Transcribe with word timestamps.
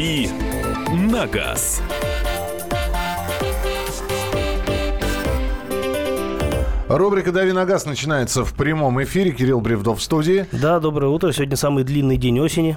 «Дави 0.00 0.30
на 0.94 1.26
газ». 1.26 1.82
Рубрика 7.00 7.32
«Дави 7.32 7.52
на 7.52 7.64
газ» 7.64 7.86
начинается 7.86 8.44
в 8.44 8.52
прямом 8.52 9.02
эфире. 9.02 9.30
Кирилл 9.32 9.62
Бревдов 9.62 10.00
в 10.00 10.02
студии. 10.02 10.44
Да, 10.52 10.80
доброе 10.80 11.06
утро. 11.06 11.32
Сегодня 11.32 11.56
самый 11.56 11.82
длинный 11.82 12.18
день 12.18 12.38
осени. 12.40 12.76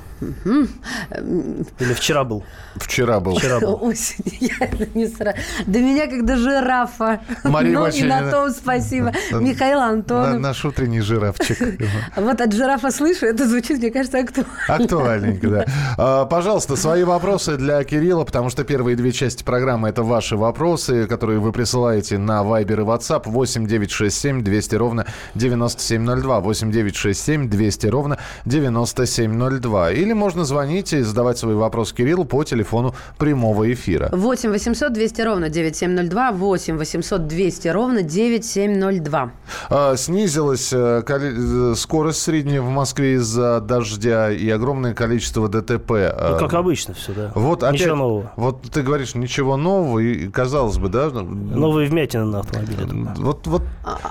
Или 1.12 1.94
вчера 1.94 2.24
был? 2.24 2.42
Вчера 2.78 3.20
был. 3.20 3.36
Вчера 3.36 3.60
был. 3.60 3.78
Осень, 3.82 4.24
я 4.39 4.66
это 4.66 4.88
не 4.98 5.07
сразу. 5.07 5.38
До 5.68 5.80
меня 5.80 6.07
как 6.07 6.25
до 6.25 6.38
жирафа. 6.38 7.20
Мария 7.44 7.78
ну 7.78 7.88
и 7.88 8.04
на 8.04 8.32
том 8.32 8.50
спасибо. 8.52 9.12
Михаил 9.32 9.80
На- 9.80 9.89
Антонов. 9.89 10.40
наш 10.40 10.64
утренний 10.64 11.02
жирафчик. 11.02 11.58
Вот 12.16 12.39
от 12.39 12.54
жирафа 12.54 12.92
слышу, 12.92 13.25
это 13.25 13.46
звучит, 13.46 13.80
мне 13.80 13.92
кажется, 13.92 14.19
актуально. 14.19 14.54
Актуальненько, 14.68 15.47
да. 15.50 15.66
А, 15.97 16.25
Пожалуйста, 16.25 16.78
свои 16.78 17.04
вопросы 17.04 17.58
для 17.58 17.83
Кирилла, 17.83 18.24
потому 18.24 18.50
что 18.50 18.64
первые 18.64 18.96
две 18.96 19.11
части 19.11 19.44
программы– 19.44 19.89
это 19.89 20.02
ваши 20.04 20.38
вопросы, 20.38 21.08
которые 21.08 21.39
вы 21.39 21.52
присылаете 21.52 22.18
на 22.18 22.42
Viber 22.44 22.74
и 22.82 22.86
WhatsApp 22.86 23.24
8 23.25 23.68
967 24.14 24.44
200 24.44 24.76
ровно 24.76 25.06
9702. 25.36 26.40
8 26.40 26.72
967 26.72 27.50
200 27.50 27.88
ровно 27.88 28.18
9702. 28.46 29.92
Или 29.92 30.14
можно 30.14 30.46
звонить 30.46 30.94
и 30.94 31.02
задавать 31.02 31.38
свои 31.38 31.56
вопросы 31.56 31.96
Кириллу 31.96 32.26
по 32.26 32.44
телефону 32.44 32.94
прямого 33.17 33.72
эфира. 33.72 34.09
8 34.12 34.52
800 34.52 34.94
200 34.94 35.22
ровно 35.22 35.50
9702, 35.50 36.31
8 36.31 36.78
800 36.78 37.28
200 37.28 37.67
ровно 37.70 38.03
9702. 38.03 39.31
А, 39.70 39.95
Снизилась 39.95 40.72
э, 40.73 41.03
э, 41.08 41.73
скорость 41.75 42.22
средняя 42.22 42.61
в 42.61 42.70
Москве 42.70 43.14
из-за 43.16 43.59
дождя 43.61 44.31
и 44.31 44.50
огромное 44.50 44.94
количество 44.94 45.48
ДТП. 45.48 45.89
Ну, 45.89 45.98
А, 45.98 46.38
как 46.39 46.53
обычно 46.53 46.94
все, 46.94 47.14
да. 47.14 47.31
Вот 47.36 47.64
опять, 47.64 47.81
Ничего 47.81 47.95
нового. 47.95 48.31
Вот 48.36 48.61
ты 48.64 48.81
говоришь, 48.81 49.16
ничего 49.16 49.58
нового, 49.58 50.00
и 50.00 50.27
казалось 50.30 50.77
бы, 50.77 50.89
да? 50.89 51.09
ну, 51.09 51.23
Новые 51.23 51.89
вмятины 51.89 52.25
на 52.25 52.39
автомобиле. 52.39 52.86
Вот, 53.17 53.48
вот 53.48 53.64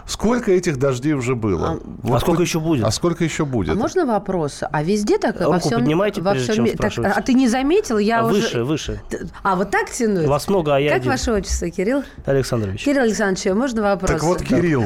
сколько 0.06 0.50
этих 0.52 0.78
дождей 0.78 1.12
уже 1.14 1.34
было? 1.34 1.80
Вот 2.02 2.16
А 2.16 2.20
сколько 2.20 2.38
хоть- 2.38 2.46
еще 2.48 2.60
будет? 2.60 2.84
А 2.84 2.90
сколько 2.90 3.24
еще 3.24 3.44
будет? 3.44 3.70
А 3.70 3.74
можно 3.78 4.06
вопрос? 4.06 4.60
А 4.70 4.82
везде 4.82 5.18
так 5.18 5.38
во 5.40 5.46
Руку 5.46 5.58
всем 5.60 5.80
поднимайте, 5.80 6.20
во 6.20 6.32
прежде 6.32 6.52
всем 6.52 6.66
чем 6.66 6.76
так. 7.04 7.16
А 7.16 7.20
ты 7.22 7.34
не 7.34 7.48
заметил? 7.48 7.98
Я 7.98 8.20
А 8.20 8.26
уже... 8.26 8.40
Выше, 8.42 8.64
выше. 8.64 9.00
А, 9.42 9.56
вот 9.56 9.70
так 9.70 9.90
тянуть? 9.90 10.26
Вас 10.26 10.48
много, 10.48 10.74
а 10.76 10.80
я 10.80 10.90
Как 10.90 11.00
один. 11.00 11.10
ваше 11.12 11.32
отчество, 11.32 11.70
Кирилл? 11.70 12.02
Александрович. 12.24 12.84
Кирилл 12.84 13.02
Александрович, 13.02 13.54
можно 13.56 13.82
вопрос? 13.82 14.10
Так 14.10 14.22
вот, 14.22 14.42
Кирилл, 14.42 14.84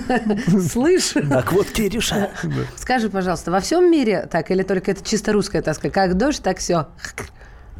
Слышу. 0.70 1.26
Так 1.28 1.52
вот, 1.52 1.66
Кирюша. 1.66 2.30
Скажи, 2.76 3.08
пожалуйста, 3.10 3.50
во 3.50 3.60
всем 3.60 3.90
мире 3.90 4.28
так 4.30 4.50
или 4.50 4.62
только 4.62 4.90
это 4.92 5.04
чисто 5.04 5.32
русская 5.32 5.62
тоска? 5.62 5.90
Как 5.90 6.16
дождь, 6.16 6.42
так 6.42 6.58
все. 6.58 6.86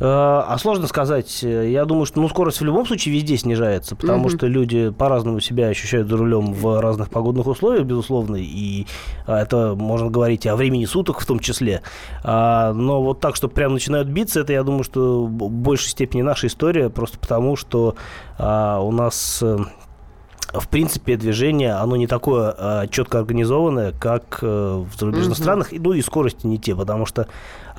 Э, 0.00 0.42
А 0.46 0.56
сложно 0.58 0.86
сказать. 0.86 1.42
Я 1.42 1.84
думаю, 1.84 2.06
что 2.06 2.20
ну, 2.20 2.28
скорость 2.28 2.60
в 2.60 2.64
любом 2.64 2.86
случае 2.86 3.14
везде 3.14 3.36
снижается, 3.36 3.96
потому 3.96 4.28
что 4.30 4.46
люди 4.46 4.90
по-разному 4.90 5.40
себя 5.40 5.68
ощущают 5.68 6.08
за 6.08 6.16
рулем 6.16 6.52
в 6.54 6.80
разных 6.80 7.10
погодных 7.10 7.46
условиях, 7.46 7.84
безусловно, 7.84 8.36
и 8.36 8.86
а, 9.26 9.40
это 9.40 9.74
можно 9.76 10.10
говорить 10.10 10.46
о 10.46 10.56
времени 10.56 10.86
суток 10.86 11.20
в 11.20 11.26
том 11.26 11.38
числе. 11.38 11.82
А, 12.24 12.72
Но 12.72 13.02
вот 13.02 13.20
так, 13.20 13.36
что 13.36 13.48
прям 13.48 13.74
начинают 13.74 14.08
биться, 14.08 14.40
это, 14.40 14.52
я 14.52 14.62
думаю, 14.62 14.84
что 14.84 15.26
в 15.26 15.50
большей 15.50 15.90
степени 15.90 16.22
наша 16.22 16.46
история, 16.46 16.88
просто 16.88 17.18
потому 17.18 17.56
что 17.56 17.94
а, 18.38 18.80
у 18.80 18.90
нас 18.92 19.40
э, 19.42 19.58
в 20.52 20.68
принципе, 20.68 21.16
движение, 21.16 21.74
оно 21.74 21.96
не 21.96 22.06
такое 22.06 22.54
э, 22.56 22.86
четко 22.90 23.18
организованное, 23.18 23.92
как 23.92 24.40
э, 24.42 24.46
в 24.46 24.98
зарубежных 24.98 25.36
странах, 25.36 25.72
и, 25.72 25.78
ну 25.78 25.92
и 25.92 26.02
скорости 26.02 26.46
не 26.46 26.58
те, 26.58 26.74
потому 26.74 27.06
что... 27.06 27.28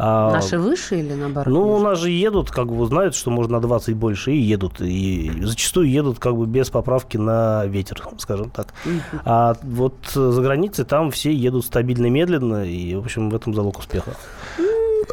а, 0.04 0.32
Наши 0.32 0.58
выше 0.58 1.00
или 1.00 1.14
наоборот? 1.14 1.54
ну, 1.54 1.76
у 1.76 1.80
нас 1.80 2.00
же 2.00 2.10
едут, 2.10 2.50
как 2.50 2.72
бы 2.72 2.88
знают, 2.88 3.14
что 3.14 3.30
можно 3.30 3.58
на 3.58 3.62
20 3.62 3.96
больше, 3.96 4.32
и 4.32 4.38
едут. 4.38 4.82
И 4.82 5.32
зачастую 5.44 5.92
едут 5.92 6.18
как 6.18 6.36
бы 6.36 6.48
без 6.48 6.72
поправки 6.72 7.18
на 7.18 7.68
ветер, 7.68 8.02
скажем 8.18 8.50
так. 8.50 8.74
А 9.26 9.56
вот 9.62 9.94
за 10.12 10.42
границей 10.42 10.86
там 10.86 11.12
все 11.12 11.32
едут 11.32 11.66
стабильно, 11.66 12.08
медленно, 12.08 12.66
и, 12.66 12.96
в 12.96 13.00
общем, 13.00 13.30
в 13.30 13.36
этом 13.36 13.54
залог 13.54 13.78
успеха. 13.78 14.16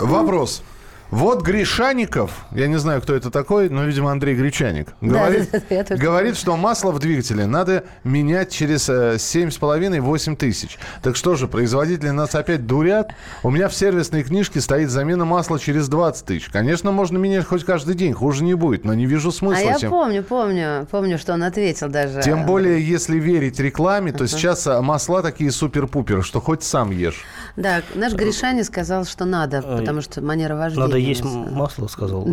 вопрос. 0.00 0.62
Вот 1.10 1.42
Гришаников, 1.42 2.44
я 2.52 2.66
не 2.66 2.78
знаю, 2.78 3.00
кто 3.00 3.14
это 3.14 3.30
такой, 3.30 3.70
но, 3.70 3.84
видимо, 3.84 4.12
Андрей 4.12 4.34
Гречаник, 4.36 4.88
говорит, 5.00 5.48
да, 5.50 5.60
да, 5.68 5.74
я 5.74 5.84
тоже 5.84 6.02
говорит 6.02 6.36
что 6.36 6.54
масло 6.58 6.92
в 6.92 6.98
двигателе 6.98 7.46
надо 7.46 7.84
менять 8.04 8.50
через 8.52 8.90
э, 8.90 9.14
7,5-8 9.16 10.36
тысяч. 10.36 10.78
Так 11.02 11.16
что 11.16 11.34
же, 11.34 11.48
производители 11.48 12.10
нас 12.10 12.34
опять 12.34 12.66
дурят? 12.66 13.10
У 13.42 13.50
меня 13.50 13.68
в 13.70 13.74
сервисной 13.74 14.22
книжке 14.22 14.60
стоит 14.60 14.90
замена 14.90 15.24
масла 15.24 15.58
через 15.58 15.88
20 15.88 16.26
тысяч. 16.26 16.48
Конечно, 16.50 16.92
можно 16.92 17.16
менять 17.16 17.46
хоть 17.46 17.64
каждый 17.64 17.94
день, 17.94 18.12
хуже 18.12 18.44
не 18.44 18.52
будет, 18.52 18.84
но 18.84 18.92
не 18.92 19.06
вижу 19.06 19.30
А 19.30 19.32
смысла. 19.32 19.64
я 19.64 19.74
тем- 19.78 19.90
помню, 19.90 20.22
помню, 20.22 20.86
помню, 20.90 21.16
что 21.18 21.32
он 21.32 21.42
ответил 21.42 21.88
даже. 21.88 22.20
Тем 22.20 22.44
более, 22.44 22.86
если 22.86 23.18
верить 23.18 23.58
рекламе, 23.58 24.12
то 24.12 24.26
сейчас 24.28 24.66
а, 24.66 24.82
масла 24.82 25.22
такие 25.22 25.50
супер-пупер, 25.52 26.22
что 26.22 26.42
хоть 26.42 26.62
сам 26.62 26.90
ешь. 26.90 27.24
Да, 27.56 27.80
наш 27.94 28.12
Гришаня 28.12 28.62
сказал, 28.62 29.06
что 29.06 29.24
надо, 29.24 29.62
потому 29.62 30.02
что 30.02 30.20
манера 30.20 30.54
вождения. 30.54 30.86
Надо 30.86 30.97
есть 30.98 31.24
масло, 31.24 31.86
сказал. 31.86 32.26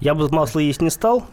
Я 0.00 0.14
бы 0.14 0.28
масло 0.30 0.60
есть 0.60 0.82
не 0.82 0.90
стал. 0.90 1.24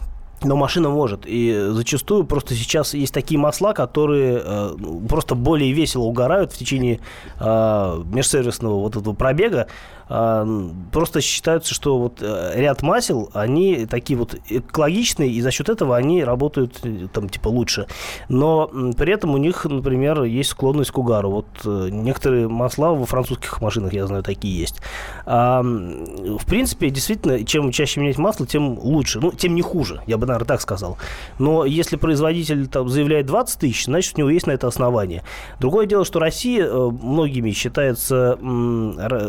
Но 0.44 0.56
машина 0.56 0.90
может. 0.90 1.22
И 1.26 1.70
зачастую 1.72 2.24
просто 2.24 2.54
сейчас 2.54 2.94
есть 2.94 3.12
такие 3.12 3.40
масла, 3.40 3.74
которые 3.74 4.40
э, 4.44 4.76
ну, 4.78 5.02
просто 5.08 5.34
более 5.34 5.72
весело 5.72 6.04
угорают 6.04 6.54
в 6.54 6.58
течение 6.58 7.00
э, 7.40 8.04
межсервисного 8.06 8.80
вот 8.80 8.96
этого 8.96 9.16
пробега. 9.16 9.68
Э, 10.10 10.46
просто 10.92 11.22
считается, 11.22 11.74
что 11.74 11.98
вот 11.98 12.20
э, 12.22 12.54
ряд 12.56 12.82
масел, 12.82 13.30
они 13.34 13.86
такие 13.86 14.18
вот 14.18 14.36
экологичные, 14.50 15.30
и 15.30 15.42
за 15.42 15.52
счет 15.52 15.70
этого 15.70 15.96
они 15.96 16.24
работают 16.24 16.80
э, 16.84 17.08
там 17.12 17.30
типа 17.30 17.50
лучше. 17.50 17.88
Но 18.30 18.70
при 18.98 19.14
этом 19.14 19.34
у 19.34 19.38
них, 19.38 19.66
например, 19.66 20.24
есть 20.24 20.52
склонность 20.52 20.92
к 20.92 20.98
угару. 20.98 21.30
Вот 21.30 21.48
э, 21.66 21.90
некоторые 21.92 22.48
масла 22.48 22.94
во 22.94 23.06
французских 23.06 23.62
машинах, 23.62 23.94
я 23.94 24.08
знаю, 24.08 24.24
такие 24.24 24.58
есть. 24.58 24.82
А, 25.26 25.62
в 25.62 26.46
принципе, 26.46 26.90
действительно, 26.90 27.44
чем 27.44 27.72
чаще 27.72 28.00
менять 28.00 28.18
масло, 28.18 28.48
тем 28.48 28.80
лучше. 28.80 29.20
Ну, 29.20 29.32
тем 29.32 29.56
не 29.56 29.62
хуже, 29.62 30.02
я 30.08 30.18
бы, 30.18 30.26
наверное, 30.26 30.48
так 30.48 30.62
сказал. 30.62 30.98
Но 31.40 31.66
если 31.66 31.98
производитель 31.98 32.68
там, 32.68 32.90
заявляет 32.90 33.26
20 33.26 33.60
тысяч, 33.60 33.86
значит, 33.86 34.16
у 34.16 34.20
него 34.20 34.30
есть 34.30 34.48
на 34.48 34.52
это 34.52 34.68
основание. 34.68 35.24
Другое 35.60 35.86
дело, 35.86 36.06
что 36.06 36.20
Россия 36.20 36.68
многими 36.68 37.52
считается 37.52 38.38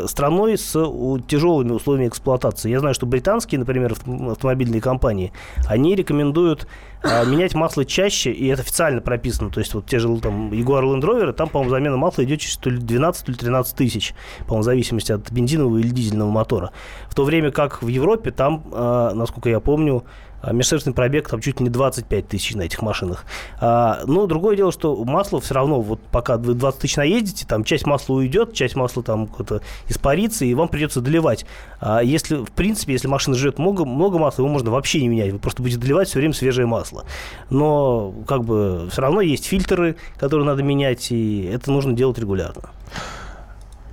страной 0.07 0.57
с 0.57 0.68
у- 0.75 1.19
тяжелыми 1.19 1.71
условиями 1.71 2.07
эксплуатации. 2.09 2.69
Я 2.69 2.79
знаю, 2.79 2.93
что 2.95 3.05
британские, 3.05 3.59
например, 3.59 3.91
авто- 3.93 4.31
автомобильные 4.31 4.81
компании, 4.81 5.31
они 5.67 5.95
рекомендуют 5.95 6.67
а, 7.03 7.23
менять 7.25 7.55
масло 7.55 7.85
чаще, 7.85 8.31
и 8.31 8.47
это 8.47 8.61
официально 8.61 9.01
прописано. 9.01 9.49
То 9.49 9.59
есть 9.59 9.73
вот 9.73 9.85
те 9.85 9.99
же 9.99 10.15
там 10.19 10.51
Jaguar 10.51 10.83
Land 10.83 11.01
Rover, 11.01 11.31
там, 11.33 11.49
по-моему, 11.49 11.69
замена 11.71 11.97
масла 11.97 12.23
идет 12.23 12.39
через 12.41 12.57
то 12.57 12.69
ли 12.69 12.77
12, 12.77 13.25
то 13.25 13.31
ли 13.31 13.37
13 13.37 13.75
тысяч, 13.75 14.13
по-моему, 14.39 14.61
в 14.61 14.65
зависимости 14.65 15.11
от 15.11 15.31
бензинового 15.31 15.77
или 15.77 15.89
дизельного 15.89 16.29
мотора. 16.29 16.71
В 17.09 17.15
то 17.15 17.23
время 17.23 17.51
как 17.51 17.81
в 17.81 17.87
Европе 17.87 18.31
там, 18.31 18.63
а, 18.71 19.13
насколько 19.13 19.49
я 19.49 19.59
помню, 19.59 20.03
межсервисный 20.43 20.93
пробег 20.93 21.29
там 21.29 21.41
чуть 21.41 21.59
ли 21.59 21.65
не 21.65 21.69
25 21.69 22.27
тысяч 22.27 22.55
на 22.55 22.63
этих 22.63 22.81
машинах. 22.81 23.25
А, 23.59 24.01
но 24.05 24.25
другое 24.25 24.55
дело, 24.55 24.71
что 24.71 24.95
масло 25.03 25.39
все 25.41 25.53
равно, 25.53 25.81
вот 25.81 25.99
пока 26.11 26.37
вы 26.37 26.53
20 26.53 26.81
тысяч 26.81 26.95
наездите, 26.97 27.45
там 27.45 27.63
часть 27.63 27.85
масла 27.85 28.15
уйдет, 28.15 28.53
часть 28.53 28.75
масла 28.75 29.03
там 29.03 29.27
как-то 29.27 29.61
испарится, 29.87 30.45
и 30.45 30.53
вам 30.53 30.67
придется 30.67 31.01
доливать. 31.01 31.45
А 31.79 32.01
если, 32.01 32.37
в 32.37 32.51
принципе, 32.51 32.93
если 32.93 33.07
машина 33.07 33.35
живет 33.35 33.59
много, 33.59 33.85
много 33.85 34.17
масла, 34.17 34.43
его 34.43 34.51
можно 34.51 34.71
вообще 34.71 35.01
не 35.01 35.07
менять, 35.07 35.31
вы 35.31 35.39
просто 35.39 35.61
будете 35.61 35.79
доливать 35.79 36.07
все 36.07 36.19
время 36.19 36.33
свежее 36.33 36.65
масло. 36.67 37.05
Но 37.49 38.13
как 38.27 38.43
бы 38.43 38.87
все 38.91 39.01
равно 39.01 39.21
есть 39.21 39.45
фильтры, 39.45 39.95
которые 40.17 40.45
надо 40.45 40.63
менять, 40.63 41.11
и 41.11 41.43
это 41.43 41.71
нужно 41.71 41.93
делать 41.93 42.17
регулярно. 42.17 42.69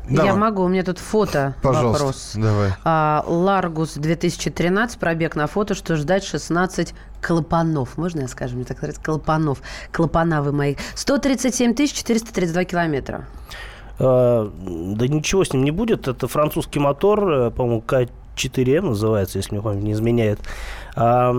Давай. 0.09 0.27
Я 0.27 0.35
могу, 0.37 0.63
у 0.63 0.69
меня 0.69 0.85
тут 0.85 0.99
фото 0.99 1.55
Пожалуйста, 1.63 1.93
вопрос. 2.05 2.33
давай. 2.37 2.71
А, 2.85 3.25
Ларгус 3.27 3.95
2013, 3.95 4.99
пробег 4.99 5.35
на 5.37 5.47
фото, 5.47 5.75
что 5.75 5.97
ждать 5.97 6.25
16 6.25 6.95
клапанов. 7.21 7.99
Можно 7.99 8.21
я 8.23 8.29
скажу? 8.29 8.57
Мне 8.57 8.65
так 8.65 8.79
нравится. 8.83 9.03
Клапанов. 9.03 9.63
Клапана 9.93 10.43
вы 10.43 10.53
мои. 10.53 10.77
137 10.95 11.75
432 11.75 12.65
километра. 12.65 13.27
А, 13.99 14.51
Да 14.95 15.09
ничего 15.09 15.45
с 15.45 15.53
ним 15.53 15.65
не 15.65 15.71
будет. 15.73 16.07
Это 16.07 16.29
французский 16.29 16.79
мотор, 16.79 17.29
э, 17.29 17.51
по-моему, 17.51 17.81
K4M 18.37 18.89
называется, 18.89 19.39
если 19.39 19.55
мне 19.55 19.63
память 19.63 19.83
не 19.83 19.93
изменяет. 19.93 20.41
А, 20.95 21.33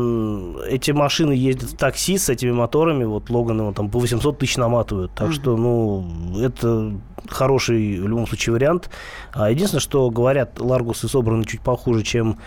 Эти 0.67 0.91
машины 0.91 1.31
ездят 1.31 1.71
в 1.71 1.77
такси 1.77 2.17
с 2.17 2.29
этими 2.29 2.51
моторами, 2.51 3.03
вот 3.05 3.29
Логаны 3.29 3.63
вот 3.63 3.75
там 3.75 3.89
по 3.89 3.99
800 3.99 4.37
тысяч 4.39 4.57
наматывают. 4.57 5.11
Так 5.13 5.31
что, 5.31 5.55
ну, 5.55 6.05
это 6.41 6.93
хороший 7.29 7.99
в 7.99 8.07
любом 8.07 8.27
случае 8.27 8.53
вариант. 8.53 8.89
А, 9.33 9.49
Единственное, 9.49 9.81
что 9.81 10.09
говорят, 10.09 10.59
Ларгусы 10.59 11.07
собраны 11.07 11.45
чуть 11.45 11.61
похуже, 11.61 12.03
чем 12.03 12.37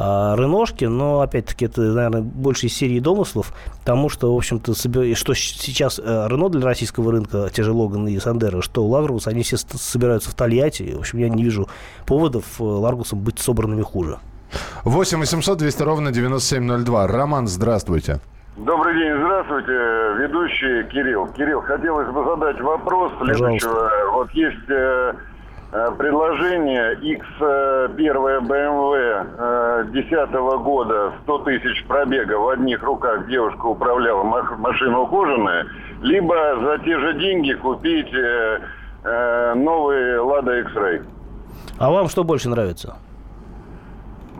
а, 0.00 0.36
Реношки, 0.36 0.84
но, 0.84 1.22
опять-таки, 1.22 1.64
это, 1.64 1.80
наверное, 1.80 2.22
больше 2.22 2.66
из 2.66 2.76
серии 2.76 3.00
домыслов, 3.00 3.52
потому 3.80 4.08
что, 4.08 4.32
в 4.32 4.36
общем-то, 4.36 4.74
что 4.74 5.34
сейчас 5.34 5.98
э, 5.98 6.26
Рено 6.28 6.48
для 6.48 6.64
российского 6.64 7.10
рынка, 7.10 7.50
те 7.52 7.64
же 7.64 7.72
Логан 7.72 8.06
и 8.06 8.16
Сандера, 8.20 8.62
что 8.62 8.86
Ларгус, 8.86 9.26
они 9.26 9.42
все 9.42 9.56
собираются 9.56 10.30
в 10.30 10.34
Тольятти. 10.34 10.94
В 10.94 11.00
общем, 11.00 11.18
я 11.18 11.28
не 11.28 11.42
вижу 11.42 11.68
поводов 12.06 12.44
э, 12.60 12.62
Ларгусам 12.62 13.18
быть 13.18 13.40
собранными 13.40 13.82
хуже. 13.82 14.18
8 14.84 15.18
800 15.18 15.58
200 15.58 15.82
ровно 15.82 16.12
9702. 16.12 17.08
Роман, 17.08 17.48
здравствуйте. 17.48 18.20
Добрый 18.56 18.94
день, 18.94 19.16
здравствуйте, 19.18 19.72
ведущий 19.72 20.84
Кирилл. 20.90 21.26
Кирилл, 21.36 21.60
хотелось 21.62 22.08
бы 22.12 22.24
задать 22.24 22.60
вопрос 22.60 23.12
следующего. 23.20 23.90
Вот 24.12 24.30
есть 24.30 24.68
э, 24.68 25.12
предложение 25.70 26.94
X1 26.94 27.96
BMW 28.46 29.90
10 29.92 30.32
года, 30.62 31.12
100 31.24 31.38
тысяч 31.40 31.84
пробега, 31.86 32.34
в 32.38 32.48
одних 32.48 32.82
руках 32.82 33.26
девушка 33.28 33.66
управляла, 33.66 34.22
машина 34.22 35.00
ухоженная, 35.00 35.66
либо 36.00 36.34
за 36.60 36.78
те 36.84 36.98
же 36.98 37.14
деньги 37.18 37.52
купить 37.52 38.12
э, 38.14 38.60
э, 39.04 39.54
новый 39.54 40.16
Lada 40.18 40.60
X-Ray. 40.60 41.04
А 41.78 41.90
вам 41.90 42.08
что 42.08 42.24
больше 42.24 42.48
нравится? 42.48 42.96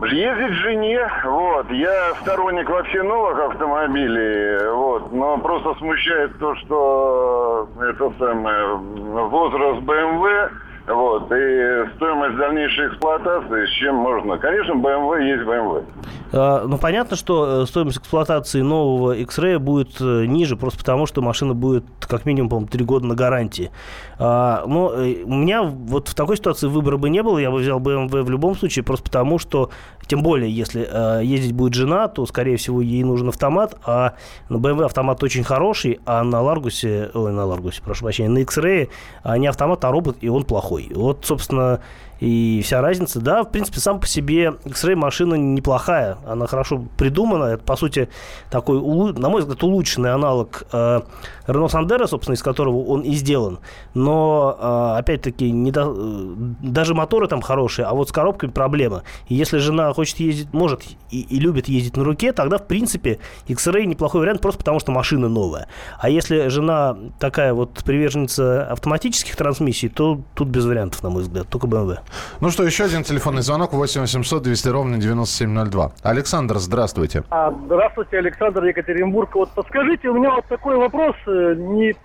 Ездить 0.01 0.53
жене, 0.59 1.07
вот. 1.25 1.69
Я 1.71 2.15
сторонник 2.21 2.69
вообще 2.69 3.03
новых 3.03 3.37
автомобилей, 3.51 4.71
вот. 4.71 5.11
Но 5.11 5.37
просто 5.39 5.75
смущает 5.75 6.39
то, 6.39 6.55
что 6.55 7.67
это 7.81 8.11
самое 8.17 8.75
возраст 8.75 9.81
BMW, 9.81 10.49
вот, 10.89 11.31
и 11.31 11.95
стоимость 11.95 12.37
дальнейшей 12.37 12.87
эксплуатации, 12.87 13.65
с 13.65 13.69
чем 13.69 13.95
можно. 13.95 14.37
Конечно, 14.37 14.73
BMW 14.73 15.23
есть 15.23 15.43
BMW. 15.43 15.85
А, 16.31 16.65
Ну, 16.67 16.77
понятно, 16.77 17.15
что 17.15 17.61
э, 17.61 17.65
стоимость 17.65 17.99
эксплуатации 17.99 18.61
нового 18.61 19.13
X-Ray 19.15 19.59
будет 19.59 20.01
э, 20.01 20.25
ниже, 20.25 20.55
просто 20.55 20.79
потому 20.79 21.05
что 21.05 21.21
машина 21.21 21.53
будет 21.53 21.85
как 22.01 22.25
минимум, 22.25 22.49
по-моему, 22.49 22.67
3 22.69 22.85
года 22.85 23.05
на 23.05 23.15
гарантии. 23.15 23.71
А, 24.17 24.63
Но 24.65 24.91
э, 24.93 25.23
у 25.23 25.33
меня 25.33 25.61
вот 25.63 26.07
в 26.07 26.15
такой 26.15 26.37
ситуации 26.37 26.67
выбора 26.67 26.97
бы 26.97 27.09
не 27.09 27.21
было, 27.23 27.37
я 27.37 27.51
бы 27.51 27.57
взял 27.57 27.79
BMW 27.79 28.23
в 28.23 28.29
любом 28.29 28.55
случае, 28.55 28.83
просто 28.83 29.05
потому 29.05 29.37
что, 29.37 29.69
тем 30.09 30.23
более, 30.23 30.51
если 30.51 30.87
э, 30.89 31.23
ездить 31.23 31.53
будет 31.53 31.75
жена, 31.75 32.07
то, 32.07 32.25
скорее 32.25 32.57
всего, 32.57 32.81
ей 32.81 33.03
нужен 33.03 33.29
автомат, 33.29 33.75
а 33.85 34.15
на 34.49 34.57
BMW 34.57 34.85
автомат 34.85 35.21
очень 35.21 35.43
хороший, 35.43 35.99
а 36.03 36.23
на 36.23 36.41
Ларгусе, 36.41 37.11
ой, 37.13 37.31
на 37.31 37.45
Ларгусе, 37.45 37.83
прошу 37.83 38.05
прощения, 38.05 38.29
на 38.29 38.39
X-Ray 38.39 38.89
а 39.21 39.37
не 39.37 39.45
автомат, 39.45 39.85
а 39.85 39.91
робот, 39.91 40.17
и 40.21 40.27
он 40.27 40.45
плохой. 40.45 40.89
Вот, 40.95 41.25
собственно, 41.25 41.81
и 42.19 42.61
вся 42.63 42.81
разница. 42.81 43.21
Да, 43.21 43.43
в 43.43 43.51
принципе, 43.51 43.79
сам 43.79 43.99
по 43.99 44.07
себе 44.07 44.55
X-Ray 44.65 44.95
машина 44.95 45.35
неплохая. 45.35 46.17
Она 46.27 46.47
хорошо 46.47 46.83
придумана. 46.97 47.45
Это, 47.45 47.63
по 47.63 47.75
сути, 47.75 48.09
такой, 48.49 48.81
на 49.13 49.29
мой 49.29 49.41
взгляд, 49.41 49.63
улучшенный 49.63 50.13
аналог 50.13 50.63
э, 50.71 51.01
Renault 51.47 51.69
Sandero, 51.69 52.07
собственно, 52.07 52.35
из 52.35 52.43
которого 52.43 52.83
он 52.83 53.01
и 53.01 53.13
сделан. 53.13 53.59
Но, 53.93 54.57
э, 54.59 54.99
опять-таки, 54.99 55.51
не 55.51 55.71
до- 55.71 55.93
э, 55.95 56.35
даже 56.61 56.93
моторы 56.93 57.27
там 57.27 57.41
хорошие, 57.41 57.85
а 57.85 57.93
вот 57.93 58.09
с 58.09 58.11
коробкой 58.11 58.49
проблема. 58.49 59.03
И 59.27 59.35
если 59.35 59.57
жена 59.57 59.93
хочет 59.93 60.19
ездить, 60.19 60.53
может 60.53 60.83
и, 61.11 61.21
и 61.21 61.39
любит 61.39 61.67
ездить 61.69 61.95
на 61.95 62.03
руке, 62.03 62.33
тогда, 62.33 62.57
в 62.57 62.67
принципе, 62.67 63.19
X-Ray 63.47 63.85
неплохой 63.85 64.21
вариант 64.21 64.41
просто 64.41 64.59
потому, 64.59 64.79
что 64.79 64.91
машина 64.91 65.29
новая. 65.29 65.67
А 65.99 66.09
если 66.09 66.49
жена 66.49 66.97
такая 67.19 67.53
вот 67.53 67.71
приверженница 67.85 68.65
автоматических 68.65 69.35
трансмиссий, 69.35 69.89
то 69.89 70.19
тут 70.35 70.49
без 70.49 70.65
вариантов, 70.65 71.01
на 71.03 71.09
мой 71.09 71.23
взгляд, 71.23 71.47
только 71.47 71.67
BMW. 71.67 71.99
Ну 72.41 72.49
что, 72.49 72.63
еще 72.63 72.85
один 72.85 73.03
телефонный 73.03 73.41
звонок. 73.41 73.73
8 73.73 74.01
800 74.01 74.43
200 74.43 74.67
ровно 74.69 74.97
9702. 74.97 75.91
Александр, 76.03 76.57
здравствуйте. 76.57 77.23
А, 77.29 77.51
Здравствуйте, 77.65 78.17
Александр 78.17 78.63
Екатеринбург. 78.65 79.35
Вот 79.35 79.49
подскажите, 79.51 80.09
у 80.09 80.13
меня 80.15 80.31
вот 80.31 80.45
такой 80.45 80.77
вопрос, 80.77 81.15
э, 81.27 81.55
не, 81.57 81.95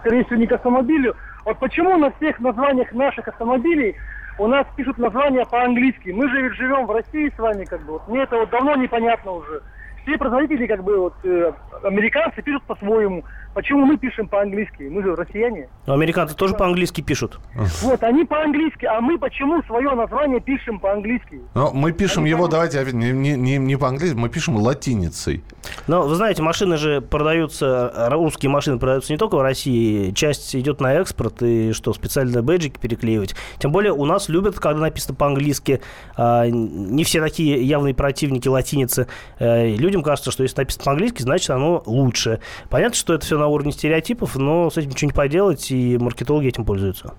скорее 0.00 0.24
всего, 0.24 0.36
не 0.36 0.46
к 0.46 0.52
автомобилю. 0.52 1.16
Вот 1.44 1.58
почему 1.58 1.96
на 1.98 2.10
всех 2.12 2.38
названиях 2.40 2.92
наших 2.92 3.28
автомобилей 3.28 3.96
у 4.38 4.46
нас 4.46 4.66
пишут 4.76 4.98
названия 4.98 5.44
по-английски? 5.44 6.10
Мы 6.10 6.28
же 6.30 6.42
ведь 6.42 6.54
живем 6.54 6.86
в 6.86 6.90
России 6.90 7.32
с 7.34 7.38
вами, 7.38 7.64
как 7.64 7.84
бы. 7.84 7.94
Вот 7.94 8.08
мне 8.08 8.22
это 8.22 8.36
вот 8.36 8.50
давно 8.50 8.74
непонятно 8.76 9.32
уже. 9.32 9.62
Все 10.02 10.16
производители, 10.18 10.66
как 10.66 10.82
бы, 10.82 10.98
вот, 10.98 11.14
э, 11.24 11.52
американцы 11.84 12.42
пишут 12.42 12.62
по-своему. 12.64 13.24
Почему 13.54 13.84
мы 13.84 13.98
пишем 13.98 14.28
по-английски? 14.28 14.84
Мы 14.84 15.02
же 15.02 15.14
россияне. 15.14 15.68
Американцы 15.86 16.34
тоже 16.34 16.54
по-английски 16.54 17.02
пишут. 17.02 17.38
Вот, 17.82 18.02
они 18.02 18.24
по-английски, 18.24 18.86
а 18.86 19.00
мы 19.00 19.18
почему 19.18 19.62
свое 19.64 19.90
название 19.94 20.40
пишем 20.40 20.80
по-английски? 20.80 21.40
Но 21.54 21.70
мы 21.72 21.92
пишем 21.92 22.24
не 22.24 22.30
его, 22.30 22.48
давайте, 22.48 22.84
не, 22.92 23.12
не, 23.12 23.36
не, 23.36 23.58
не 23.58 23.76
по-английски, 23.76 24.16
мы 24.16 24.28
пишем 24.30 24.56
латиницей. 24.56 25.44
Но, 25.86 26.02
вы 26.02 26.14
знаете, 26.14 26.42
машины 26.42 26.76
же 26.76 27.00
продаются, 27.00 28.08
русские 28.10 28.50
машины 28.50 28.78
продаются 28.78 29.12
не 29.12 29.18
только 29.18 29.36
в 29.36 29.42
России, 29.42 30.12
часть 30.12 30.56
идет 30.56 30.80
на 30.80 30.94
экспорт, 30.94 31.42
и 31.42 31.72
что, 31.72 31.92
специально 31.92 32.42
бэджики 32.42 32.78
переклеивать. 32.78 33.34
Тем 33.58 33.70
более 33.70 33.92
у 33.92 34.04
нас 34.06 34.28
любят, 34.28 34.58
когда 34.58 34.80
написано 34.80 35.14
по-английски, 35.14 35.80
а, 36.16 36.46
не 36.48 37.04
все 37.04 37.20
такие 37.20 37.62
явные 37.62 37.94
противники 37.94 38.48
латиницы. 38.48 39.08
Э, 39.38 39.68
Людям 39.68 40.02
кажется, 40.02 40.30
что 40.30 40.42
если 40.42 40.58
написано 40.58 40.84
по-английски, 40.84 41.22
значит 41.22 41.50
оно 41.50 41.82
лучше. 41.86 42.40
Понятно, 42.70 42.96
что 42.96 43.14
это 43.14 43.24
все 43.24 43.41
на 43.42 43.48
уровне 43.48 43.72
стереотипов, 43.72 44.36
но 44.36 44.70
с 44.70 44.76
этим 44.76 44.90
ничего 44.90 45.08
не 45.08 45.12
поделать, 45.12 45.70
и 45.70 45.98
маркетологи 45.98 46.48
этим 46.48 46.64
пользуются. 46.64 47.14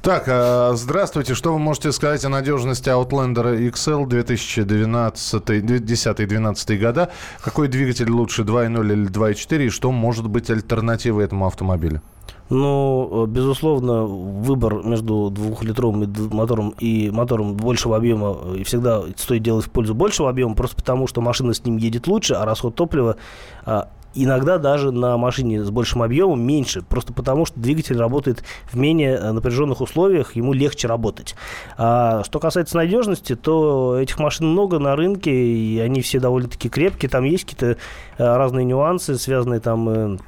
Так, 0.00 0.24
а, 0.28 0.72
здравствуйте. 0.74 1.34
Что 1.34 1.52
вы 1.52 1.58
можете 1.58 1.90
сказать 1.92 2.24
о 2.24 2.28
надежности 2.28 2.88
Outlander 2.88 3.58
XL 3.72 4.06
2010-2012 4.06 6.78
года? 6.78 7.10
Какой 7.42 7.66
двигатель 7.68 8.10
лучше, 8.10 8.42
2.0 8.42 8.92
или 8.92 9.10
2.4? 9.10 9.66
И 9.66 9.70
что 9.70 9.90
может 9.90 10.28
быть 10.28 10.50
альтернативой 10.50 11.24
этому 11.24 11.46
автомобилю? 11.46 12.02
Ну, 12.48 13.24
э, 13.24 13.26
безусловно, 13.26 14.04
выбор 14.04 14.84
между 14.84 15.30
двухлитровым 15.30 16.12
мотором 16.30 16.74
и 16.78 17.10
мотором 17.10 17.56
большего 17.56 17.96
объема 17.96 18.36
э, 18.40 18.58
и 18.58 18.64
всегда 18.64 19.02
стоит 19.16 19.42
делать 19.42 19.66
в 19.66 19.70
пользу 19.70 19.94
большего 19.94 20.30
объема, 20.30 20.54
просто 20.54 20.76
потому 20.76 21.08
что 21.08 21.20
машина 21.20 21.54
с 21.54 21.64
ним 21.64 21.76
едет 21.76 22.06
лучше, 22.06 22.34
а 22.34 22.44
расход 22.44 22.76
топлива 22.76 23.16
а, 23.64 23.88
иногда 24.24 24.58
даже 24.58 24.90
на 24.90 25.16
машине 25.16 25.62
с 25.62 25.70
большим 25.70 26.02
объемом 26.02 26.40
меньше, 26.42 26.82
просто 26.82 27.12
потому 27.12 27.46
что 27.46 27.58
двигатель 27.60 27.96
работает 27.96 28.42
в 28.70 28.76
менее 28.76 29.16
э, 29.16 29.32
напряженных 29.32 29.80
условиях, 29.80 30.36
ему 30.36 30.52
легче 30.52 30.88
работать. 30.88 31.34
А 31.76 32.24
что 32.24 32.40
касается 32.40 32.76
надежности, 32.76 33.36
то 33.36 33.98
этих 33.98 34.18
машин 34.18 34.48
много 34.48 34.78
на 34.78 34.96
рынке, 34.96 35.30
и 35.30 35.78
они 35.78 36.00
все 36.00 36.20
довольно-таки 36.20 36.68
крепкие, 36.68 37.08
там 37.08 37.24
есть 37.24 37.44
какие-то 37.44 37.66
э, 37.66 37.76
разные 38.18 38.64
нюансы, 38.64 39.16
связанные 39.16 39.60
там 39.60 39.88
э, 39.88 40.18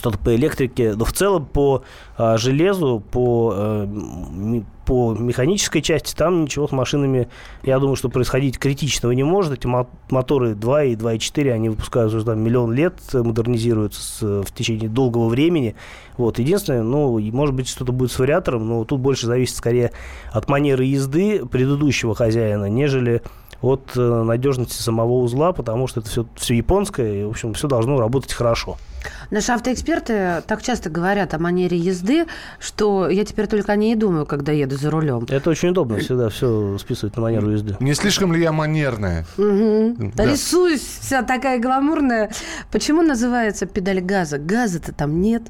что-то 0.00 0.18
по 0.18 0.34
электрике, 0.34 0.94
но 0.96 1.04
в 1.04 1.12
целом 1.12 1.44
по 1.44 1.82
а, 2.16 2.38
железу, 2.38 3.02
по, 3.12 3.52
э, 3.54 3.86
по 4.86 5.14
механической 5.14 5.82
части 5.82 6.14
там 6.14 6.44
ничего 6.44 6.66
с 6.66 6.72
машинами, 6.72 7.28
я 7.62 7.78
думаю, 7.78 7.96
что 7.96 8.08
происходить 8.08 8.58
критичного 8.58 9.12
не 9.12 9.22
может. 9.24 9.52
Эти 9.52 9.66
мо- 9.66 9.88
моторы 10.08 10.54
2 10.54 10.84
и 10.84 10.96
2.4, 10.96 11.52
они 11.52 11.68
выпускаются 11.68 12.16
уже 12.16 12.24
там 12.26 12.40
миллион 12.40 12.72
лет, 12.72 12.94
э, 13.12 13.22
модернизируются 13.22 14.02
с- 14.02 14.42
в 14.42 14.52
течение 14.54 14.88
долгого 14.88 15.28
времени. 15.28 15.76
Вот. 16.16 16.38
Единственное, 16.38 16.82
ну, 16.82 17.18
может 17.32 17.54
быть, 17.54 17.68
что-то 17.68 17.92
будет 17.92 18.10
с 18.10 18.18
вариатором, 18.18 18.66
но 18.66 18.84
тут 18.84 19.00
больше 19.00 19.26
зависит 19.26 19.56
скорее 19.56 19.92
от 20.32 20.48
манеры 20.48 20.84
езды 20.84 21.44
предыдущего 21.44 22.14
хозяина, 22.14 22.70
нежели 22.70 23.22
от 23.62 23.92
э, 23.96 24.22
надежности 24.22 24.80
самого 24.80 25.12
узла, 25.12 25.52
потому 25.52 25.86
что 25.86 26.00
это 26.00 26.08
все, 26.08 26.26
все 26.36 26.56
японское, 26.56 27.20
и, 27.20 27.24
в 27.24 27.30
общем, 27.30 27.54
все 27.54 27.68
должно 27.68 27.98
работать 27.98 28.32
хорошо. 28.32 28.76
Наши 29.30 29.52
автоэксперты 29.52 30.42
так 30.46 30.62
часто 30.62 30.90
говорят 30.90 31.32
о 31.34 31.38
манере 31.38 31.76
езды, 31.76 32.26
что 32.58 33.08
я 33.08 33.24
теперь 33.24 33.46
только 33.46 33.72
о 33.72 33.76
ней 33.76 33.92
и 33.92 33.96
думаю, 33.96 34.26
когда 34.26 34.52
еду 34.52 34.76
за 34.76 34.90
рулем. 34.90 35.26
Это 35.28 35.50
очень 35.50 35.70
удобно 35.70 35.98
всегда 35.98 36.28
все 36.28 36.76
списывать 36.78 37.16
на 37.16 37.22
манеру 37.22 37.50
езды. 37.50 37.76
Не 37.80 37.94
слишком 37.94 38.32
ли 38.32 38.42
я 38.42 38.52
манерная? 38.52 39.26
Мгм. 39.36 40.12
Да. 40.14 40.26
Рисуюсь 40.26 40.82
вся 41.00 41.22
такая 41.22 41.60
гламурная. 41.60 42.30
Почему 42.70 43.02
называется 43.02 43.66
педаль 43.66 44.00
газа? 44.00 44.38
Газа-то 44.38 44.92
там 44.92 45.20
нет. 45.20 45.42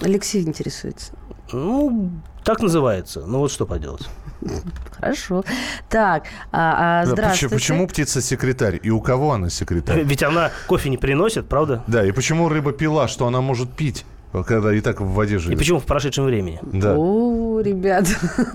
Алексей 0.00 0.42
интересуется. 0.42 1.12
Ну, 1.52 2.10
так 2.44 2.62
называется. 2.62 3.24
Ну 3.26 3.40
вот 3.40 3.50
что 3.50 3.66
поделать. 3.66 4.08
Хорошо. 5.00 5.44
Так, 5.88 6.24
а, 6.52 7.02
а, 7.02 7.06
Да, 7.06 7.12
здравствуйте. 7.12 7.54
почему, 7.54 7.84
почему 7.84 7.88
птица-секретарь? 7.88 8.80
И 8.82 8.90
у 8.90 9.00
кого 9.00 9.32
она 9.32 9.50
секретарь? 9.50 10.02
Ведь 10.02 10.22
она 10.22 10.50
кофе 10.66 10.88
не 10.90 10.98
приносит, 10.98 11.48
правда? 11.48 11.82
Да, 11.86 12.04
и 12.04 12.12
почему 12.12 12.48
рыба 12.48 12.72
пила, 12.72 13.08
что 13.08 13.26
она 13.26 13.40
может 13.40 13.72
пить, 13.72 14.04
когда 14.46 14.72
и 14.74 14.80
так 14.80 15.00
в 15.00 15.06
воде 15.12 15.36
И 15.36 15.38
живет? 15.38 15.58
почему 15.58 15.78
в 15.80 15.84
прошедшем 15.84 16.24
времени? 16.24 16.60
Да. 16.62 16.94
О, 16.96 17.60
ребят. 17.60 18.06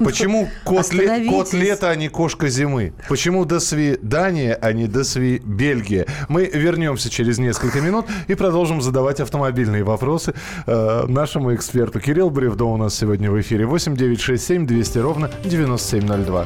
Почему 0.04 0.48
кот, 0.64 0.94
ле- 0.94 1.26
кот 1.30 1.54
лета, 1.54 1.90
а 1.90 1.96
не 1.96 2.08
кошка 2.10 2.48
зимы? 2.50 2.94
Почему 3.10 3.46
до 3.46 3.60
свидания, 3.60 4.58
а 4.62 4.72
не 4.74 4.88
до 4.88 5.04
сви 5.04 5.42
Бельгия? 5.44 6.06
Мы 6.30 6.46
вернемся 6.46 7.10
через 7.10 7.38
несколько 7.38 7.82
минут 7.82 8.06
и 8.28 8.36
продолжим 8.36 8.82
задавать 8.82 9.20
автомобильные 9.20 9.84
вопросы 9.84 10.34
э, 10.66 11.06
нашему 11.08 11.54
эксперту. 11.54 12.00
Кирилл 12.00 12.30
Бревдо 12.30 12.66
у 12.66 12.78
нас 12.78 12.96
сегодня 12.96 13.30
в 13.30 13.40
эфире. 13.42 13.66
8 13.66 13.96
9 13.96 14.20
6 14.22 14.44
7 14.46 14.66
200 14.68 14.98
ровно 15.00 15.30
9702. 15.44 16.46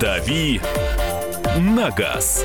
«Дави 0.00 0.60
на 1.58 1.90
газ». 1.90 2.44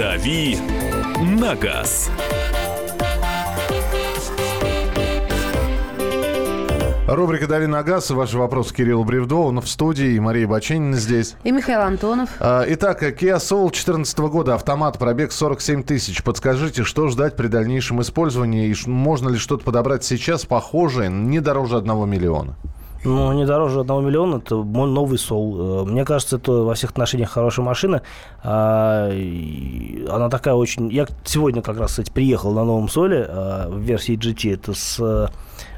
«Дави 0.00 0.56
на 1.20 1.54
газ». 1.54 2.10
Рубрика 7.06 7.46
«Дави 7.46 7.66
на 7.66 7.82
газ». 7.82 8.08
Ваши 8.08 8.38
вопросы 8.38 8.74
Кирилл 8.74 9.04
Бревдо, 9.04 9.34
он 9.34 9.60
в 9.60 9.68
студии, 9.68 10.12
и 10.12 10.18
Мария 10.18 10.48
Баченина 10.48 10.96
здесь. 10.96 11.36
И 11.44 11.50
Михаил 11.50 11.82
Антонов. 11.82 12.30
А, 12.40 12.64
Итак, 12.66 13.02
Kia 13.02 13.36
Soul 13.36 13.64
2014 13.64 14.18
года, 14.20 14.54
автомат, 14.54 14.98
пробег 14.98 15.32
47 15.32 15.82
тысяч. 15.82 16.22
Подскажите, 16.22 16.82
что 16.82 17.08
ждать 17.08 17.36
при 17.36 17.48
дальнейшем 17.48 18.00
использовании 18.00 18.68
и 18.68 18.88
можно 18.88 19.28
ли 19.28 19.36
что-то 19.36 19.64
подобрать 19.64 20.02
сейчас 20.02 20.46
похожее, 20.46 21.10
не 21.10 21.40
дороже 21.40 21.76
одного 21.76 22.06
миллиона? 22.06 22.56
Ну, 23.02 23.32
не 23.32 23.46
дороже 23.46 23.80
одного 23.80 24.02
миллиона, 24.02 24.36
это 24.36 24.56
мой 24.56 24.90
новый 24.90 25.16
Soul. 25.16 25.84
Э, 25.84 25.90
Мне 25.90 26.04
кажется, 26.04 26.36
это 26.36 26.52
во 26.52 26.74
всех 26.74 26.90
отношениях 26.90 27.30
хорошая 27.30 27.64
машина. 27.64 28.02
А, 28.42 29.10
Она 30.08 30.28
такая 30.28 30.54
очень... 30.54 30.92
Я 30.92 31.06
сегодня 31.24 31.62
как 31.62 31.78
раз, 31.78 31.92
кстати, 31.92 32.10
приехал 32.10 32.52
на 32.52 32.64
новом 32.64 32.88
Соле 32.88 33.24
а, 33.26 33.68
в 33.70 33.78
версии 33.78 34.18
GT. 34.18 34.54
Это 34.54 34.74
с 34.74 35.30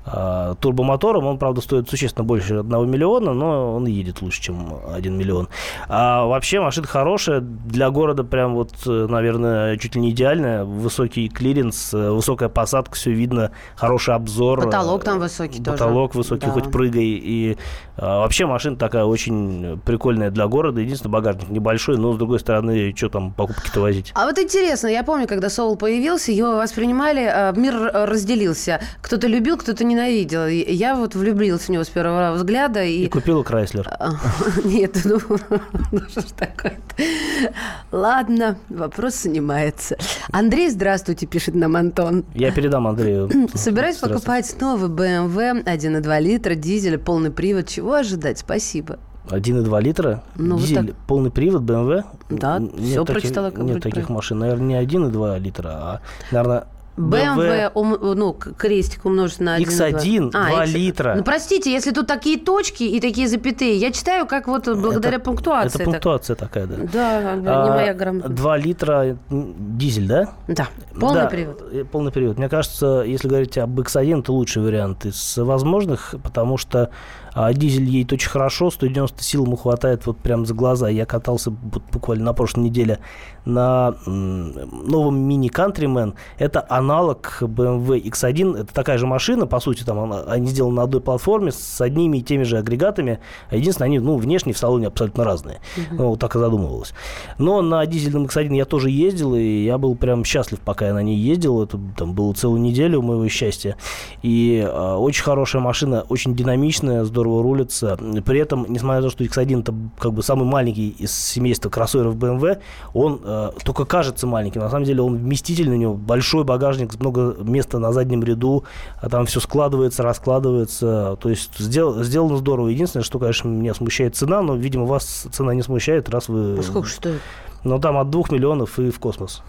турбомотором. 0.04 1.26
Он, 1.26 1.38
правда, 1.38 1.60
стоит 1.60 1.88
существенно 1.88 2.24
больше 2.24 2.56
одного 2.56 2.84
миллиона, 2.84 3.32
но 3.32 3.74
он 3.76 3.86
едет 3.86 4.22
лучше, 4.22 4.42
чем 4.42 4.80
один 4.92 5.16
миллион. 5.16 5.48
А 5.88 6.26
вообще 6.26 6.60
машина 6.60 6.86
хорошая. 6.86 7.40
Для 7.40 7.90
города 7.90 8.24
прям 8.24 8.54
вот, 8.54 8.72
э, 8.86 9.06
наверное, 9.08 9.76
чуть 9.76 9.94
ли 9.94 10.00
не 10.00 10.10
идеальная. 10.10 10.64
Высокий 10.64 11.28
клиренс, 11.28 11.94
э, 11.94 12.10
высокая 12.10 12.48
посадка, 12.48 12.94
все 12.94 13.12
видно, 13.12 13.52
хороший 13.76 14.14
обзор. 14.14 14.64
Потолок 14.64 15.04
там 15.04 15.18
высокий 15.18 15.58
тоже. 15.62 15.72
Потолок 15.78 16.14
высокий, 16.14 16.46
Да. 16.46 16.52
хоть 16.52 16.70
прыгай. 16.70 17.04
И 17.04 17.56
а, 17.96 18.20
вообще 18.20 18.46
машина 18.46 18.76
такая 18.76 19.04
очень 19.04 19.80
прикольная 19.84 20.30
для 20.30 20.46
города. 20.46 20.80
Единственное, 20.80 21.12
багажник 21.12 21.48
небольшой, 21.50 21.98
но, 21.98 22.12
с 22.12 22.16
другой 22.16 22.40
стороны, 22.40 22.92
что 22.96 23.08
там 23.08 23.32
покупки-то 23.32 23.80
возить? 23.80 24.12
А 24.14 24.26
вот 24.26 24.38
интересно, 24.38 24.88
я 24.88 25.02
помню, 25.04 25.26
когда 25.26 25.50
Soul 25.50 25.76
появился, 25.76 26.32
его 26.32 26.56
воспринимали, 26.56 27.22
э, 27.22 27.52
мир 27.56 27.74
э, 27.74 28.04
разделился. 28.06 28.80
Кто-то 29.00 29.26
любил, 29.26 29.56
кто-то 29.56 29.84
ненавидел. 29.84 29.91
И 29.96 30.74
Я 30.74 30.94
вот 30.96 31.14
влюбилась 31.14 31.62
в 31.62 31.68
него 31.68 31.84
с 31.84 31.88
первого 31.88 32.32
взгляда. 32.34 32.82
И 32.84 33.04
И... 33.04 33.08
купила 33.08 33.42
Крайслер. 33.42 33.86
А, 33.98 34.12
Нет, 34.64 34.98
ну, 35.04 35.18
ну 35.92 36.00
что 36.08 36.20
ж 36.20 36.24
такое-то. 36.36 37.52
Ладно, 37.90 38.56
вопрос 38.68 39.14
снимается. 39.16 39.96
Андрей, 40.30 40.70
здравствуйте, 40.70 41.26
пишет 41.26 41.54
нам 41.54 41.76
Антон. 41.76 42.24
Я 42.34 42.50
передам 42.52 42.86
Андрею. 42.86 43.30
Собираюсь 43.54 43.96
покупать 43.96 44.54
новый 44.60 44.88
BMW 44.90 45.64
1,2 45.64 46.20
литра, 46.20 46.54
дизель, 46.54 46.98
полный 46.98 47.30
привод. 47.30 47.68
Чего 47.68 47.94
ожидать? 47.94 48.38
Спасибо. 48.38 48.98
1,2 49.28 49.80
литра, 49.82 50.24
Ну, 50.34 50.56
вот 50.56 50.66
дизель, 50.66 50.88
так. 50.88 50.96
полный 51.06 51.30
привод, 51.30 51.62
BMW. 51.62 52.02
Да, 52.28 52.56
Н- 52.56 52.70
всё 52.76 53.04
таких- 53.04 53.22
прочитала, 53.22 53.50
как 53.50 53.62
Нет 53.64 53.80
таких 53.82 54.06
про- 54.08 54.14
машин. 54.14 54.38
Наверное, 54.40 54.66
не 54.66 54.74
1,2 54.74 55.38
литра, 55.38 55.68
а, 55.70 56.00
наверное, 56.32 56.64
BMW, 56.96 57.70
ум- 57.74 57.98
ну, 58.16 58.32
крестик 58.34 59.04
умножить 59.06 59.40
на 59.40 59.56
1,2. 59.58 59.92
X1, 59.92 60.30
А, 60.34 60.50
2 60.50 60.64
X- 60.64 60.72
литра. 60.74 61.14
Ну, 61.16 61.24
простите, 61.24 61.72
если 61.72 61.90
тут 61.90 62.06
такие 62.06 62.38
точки 62.38 62.82
и 62.82 63.00
такие 63.00 63.28
запятые, 63.28 63.76
я 63.76 63.90
читаю, 63.92 64.26
как 64.26 64.46
вот 64.46 64.66
благодаря 64.68 65.16
Это- 65.16 65.24
пунктуации. 65.24 65.68
Это 65.68 65.78
так. 65.78 65.84
пунктуация 65.86 66.36
такая, 66.36 66.66
да. 66.66 66.76
Да, 66.92 67.34
не 67.36 67.48
А, 67.48 67.66
моя 67.74 67.94
грамота. 67.94 68.28
2 68.28 68.56
литра 68.58 69.16
дизель, 69.30 70.06
да? 70.06 70.34
Да, 70.48 70.68
полный 71.00 71.22
Да, 71.22 71.26
привод. 71.28 71.62
э, 71.72 71.84
Полный 71.84 72.12
привод. 72.12 72.36
Мне 72.38 72.48
кажется, 72.48 73.02
если 73.06 73.26
говорить 73.28 73.56
об 73.58 73.78
X1, 73.80 74.20
это 74.20 74.32
лучший 74.32 74.62
вариант 74.62 75.06
из 75.06 75.38
возможных, 75.38 76.14
потому 76.22 76.58
что 76.58 76.90
а, 77.34 77.52
дизель 77.52 77.84
едет 77.84 78.12
очень 78.12 78.28
хорошо, 78.30 78.70
190 78.70 79.22
сил 79.22 79.44
ему 79.44 79.56
хватает 79.56 80.06
вот 80.06 80.18
прям 80.18 80.46
за 80.46 80.54
глаза. 80.54 80.88
Я 80.88 81.06
катался 81.06 81.50
бу- 81.50 81.82
буквально 81.92 82.26
на 82.26 82.32
прошлой 82.32 82.64
неделе 82.64 82.98
на 83.44 83.94
новом 84.06 85.18
мини 85.18 85.50
Countryman. 85.50 86.14
Это 86.38 86.64
аналог 86.68 87.38
BMW 87.40 88.02
X1. 88.02 88.60
Это 88.60 88.72
такая 88.74 88.98
же 88.98 89.06
машина, 89.06 89.46
по 89.46 89.60
сути, 89.60 89.82
там 89.82 89.98
она- 89.98 90.22
они 90.22 90.46
сделаны 90.48 90.76
на 90.76 90.82
одной 90.82 91.00
платформе 91.00 91.50
с 91.52 91.80
одними 91.80 92.18
и 92.18 92.22
теми 92.22 92.42
же 92.44 92.58
агрегатами. 92.58 93.18
Единственное, 93.50 93.86
они 93.86 93.98
ну, 93.98 94.16
внешне 94.16 94.52
в 94.52 94.58
салоне 94.58 94.88
абсолютно 94.88 95.24
разные. 95.24 95.60
Ну, 95.90 96.08
вот 96.10 96.20
так 96.20 96.36
и 96.36 96.38
задумывалось. 96.38 96.92
Но 97.38 97.62
на 97.62 97.84
дизельном 97.86 98.26
X1 98.26 98.54
я 98.54 98.64
тоже 98.64 98.90
ездил, 98.90 99.34
и 99.34 99.64
я 99.64 99.78
был 99.78 99.94
прям 99.96 100.24
счастлив, 100.24 100.60
пока 100.60 100.86
я 100.88 100.94
на 100.94 101.02
ней 101.02 101.16
ездил. 101.16 101.62
Это 101.62 101.78
там 101.96 102.12
было 102.14 102.32
целую 102.34 102.60
неделю 102.60 103.02
моего 103.02 103.26
счастья. 103.28 103.76
И 104.22 104.64
э, 104.64 104.94
очень 104.94 105.24
хорошая 105.24 105.62
машина, 105.62 106.04
очень 106.08 106.34
динамичная, 106.34 107.04
здорово 107.22 107.42
рулится. 107.42 107.96
При 108.24 108.40
этом, 108.40 108.66
несмотря 108.68 109.00
на 109.00 109.08
то, 109.08 109.10
что 109.10 109.24
X1 109.24 109.60
это 109.60 109.74
как 109.98 110.12
бы 110.12 110.22
самый 110.22 110.44
маленький 110.44 110.90
из 110.90 111.12
семейства 111.12 111.70
кроссоверов 111.70 112.16
BMW, 112.16 112.60
он 112.94 113.20
э, 113.24 113.50
только 113.64 113.84
кажется 113.84 114.26
маленьким. 114.26 114.60
На 114.60 114.70
самом 114.70 114.84
деле 114.84 115.02
он 115.02 115.16
вместительный, 115.16 115.76
у 115.76 115.78
него 115.78 115.94
большой 115.94 116.44
багажник, 116.44 116.98
много 116.98 117.36
места 117.40 117.78
на 117.78 117.92
заднем 117.92 118.22
ряду, 118.24 118.64
а 119.00 119.08
там 119.08 119.26
все 119.26 119.40
складывается, 119.40 120.02
раскладывается. 120.02 121.16
То 121.20 121.28
есть 121.28 121.58
сдел- 121.58 122.02
сделано 122.02 122.36
здорово. 122.36 122.68
Единственное, 122.68 123.04
что, 123.04 123.18
конечно, 123.18 123.48
меня 123.48 123.74
смущает 123.74 124.16
цена, 124.16 124.42
но, 124.42 124.56
видимо, 124.56 124.84
вас 124.84 125.26
цена 125.32 125.54
не 125.54 125.62
смущает, 125.62 126.08
раз 126.08 126.28
вы... 126.28 126.56
Ну, 126.56 126.62
сколько 126.62 126.88
стоит? 126.88 127.20
Ну, 127.64 127.78
там 127.78 127.96
от 127.96 128.10
двух 128.10 128.32
миллионов 128.32 128.78
и 128.78 128.90
в 128.90 128.98
космос. 128.98 129.42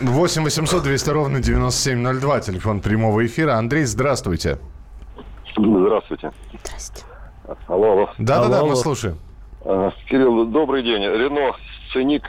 8 0.00 0.42
800 0.42 0.82
200 0.82 1.10
ровно 1.10 1.40
9702, 1.40 2.40
телефон 2.40 2.80
прямого 2.80 3.24
эфира. 3.24 3.54
Андрей, 3.54 3.84
здравствуйте. 3.84 4.58
Здравствуйте. 5.56 6.32
Здрасте. 6.64 7.04
Алло, 7.66 7.92
алло. 7.92 8.08
Да-да-да, 8.18 8.58
Алло, 8.58 8.66
мы 8.66 8.72
алло. 8.72 8.82
слушаем. 8.82 9.18
А, 9.64 9.90
Кирилл, 10.08 10.46
добрый 10.46 10.82
день. 10.82 11.02
Рено 11.02 11.54
Сценик, 11.88 12.24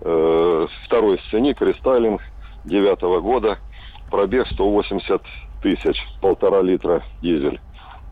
э, 0.00 0.66
второй 0.86 1.20
Сценик, 1.28 1.60
рестайлинг 1.60 2.22
девятого 2.64 3.20
года, 3.20 3.58
пробег 4.10 4.46
180 4.48 5.22
тысяч, 5.62 5.96
полтора 6.20 6.62
литра 6.62 7.02
дизель. 7.20 7.60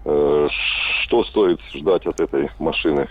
Э, 0.05 0.49
что 1.05 1.25
стоит 1.25 1.61
ждать 1.73 2.07
от 2.07 2.21
этой 2.21 2.51
машины? 2.59 3.09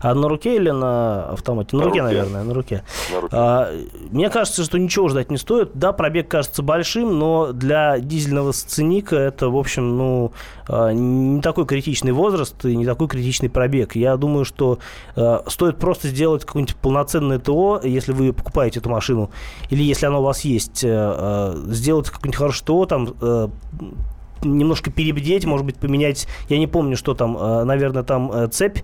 А 0.00 0.14
на 0.14 0.28
руке 0.28 0.56
или 0.56 0.70
на 0.70 1.30
автомате? 1.30 1.76
На, 1.76 1.82
На 1.82 1.88
руке, 1.88 2.00
руке. 2.00 2.14
наверное, 2.14 2.44
на 2.44 2.54
руке. 2.54 2.82
На 3.12 3.20
руке. 3.20 3.36
А, 3.36 3.70
мне 4.10 4.30
кажется, 4.30 4.64
что 4.64 4.78
ничего 4.78 5.08
ждать 5.08 5.30
не 5.30 5.36
стоит. 5.36 5.70
Да, 5.74 5.92
пробег 5.92 6.28
кажется 6.28 6.62
большим, 6.62 7.18
но 7.18 7.52
для 7.52 7.98
дизельного 7.98 8.52
сценика 8.52 9.16
это, 9.16 9.48
в 9.48 9.56
общем, 9.56 9.96
ну, 9.96 10.32
а, 10.68 10.90
не 10.92 11.40
такой 11.40 11.66
критичный 11.66 12.12
возраст 12.12 12.64
и 12.64 12.76
не 12.76 12.84
такой 12.84 13.08
критичный 13.08 13.50
пробег. 13.50 13.96
Я 13.96 14.16
думаю, 14.16 14.44
что 14.44 14.78
а, 15.14 15.44
стоит 15.48 15.78
просто 15.78 16.08
сделать 16.08 16.44
какое-нибудь 16.44 16.76
полноценное 16.76 17.38
ТО, 17.38 17.80
если 17.82 18.12
вы 18.12 18.32
покупаете 18.32 18.80
эту 18.80 18.90
машину, 18.90 19.30
или 19.70 19.82
если 19.82 20.06
оно 20.06 20.20
у 20.20 20.24
вас 20.24 20.40
есть, 20.42 20.82
э, 20.84 21.54
сделать 21.68 22.10
какое-нибудь 22.10 22.36
хорошее 22.36 22.66
ТО, 22.66 22.86
там, 22.86 23.14
немножко 24.42 24.90
перебдеть, 24.90 25.44
может 25.44 25.64
быть, 25.66 25.76
поменять, 25.76 26.26
я 26.48 26.58
не 26.58 26.66
помню, 26.66 26.96
что 26.96 27.14
там, 27.14 27.66
наверное, 27.66 28.02
там 28.02 28.30
э, 28.32 28.48
цепь 28.48 28.78
а, 28.78 28.82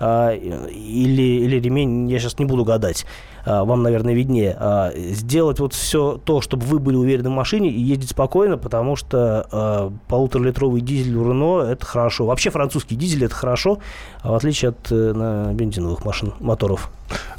или, 0.00 1.22
или 1.22 1.60
ремень, 1.60 2.10
я 2.10 2.18
сейчас 2.18 2.38
не 2.38 2.46
буду 2.46 2.64
гадать, 2.64 3.04
а, 3.44 3.64
вам, 3.64 3.82
наверное, 3.82 4.14
виднее. 4.14 4.56
А, 4.58 4.92
Сделать 4.96 5.60
вот 5.60 5.74
все 5.74 6.20
то, 6.24 6.40
чтобы 6.40 6.64
вы 6.66 6.78
были 6.78 6.96
уверены 6.96 7.30
в 7.30 7.32
машине 7.32 7.70
и 7.70 7.80
ездить 7.80 8.10
спокойно, 8.10 8.58
потому 8.58 8.96
что 8.96 9.46
а, 9.50 9.92
полуторалитровый 10.08 10.80
дизель 10.80 11.16
у 11.16 11.28
Рено 11.28 11.62
это 11.62 11.84
хорошо. 11.84 12.26
Вообще 12.26 12.50
французский 12.50 12.96
дизель 12.96 13.24
это 13.24 13.34
хорошо, 13.34 13.78
а 14.22 14.32
в 14.32 14.34
отличие 14.34 14.70
от 14.70 14.90
э, 14.90 15.52
бензиновых 15.52 16.04
машин, 16.04 16.32
моторов. 16.40 16.90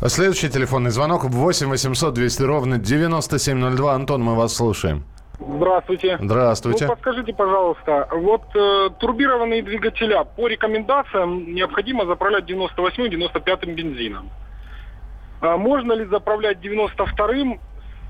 Следующий 0.05 0.49
телефонный 0.49 0.91
звонок 0.91 1.23
8 1.25 1.67
800 1.67 2.13
200 2.13 2.41
ровно 2.43 2.77
9702. 2.77 3.93
Антон, 3.93 4.23
мы 4.23 4.35
вас 4.35 4.53
слушаем. 4.53 5.03
Здравствуйте. 5.47 6.17
Здравствуйте. 6.21 6.85
Ну, 6.85 6.91
подскажите, 6.91 7.33
пожалуйста, 7.33 8.07
вот 8.11 8.43
э, 8.55 8.89
турбированные 8.99 9.63
двигателя 9.63 10.23
по 10.23 10.47
рекомендациям 10.47 11.53
необходимо 11.53 12.05
заправлять 12.05 12.45
98-95 12.45 13.73
бензином. 13.73 14.29
А 15.41 15.57
можно 15.57 15.93
ли 15.93 16.05
заправлять 16.05 16.59
92-м 16.59 17.59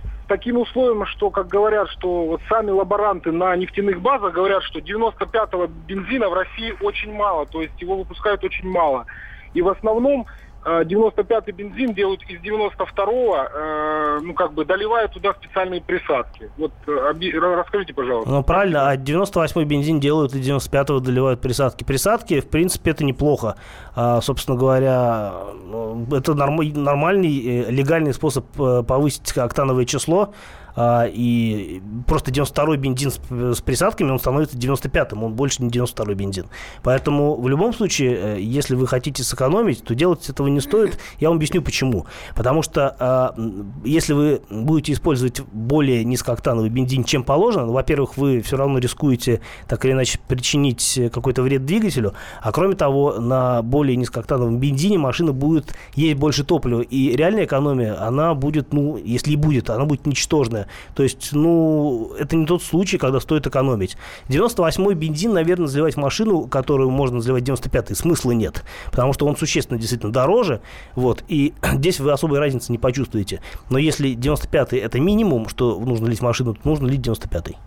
с 0.04 0.28
таким 0.28 0.58
условием, 0.58 1.06
что, 1.06 1.30
как 1.30 1.48
говорят, 1.48 1.90
что 1.90 2.26
вот 2.26 2.42
сами 2.50 2.72
лаборанты 2.72 3.32
на 3.32 3.56
нефтяных 3.56 4.02
базах 4.02 4.34
говорят, 4.34 4.64
что 4.64 4.80
95-го 4.80 5.68
бензина 5.68 6.30
в 6.30 6.34
России 6.34 6.76
очень 6.82 7.14
мало, 7.14 7.46
то 7.46 7.62
есть 7.62 7.80
его 7.82 7.98
выпускают 7.98 8.44
очень 8.44 8.70
мало. 8.70 9.06
И 9.54 9.62
в 9.62 9.70
основном 9.70 10.28
95-й 10.64 11.52
бензин 11.52 11.94
делают 11.94 12.22
из 12.30 12.40
92-го, 12.42 13.38
э, 13.38 14.20
ну, 14.22 14.34
как 14.34 14.54
бы 14.54 14.64
доливают 14.64 15.12
туда 15.14 15.34
специальные 15.34 15.82
присадки. 15.82 16.52
Вот 16.58 16.72
э, 16.88 17.14
расскажите, 17.56 17.94
пожалуйста. 17.94 18.30
Ну, 18.30 18.44
правильно, 18.44 18.90
а 18.90 18.96
98-й 18.96 19.66
бензин 19.66 20.00
делают 20.00 20.36
и 20.36 20.40
95-го 20.40 21.00
доливают 21.00 21.42
присадки. 21.42 21.84
Присадки, 21.84 22.42
в 22.42 22.50
принципе, 22.50 22.92
это 22.92 23.04
неплохо. 23.04 23.56
А, 23.96 24.22
собственно 24.22 24.58
говоря, 24.58 25.34
ну, 25.66 26.06
это 26.12 26.36
норм, 26.36 26.60
нормальный, 26.74 27.72
легальный 27.72 28.14
способ 28.14 28.46
повысить 28.56 29.36
октановое 29.38 29.86
число 29.86 30.34
и 30.78 31.82
просто 32.08 32.32
92-й 32.32 32.78
бензин 32.78 33.12
с, 33.12 33.20
с 33.30 33.62
присадками, 33.62 34.12
он 34.12 34.20
становится 34.20 34.58
95-м, 34.58 35.24
он 35.24 35.34
больше 35.34 35.64
не 35.64 35.70
92-й 35.70 36.16
бензин. 36.16 36.48
Поэтому 36.84 37.40
в 37.40 37.48
любом 37.48 37.74
случае, 37.74 38.38
э, 38.38 38.42
если 38.42 38.76
вы 38.76 38.88
хотите 38.88 39.24
сэкономить, 39.24 39.84
то 39.84 39.96
делать 39.96 40.30
этого 40.30 40.48
не 40.48 40.62
стоит. 40.62 40.98
Я 41.20 41.30
вам 41.30 41.38
объясню 41.38 41.62
почему. 41.62 42.06
Потому 42.36 42.62
что 42.62 42.96
а, 43.00 43.36
если 43.84 44.14
вы 44.14 44.42
будете 44.50 44.94
использовать 44.94 45.42
более 45.42 46.04
низкооктановый 46.04 46.70
бензин, 46.70 47.04
чем 47.04 47.24
положено, 47.24 47.66
ну, 47.66 47.74
во-первых, 47.74 48.18
вы 48.18 48.42
все 48.42 48.58
равно 48.58 48.80
рискуете 48.80 49.42
так 49.68 49.84
или 49.86 49.92
иначе 49.94 50.20
причинить 50.28 51.00
какой-то 51.14 51.42
вред 51.42 51.66
двигателю, 51.66 52.14
а 52.42 52.52
кроме 52.52 52.76
того, 52.76 53.20
на 53.20 53.62
более 53.62 53.96
низкооктановом 53.96 54.60
бензине 54.60 54.98
машина 54.98 55.32
будет 55.32 55.74
есть 55.96 56.18
больше 56.20 56.44
топлива, 56.44 56.82
и 56.82 57.16
реальная 57.16 57.46
экономия, 57.46 58.02
она 58.02 58.34
будет, 58.34 58.74
ну, 58.74 58.98
если 58.98 59.32
и 59.32 59.36
будет, 59.36 59.70
она 59.70 59.86
будет 59.86 60.06
ничтожная 60.06 60.61
бензина. 60.62 60.68
То 60.94 61.04
есть, 61.04 61.30
ну, 61.34 62.12
это 62.18 62.36
не 62.36 62.46
тот 62.46 62.64
случай, 62.64 62.98
когда 62.98 63.20
стоит 63.20 63.48
экономить. 63.48 63.98
98-й 64.30 64.96
бензин, 64.96 65.34
наверное, 65.34 65.68
заливать 65.68 65.96
в 65.96 65.98
машину, 65.98 66.48
которую 66.48 66.90
можно 66.90 67.22
заливать 67.22 67.44
95-й, 67.44 67.96
смысла 67.96 68.32
нет. 68.32 68.64
Потому 68.92 69.14
что 69.14 69.26
он 69.26 69.36
существенно 69.36 69.80
действительно 69.80 70.12
дороже. 70.12 70.62
Вот, 70.96 71.24
и 71.28 71.54
здесь 71.74 72.00
вы 72.00 72.12
особой 72.12 72.40
разницы 72.40 72.72
не 72.72 72.78
почувствуете. 72.78 73.42
Но 73.70 73.78
если 73.78 74.16
95-й 74.16 74.80
это 74.80 75.00
минимум, 75.00 75.48
что 75.48 75.80
нужно 75.80 76.08
лить 76.08 76.20
в 76.20 76.24
машину, 76.24 76.54
то 76.54 76.62
нужно 76.64 76.88
лить 76.88 77.06
95-й. 77.06 77.58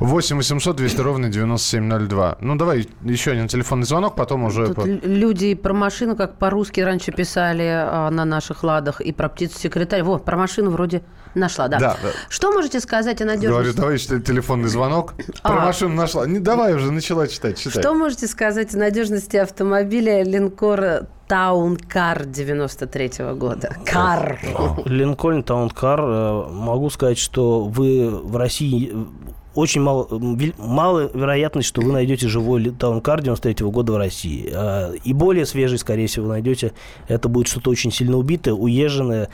8 0.00 0.36
800 0.36 0.76
200 0.76 1.00
ровно 1.00 1.28
9702. 1.28 2.38
Ну, 2.40 2.56
давай 2.56 2.88
еще 3.02 3.32
один 3.32 3.48
телефонный 3.48 3.86
звонок, 3.86 4.16
потом 4.16 4.44
уже... 4.44 4.66
Тут 4.66 4.76
по... 4.76 4.86
люди 4.86 5.54
про 5.54 5.72
машину, 5.72 6.16
как 6.16 6.36
по-русски 6.36 6.80
раньше 6.80 7.12
писали 7.12 7.68
а, 7.68 8.10
на 8.10 8.24
наших 8.24 8.64
ладах, 8.64 9.00
и 9.00 9.12
про 9.12 9.28
птицу-секретарь. 9.28 10.02
Вот, 10.02 10.24
про 10.24 10.36
машину 10.36 10.70
вроде 10.70 11.02
нашла, 11.34 11.68
да. 11.68 11.78
да. 11.78 11.96
Что 12.28 12.52
можете 12.52 12.80
сказать 12.80 13.20
о 13.20 13.24
надежности... 13.24 13.50
Говорю, 13.50 13.74
давай 13.74 13.98
телефонный 13.98 14.68
звонок. 14.68 15.14
Про 15.42 15.62
а. 15.62 15.66
машину 15.66 15.94
нашла. 15.94 16.26
Не, 16.26 16.38
давай 16.38 16.74
уже, 16.74 16.90
начала 16.90 17.26
читать, 17.28 17.58
читай. 17.58 17.82
Что 17.82 17.94
можете 17.94 18.26
сказать 18.26 18.74
о 18.74 18.78
надежности 18.78 19.36
автомобиля 19.36 20.22
Линкор 20.24 21.06
Таункар 21.28 22.26
93 22.26 23.06
-го 23.06 23.34
года. 23.34 23.76
Кар. 23.86 24.38
Линкольн 24.84 25.42
Таункар. 25.42 26.00
Э, 26.00 26.48
могу 26.50 26.90
сказать, 26.90 27.18
что 27.18 27.64
вы 27.64 28.10
в 28.10 28.36
России 28.36 28.92
очень 29.54 29.82
мало, 29.82 30.08
мало 30.58 31.10
вероятность, 31.12 31.68
что 31.68 31.82
вы 31.82 31.92
найдете 31.92 32.28
живой 32.28 32.70
таункар 32.70 33.20
93 33.20 33.66
года 33.66 33.92
в 33.92 33.96
России. 33.96 34.50
А, 34.52 34.92
и 34.92 35.12
более 35.12 35.44
свежий, 35.46 35.78
скорее 35.78 36.06
всего, 36.06 36.26
вы 36.26 36.32
найдете. 36.32 36.72
Это 37.08 37.28
будет 37.28 37.48
что-то 37.48 37.70
очень 37.70 37.92
сильно 37.92 38.16
убитое, 38.16 38.54
уезженное. 38.54 39.28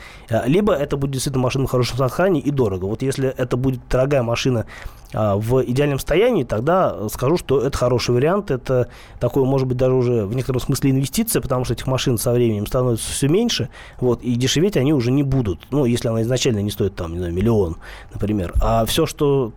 Либо 0.45 0.73
это 0.73 0.97
будет 0.97 1.11
действительно 1.11 1.43
машина 1.43 1.67
в 1.67 1.71
хорошем 1.71 1.88
состоянии 1.97 2.41
и 2.41 2.51
дорого. 2.51 2.85
Вот 2.85 3.01
если 3.01 3.29
это 3.29 3.57
будет 3.57 3.81
дорогая 3.89 4.23
машина 4.23 4.65
а, 5.13 5.37
в 5.37 5.63
идеальном 5.65 5.97
состоянии, 5.97 6.43
тогда 6.43 7.09
скажу, 7.09 7.37
что 7.37 7.61
это 7.61 7.75
хороший 7.77 8.13
вариант. 8.13 8.51
Это 8.51 8.89
такое, 9.19 9.43
может 9.45 9.67
быть, 9.67 9.77
даже 9.77 9.93
уже 9.93 10.25
в 10.25 10.35
некотором 10.35 10.61
смысле 10.61 10.91
инвестиция, 10.91 11.41
потому 11.41 11.65
что 11.65 11.73
этих 11.73 11.87
машин 11.87 12.17
со 12.17 12.31
временем 12.31 12.67
становится 12.67 13.11
все 13.11 13.27
меньше, 13.27 13.69
вот, 13.99 14.21
и 14.21 14.35
дешеветь 14.35 14.77
они 14.77 14.93
уже 14.93 15.11
не 15.11 15.23
будут. 15.23 15.67
Ну, 15.71 15.85
если 15.85 16.07
она 16.07 16.21
изначально 16.21 16.59
не 16.59 16.71
стоит, 16.71 16.95
там, 16.95 17.13
не 17.13 17.17
знаю, 17.17 17.33
миллион, 17.33 17.77
например. 18.13 18.53
А 18.61 18.85
все, 18.85 19.05
что 19.05 19.51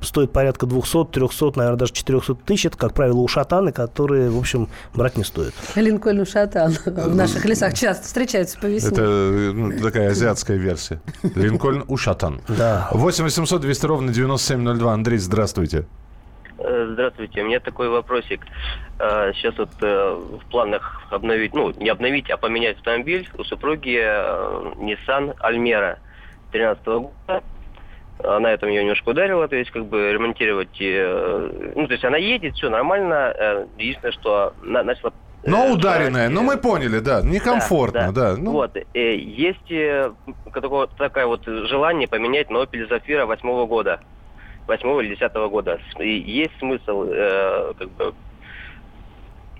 стоит 0.00 0.32
порядка 0.32 0.66
200, 0.66 1.06
300, 1.12 1.52
наверное, 1.56 1.78
даже 1.78 1.92
400 1.92 2.34
тысяч. 2.34 2.66
Это, 2.66 2.78
как 2.78 2.94
правило, 2.94 3.18
ушатаны, 3.18 3.72
которые, 3.72 4.30
в 4.30 4.38
общем, 4.38 4.68
брать 4.94 5.16
не 5.16 5.24
стоит. 5.24 5.54
Линкольн 5.74 6.20
ушатан 6.20 6.72
в 6.84 7.14
наших 7.14 7.44
лесах 7.44 7.74
часто 7.74 8.06
встречаются 8.06 8.58
по 8.58 8.66
весне. 8.66 8.90
Это 8.90 9.02
ну, 9.02 9.80
такая 9.80 10.10
азиатская 10.10 10.56
версия. 10.56 11.00
Линкольн 11.22 11.84
ушатан. 11.88 12.40
Да. 12.48 12.88
8 12.92 13.24
800 13.24 13.60
200 13.60 13.86
ровно 13.86 14.12
9702. 14.12 14.92
Андрей, 14.92 15.18
здравствуйте. 15.18 15.86
Э, 16.58 16.88
здравствуйте, 16.92 17.42
у 17.42 17.46
меня 17.46 17.60
такой 17.60 17.88
вопросик. 17.88 18.44
Сейчас 18.98 19.54
э, 19.54 19.58
вот 19.58 19.70
э, 19.80 20.14
в 20.42 20.50
планах 20.50 21.02
обновить, 21.10 21.54
ну, 21.54 21.72
не 21.72 21.88
обновить, 21.88 22.30
а 22.30 22.36
поменять 22.36 22.76
автомобиль 22.78 23.28
у 23.36 23.44
супруги 23.44 23.98
Nissan 24.78 25.36
Almera 25.40 25.98
2013 26.52 26.84
года 26.84 27.42
она 28.24 28.52
этом 28.52 28.68
ее 28.68 28.82
немножко 28.82 29.10
ударила, 29.10 29.48
то 29.48 29.56
есть 29.56 29.70
как 29.70 29.86
бы 29.86 30.12
ремонтировать, 30.12 30.80
э, 30.80 31.72
ну 31.74 31.86
то 31.86 31.92
есть 31.92 32.04
она 32.04 32.16
едет, 32.16 32.54
все 32.54 32.68
нормально, 32.68 33.34
э, 33.36 33.66
единственное, 33.78 34.12
что 34.12 34.54
на, 34.62 34.82
начала 34.82 35.12
но 35.44 35.66
э, 35.66 35.72
ударенная, 35.72 36.28
ну 36.28 36.42
мы 36.42 36.56
поняли, 36.56 37.00
да, 37.00 37.22
некомфортно, 37.22 38.12
да. 38.12 38.34
да. 38.34 38.36
Ну. 38.40 38.52
Вот, 38.52 38.76
э, 38.76 39.16
есть 39.16 39.70
э, 39.70 40.12
такое, 40.52 40.86
такое 40.86 41.26
вот 41.26 41.44
желание 41.44 42.06
поменять 42.08 42.50
на 42.50 42.58
Opel 42.58 42.88
Zafira 42.88 43.26
восьмого 43.26 43.66
года, 43.66 44.00
восьмого 44.66 45.00
или 45.00 45.14
десятого 45.14 45.48
года. 45.48 45.80
И 45.98 46.18
есть 46.18 46.56
смысл, 46.58 47.06
э, 47.08 47.72
как 47.78 47.90
бы, 47.90 48.14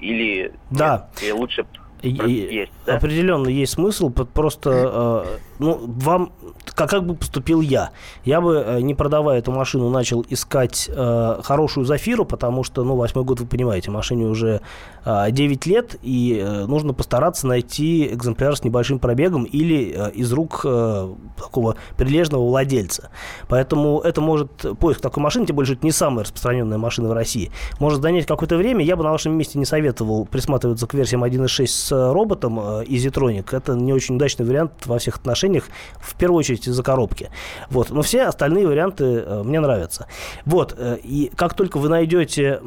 или, 0.01 0.53
да. 0.71 1.09
нет, 1.21 1.35
лучше 1.35 1.67
есть, 2.03 2.73
да? 2.85 2.97
Определенно 2.97 3.49
есть 3.49 3.75
смысл, 3.75 4.11
просто 4.11 4.71
э, 5.29 5.39
ну, 5.63 5.81
вам, 5.87 6.33
как, 6.75 6.91
как 6.91 7.07
бы 7.07 7.15
поступил 7.15 7.61
я? 7.61 7.91
Я 8.25 8.41
бы, 8.41 8.63
э, 8.67 8.81
не 8.81 8.95
продавая 8.95 9.39
эту 9.39 9.53
машину, 9.53 9.91
начал 9.91 10.25
искать 10.29 10.91
э, 10.93 11.41
хорошую 11.43 11.87
Зафиру, 11.87 12.25
потому 12.25 12.65
что, 12.65 12.85
ну, 12.85 12.97
восьмой 12.97 13.25
год, 13.25 13.41
вы 13.41 13.47
понимаете, 13.47 13.91
машине 13.91 14.27
уже 14.27 14.61
э, 15.05 15.31
9 15.31 15.67
лет, 15.67 15.97
и 16.03 16.41
э, 16.43 16.67
нужно 16.67 16.93
постараться 16.93 17.47
найти 17.47 18.07
экземпляр 18.13 18.57
с 18.57 18.65
небольшим 18.65 18.99
пробегом 18.99 19.45
или 19.45 19.95
э, 19.97 20.11
из 20.13 20.33
рук 20.33 20.63
э, 20.65 21.15
такого 21.37 21.77
прилежного 21.97 22.45
владельца. 22.47 23.11
Поэтому 23.49 24.01
это 24.01 24.21
может, 24.21 24.79
поиск 24.79 25.01
такой 25.01 25.23
машины, 25.23 25.47
тем 25.47 25.57
более, 25.57 25.75
это 25.75 25.85
не 25.85 25.93
самая 25.93 26.25
распространенная 26.25 26.79
машина 26.79 27.09
в 27.09 27.13
России, 27.13 27.51
может 27.79 28.03
занять 28.03 28.27
какое-то 28.27 28.57
время. 28.57 28.85
Я 28.85 28.97
бы 28.97 29.05
на 29.05 29.13
вашем 29.13 29.33
месте 29.33 29.59
не 29.59 29.65
советовал 29.65 30.27
присматриваться 30.27 30.87
к 30.87 30.95
версиям 30.95 31.25
1.6 31.25 31.67
с 31.67 32.13
роботом 32.13 32.59
э, 32.59 32.85
Easytronic. 32.85 33.57
Это 33.57 33.75
не 33.75 33.93
очень 33.93 34.17
удачный 34.17 34.45
вариант 34.47 34.73
во 34.87 34.99
всех 34.99 35.17
отношениях 35.17 35.52
отношениях, 35.53 35.65
в 36.01 36.15
первую 36.15 36.39
очередь 36.39 36.67
из-за 36.67 36.83
коробки. 36.83 37.31
Вот. 37.71 37.91
Но 37.91 38.03
все 38.03 38.23
остальные 38.23 38.67
варианты 38.67 39.05
э, 39.05 39.43
мне 39.45 39.61
нравятся. 39.61 40.07
Вот. 40.45 40.75
Э, 40.77 40.99
и 41.03 41.31
как 41.37 41.55
только 41.55 41.79
вы 41.79 41.89
найдете 41.89 42.61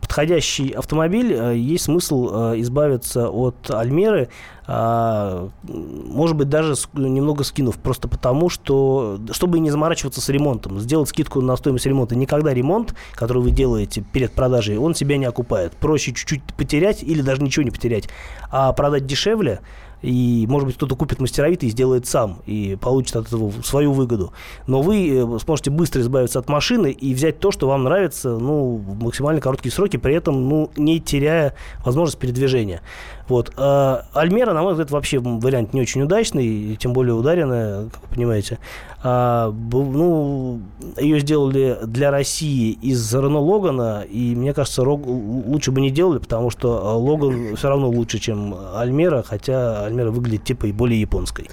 подходящий 0.00 0.70
автомобиль, 0.70 1.32
э, 1.32 1.56
есть 1.56 1.84
смысл 1.84 2.28
избавиться 2.56 3.28
от 3.28 3.70
Альмеры, 3.70 4.28
а, 4.70 5.48
может 5.62 6.36
быть, 6.36 6.50
даже 6.50 6.74
немного 6.92 7.42
скинув, 7.42 7.78
просто 7.78 8.06
потому, 8.06 8.50
что, 8.50 9.18
чтобы 9.30 9.60
не 9.60 9.70
заморачиваться 9.70 10.20
с 10.20 10.28
ремонтом, 10.28 10.78
сделать 10.78 11.08
скидку 11.08 11.40
на 11.40 11.56
стоимость 11.56 11.86
ремонта. 11.86 12.14
Никогда 12.16 12.52
ремонт, 12.52 12.94
который 13.14 13.42
вы 13.42 13.50
делаете 13.50 14.04
перед 14.12 14.32
продажей, 14.32 14.76
он 14.76 14.94
себя 14.94 15.16
не 15.16 15.24
окупает. 15.24 15.72
Проще 15.72 16.12
чуть-чуть 16.12 16.42
потерять 16.54 17.02
или 17.02 17.22
даже 17.22 17.42
ничего 17.42 17.62
не 17.62 17.70
потерять, 17.70 18.10
а 18.50 18.74
продать 18.74 19.06
дешевле, 19.06 19.60
и, 20.02 20.46
может 20.48 20.66
быть, 20.66 20.76
кто-то 20.76 20.96
купит 20.96 21.20
мастеровитый 21.20 21.68
и 21.68 21.72
сделает 21.72 22.06
сам, 22.06 22.40
и 22.46 22.76
получит 22.80 23.16
от 23.16 23.26
этого 23.26 23.52
свою 23.62 23.92
выгоду. 23.92 24.32
Но 24.66 24.82
вы 24.82 25.08
э, 25.10 25.38
сможете 25.40 25.70
быстро 25.70 26.00
избавиться 26.00 26.38
от 26.38 26.48
машины 26.48 26.90
и 26.90 27.14
взять 27.14 27.40
то, 27.40 27.50
что 27.50 27.68
вам 27.68 27.84
нравится, 27.84 28.30
ну, 28.38 28.76
в 28.76 29.02
максимально 29.02 29.40
короткие 29.40 29.72
сроки, 29.72 29.96
при 29.96 30.14
этом, 30.14 30.48
ну, 30.48 30.70
не 30.76 31.00
теряя 31.00 31.54
возможность 31.84 32.18
передвижения. 32.18 32.82
Вот. 33.28 33.52
А 33.56 34.06
Альмера, 34.14 34.54
на 34.54 34.62
мой 34.62 34.72
взгляд, 34.72 34.90
вообще 34.90 35.18
вариант 35.18 35.74
не 35.74 35.80
очень 35.82 36.02
удачный, 36.02 36.76
тем 36.76 36.92
более 36.92 37.14
ударенная, 37.14 37.88
как 37.90 38.02
вы 38.02 38.14
понимаете. 38.14 38.58
А, 39.02 39.52
ну, 39.52 40.60
ее 40.98 41.20
сделали 41.20 41.78
для 41.84 42.10
России 42.10 42.72
из 42.72 43.14
Рено 43.14 43.38
Логана, 43.38 44.02
и 44.08 44.34
мне 44.34 44.54
кажется, 44.54 44.82
лучше 44.82 45.70
бы 45.72 45.80
не 45.80 45.90
делали, 45.90 46.18
потому 46.18 46.50
что 46.50 46.98
Логан 46.98 47.54
все 47.56 47.68
равно 47.68 47.88
лучше, 47.88 48.18
чем 48.18 48.54
Альмера, 48.74 49.22
хотя 49.22 49.87
Альмера 49.88 50.10
выглядит 50.10 50.44
типа 50.44 50.66
и 50.66 50.72
более 50.72 51.00
японской. 51.00 51.48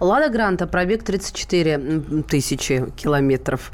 Лада 0.00 0.28
Гранта, 0.28 0.66
пробег 0.66 1.04
34 1.04 2.24
тысячи 2.28 2.90
километров. 2.96 3.70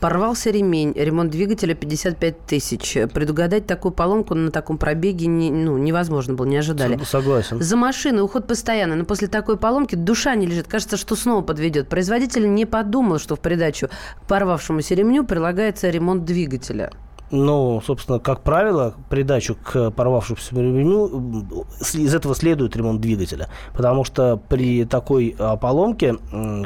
Порвался 0.00 0.50
ремень, 0.50 0.92
ремонт 0.94 1.30
двигателя 1.30 1.74
55 1.74 2.46
тысяч. 2.46 2.98
Предугадать 3.12 3.66
такую 3.66 3.92
поломку 3.92 4.34
на 4.34 4.50
таком 4.50 4.78
пробеге 4.78 5.26
не, 5.26 5.50
ну, 5.50 5.78
невозможно 5.78 6.34
было, 6.34 6.46
не 6.46 6.58
ожидали. 6.58 6.98
Согласен. 7.04 7.60
За 7.60 7.76
машиной 7.76 8.22
уход 8.22 8.46
постоянно, 8.46 8.96
но 8.96 9.04
после 9.04 9.28
такой 9.28 9.56
поломки 9.56 9.94
душа 9.94 10.34
не 10.34 10.46
лежит. 10.46 10.68
Кажется, 10.68 10.96
что 10.96 11.16
снова 11.16 11.42
подведет. 11.42 11.88
Производитель 11.88 12.52
не 12.52 12.66
подумал, 12.66 13.18
что 13.18 13.36
в 13.36 13.40
придачу 13.40 13.88
к 14.22 14.26
порвавшемуся 14.28 14.94
ремню 14.94 15.24
прилагается 15.24 15.88
ремонт 15.88 16.24
двигателя. 16.24 16.90
Ну, 17.32 17.82
собственно, 17.84 18.18
как 18.18 18.42
правило, 18.42 18.94
придачу 19.08 19.56
к 19.56 19.90
порвавшемуся 19.90 20.54
ремню 20.54 21.66
из 21.94 22.14
этого 22.14 22.34
следует 22.34 22.76
ремонт 22.76 23.00
двигателя, 23.00 23.48
потому 23.74 24.04
что 24.04 24.40
при 24.48 24.84
такой 24.84 25.34
поломке 25.60 26.16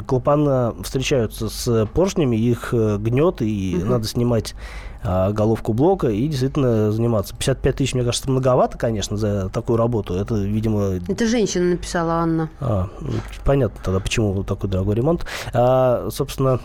клапана 0.05 0.75
встречаются 0.83 1.49
с 1.49 1.85
поршнями, 1.93 2.35
их 2.35 2.73
э, 2.73 2.97
гнет, 2.97 3.41
и 3.41 3.77
угу. 3.77 3.85
надо 3.85 4.07
снимать 4.07 4.55
а, 5.03 5.31
головку 5.31 5.73
блока 5.73 6.09
и 6.09 6.27
действительно 6.27 6.91
заниматься. 6.91 7.35
55 7.35 7.75
тысяч, 7.75 7.93
мне 7.93 8.03
кажется, 8.03 8.29
многовато, 8.29 8.77
конечно, 8.77 9.15
за 9.15 9.49
такую 9.49 9.77
работу. 9.77 10.15
Это, 10.15 10.35
видимо... 10.35 10.99
Это 11.07 11.27
женщина 11.27 11.71
написала, 11.71 12.15
Анна. 12.15 12.49
А, 12.59 12.89
ну, 12.99 13.13
понятно 13.45 13.79
тогда, 13.83 13.99
почему 13.99 14.43
такой 14.43 14.69
дорогой 14.69 14.95
ремонт. 14.95 15.25
А, 15.53 16.09
собственно, 16.11 16.59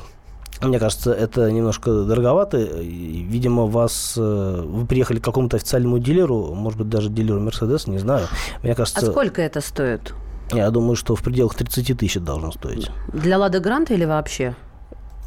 мне 0.62 0.78
кажется, 0.78 1.12
это 1.12 1.50
немножко 1.50 2.04
дороговато. 2.04 2.58
Видимо, 2.58 3.66
вас 3.66 4.14
э, 4.16 4.62
вы 4.64 4.86
приехали 4.86 5.18
к 5.18 5.24
какому-то 5.24 5.56
официальному 5.56 5.98
дилеру, 5.98 6.54
может 6.54 6.78
быть, 6.78 6.88
даже 6.88 7.08
дилеру 7.08 7.40
Мерседес, 7.40 7.86
не 7.86 7.98
знаю. 7.98 8.26
Мне 8.62 8.74
кажется... 8.74 9.00
А 9.00 9.10
сколько 9.10 9.42
это 9.42 9.60
стоит? 9.60 10.14
Я 10.52 10.70
думаю, 10.70 10.96
что 10.96 11.16
в 11.16 11.22
пределах 11.22 11.54
30 11.54 11.98
тысяч 11.98 12.20
должно 12.20 12.52
стоить. 12.52 12.90
Для 13.12 13.38
Лада 13.38 13.58
Гранта 13.58 13.94
или 13.94 14.04
вообще? 14.04 14.54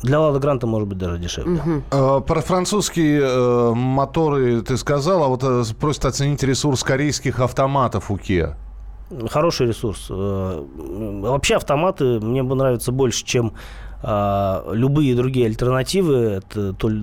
Для 0.03 0.19
Лада 0.19 0.39
Гранта 0.39 0.67
может 0.67 0.87
быть 0.87 0.97
даже 0.97 1.17
дешевле. 1.17 1.59
Угу. 1.91 2.21
Про 2.21 2.41
французские 2.41 3.21
э, 3.21 3.73
моторы 3.73 4.61
ты 4.61 4.77
сказал, 4.77 5.23
а 5.23 5.27
вот 5.27 5.43
э, 5.43 5.63
просят 5.79 6.05
оценить 6.05 6.43
ресурс 6.43 6.83
корейских 6.83 7.39
автоматов 7.39 8.11
у 8.11 8.17
Kia. 8.17 8.55
Хороший 9.29 9.67
ресурс. 9.67 10.07
Вообще 10.09 11.57
автоматы 11.57 12.19
мне 12.19 12.41
бы 12.41 12.55
нравятся 12.55 12.91
больше, 12.91 13.23
чем 13.23 13.53
а, 13.53 13.84
любые 14.05 15.15
другие 15.15 15.47
альтернативы, 15.47 16.15
это 16.15 16.73
то 16.73 16.89
ли 16.89 17.01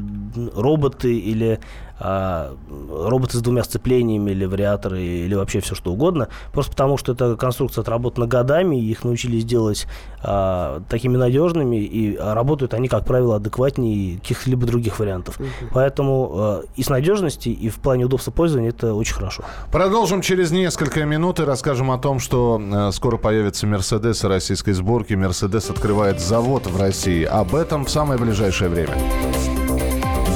роботы 0.55 1.19
или 1.19 1.59
а, 2.05 2.57
роботы 2.91 3.39
с 3.39 3.41
двумя 3.41 3.63
сцеплениями 3.63 4.33
или 4.33 4.45
вариаторы, 4.45 5.01
или 5.01 5.35
вообще 5.35 5.61
все 5.61 5.77
что 5.77 5.93
угодно. 5.93 6.29
Просто 6.53 6.73
потому, 6.73 6.97
что 6.97 7.13
эта 7.13 7.37
конструкция 7.37 7.83
отработана 7.83 8.27
годами, 8.27 8.77
их 8.77 9.05
научились 9.05 9.45
делать 9.45 9.87
а, 10.21 10.83
такими 10.89 11.17
надежными, 11.17 11.77
и 11.77 12.17
работают 12.17 12.75
они, 12.75 12.89
как 12.89 13.07
правило, 13.07 13.37
адекватнее 13.37 14.19
каких-либо 14.19 14.67
других 14.67 14.99
вариантов. 14.99 15.39
Угу. 15.39 15.71
Поэтому 15.73 16.33
а, 16.35 16.63
и 16.75 16.83
с 16.83 16.89
надежности, 16.89 17.51
и 17.51 17.69
в 17.69 17.77
плане 17.77 18.07
удобства 18.07 18.33
пользования 18.33 18.71
это 18.71 18.95
очень 18.95 19.15
хорошо. 19.15 19.45
Продолжим 19.71 20.23
через 20.23 20.51
несколько 20.51 21.05
минут 21.05 21.39
и 21.39 21.45
расскажем 21.45 21.93
о 21.93 21.99
том, 21.99 22.19
что 22.19 22.61
а, 22.61 22.91
скоро 22.91 23.17
появится 23.17 23.69
Мерседес 23.69 24.25
российской 24.25 24.73
сборки. 24.73 25.15
Мерседес 25.15 25.71
открывает 25.71 26.19
завод 26.21 26.67
в 26.67 26.81
России. 26.81 27.23
Об 27.23 27.55
этом 27.55 27.85
в 27.85 27.91
самое 27.91 28.19
ближайшее 28.19 28.71
время. 28.71 28.97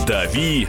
Дави 0.06 0.68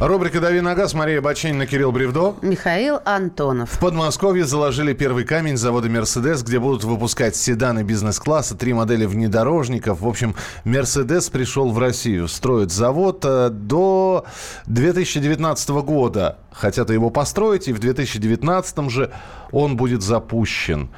Рубрика 0.00 0.40
«Дави 0.40 0.62
на 0.62 0.74
газ». 0.74 0.94
Мария 0.94 1.20
Баченина, 1.20 1.66
Кирилл 1.66 1.92
Бревдо. 1.92 2.34
Михаил 2.40 3.00
Антонов. 3.04 3.72
В 3.72 3.78
Подмосковье 3.78 4.46
заложили 4.46 4.94
первый 4.94 5.24
камень 5.24 5.58
завода 5.58 5.90
«Мерседес», 5.90 6.42
где 6.42 6.58
будут 6.58 6.84
выпускать 6.84 7.36
седаны 7.36 7.82
бизнес-класса, 7.82 8.56
три 8.56 8.72
модели 8.72 9.04
внедорожников. 9.04 10.00
В 10.00 10.08
общем, 10.08 10.34
«Мерседес» 10.64 11.28
пришел 11.28 11.70
в 11.70 11.78
Россию. 11.78 12.28
Строят 12.28 12.72
завод 12.72 13.22
э, 13.26 13.50
до 13.50 14.24
2019 14.68 15.68
года. 15.68 16.38
Хотят 16.50 16.88
его 16.88 17.10
построить, 17.10 17.68
и 17.68 17.74
в 17.74 17.78
2019 17.78 18.90
же 18.90 19.10
он 19.52 19.76
будет 19.76 20.00
запущен. 20.00 20.88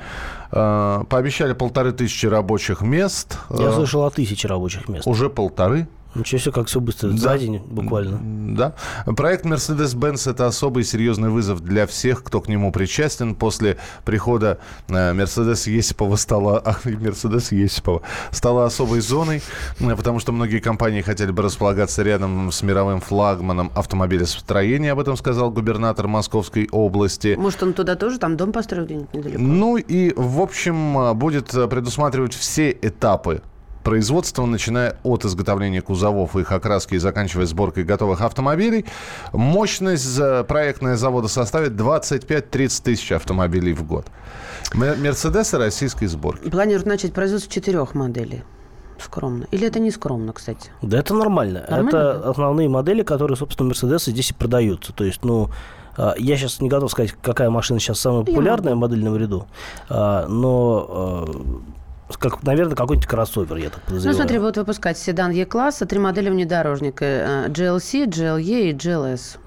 Э, 0.53 1.03
пообещали 1.09 1.55
полторы 1.55 1.91
тысячи 1.91 2.27
рабочих 2.27 2.83
мест. 2.83 3.37
Я 3.51 3.71
э, 3.71 3.73
слышал 3.73 4.05
о 4.05 4.11
тысяче 4.11 4.47
рабочих 4.47 4.89
мест. 4.89 5.09
Уже 5.09 5.29
полторы. 5.29 5.89
Ничего 6.15 6.39
себе, 6.39 6.53
как 6.53 6.67
все 6.67 6.81
быстро, 6.81 7.09
да. 7.09 7.17
за 7.17 7.39
день 7.39 7.59
буквально. 7.59 8.21
Да. 8.55 8.75
Проект 9.15 9.47
Mercedes-Benz– 9.47 10.31
это 10.31 10.47
особый 10.47 10.85
серьезный 10.85 11.31
вызов 11.31 11.61
для 11.61 11.87
всех, 11.87 12.23
кто 12.23 12.41
к 12.41 12.49
нему 12.49 12.71
причастен. 12.71 13.35
После 13.35 13.79
прихода 14.05 14.59
Mercedes 14.89 15.69
э, 15.69 15.73
Есипова 15.73 16.17
стала, 16.17 16.63
Mercedes 16.85 17.55
Есипова 17.55 18.03
стала 18.31 18.67
особой 18.67 19.01
зоной, 19.01 19.43
э, 19.81 19.97
потому 19.97 20.19
что 20.21 20.33
многие 20.33 20.59
компании 20.59 21.01
хотели 21.01 21.31
бы 21.31 21.43
располагаться 21.43 22.03
рядом 22.03 22.53
с 22.53 22.63
мировым 22.63 23.01
флагманом 23.01 23.73
автомобилестроения, 23.75 24.93
об 24.93 25.01
этом 25.01 25.17
сказал 25.17 25.51
губернатор 25.51 26.09
Московской 26.09 26.69
области. 26.71 27.37
Может, 27.39 27.63
он 27.63 27.73
туда 27.73 27.97
тоже, 27.97 28.19
там 28.19 28.37
дом 28.37 28.53
построил 28.53 28.85
где-нибудь 28.85 29.15
недалеко? 29.15 29.41
Ну 29.41 29.77
и, 29.79 30.13
в 30.15 30.41
общем, 30.41 30.99
э, 30.99 31.15
будет 31.15 31.49
предусматривать 31.49 32.35
все 32.35 32.71
этапы 32.71 33.41
производства, 33.83 34.47
начиная 34.47 34.97
от 35.03 35.25
изготовления 35.25 35.83
кузовов, 35.83 36.37
их 36.37 36.53
окраски 36.53 36.95
и 36.95 36.99
заканчивая 36.99 37.47
сборкой 37.47 37.85
готовых 37.85 38.21
автомобилей. 38.21 38.87
Мощность 39.33 40.19
проектная 40.49 40.97
завода 40.97 41.29
составит 41.29 41.73
25-30 41.73 42.83
тысяч 42.83 43.13
автомобилей 43.13 43.73
в 43.73 43.85
год. 43.85 44.07
Мерседесы 44.75 45.59
российской 45.59 46.07
сборки. 46.07 46.49
Планируют 46.49 46.87
начать 46.87 47.13
производство 47.13 47.53
четырех 47.53 47.95
моделей. 47.95 48.43
Скромно. 48.99 49.47
Или 49.51 49.67
это 49.67 49.81
не 49.81 49.91
скромно, 49.91 50.33
кстати? 50.33 50.71
Да 50.81 50.99
это 50.99 51.15
нормально. 51.15 51.65
нормально 51.69 51.89
это 51.89 52.21
да? 52.23 52.31
основные 52.31 52.69
модели, 52.69 53.03
которые, 53.03 53.37
собственно, 53.37 53.69
Мерседесы 53.69 54.13
здесь 54.13 54.31
и 54.31 54.35
продаются. 54.35 54.93
То 54.93 55.05
есть, 55.05 55.25
ну, 55.25 55.51
а, 55.97 56.15
я 56.19 56.37
сейчас 56.37 56.61
не 56.61 56.69
готов 56.69 56.91
сказать, 56.91 57.15
какая 57.21 57.51
машина 57.51 57.81
сейчас 57.81 57.99
самая 57.99 58.25
популярная 58.25 58.75
в 58.75 58.79
модельном 58.79 59.17
ряду, 59.17 59.47
а, 59.89 60.27
но 60.29 60.87
а, 60.89 61.63
как, 62.17 62.43
наверное, 62.43 62.77
какой-нибудь 62.77 63.09
кроссовер, 63.09 63.57
я 63.57 63.71
так 63.71 63.81
ну, 63.85 63.89
подозреваю. 63.89 64.17
Ну, 64.17 64.23
смотри, 64.23 64.39
будут 64.39 64.57
выпускать 64.57 64.99
седан 64.99 65.31
Е-класса, 65.31 65.87
три 65.87 65.99
модели 65.99 66.31
внедорожника. 66.31 67.05
Э, 67.05 67.49
GLC, 67.49 68.07
GLE 68.07 68.71
и 68.71 68.73
GLS. 68.73 69.39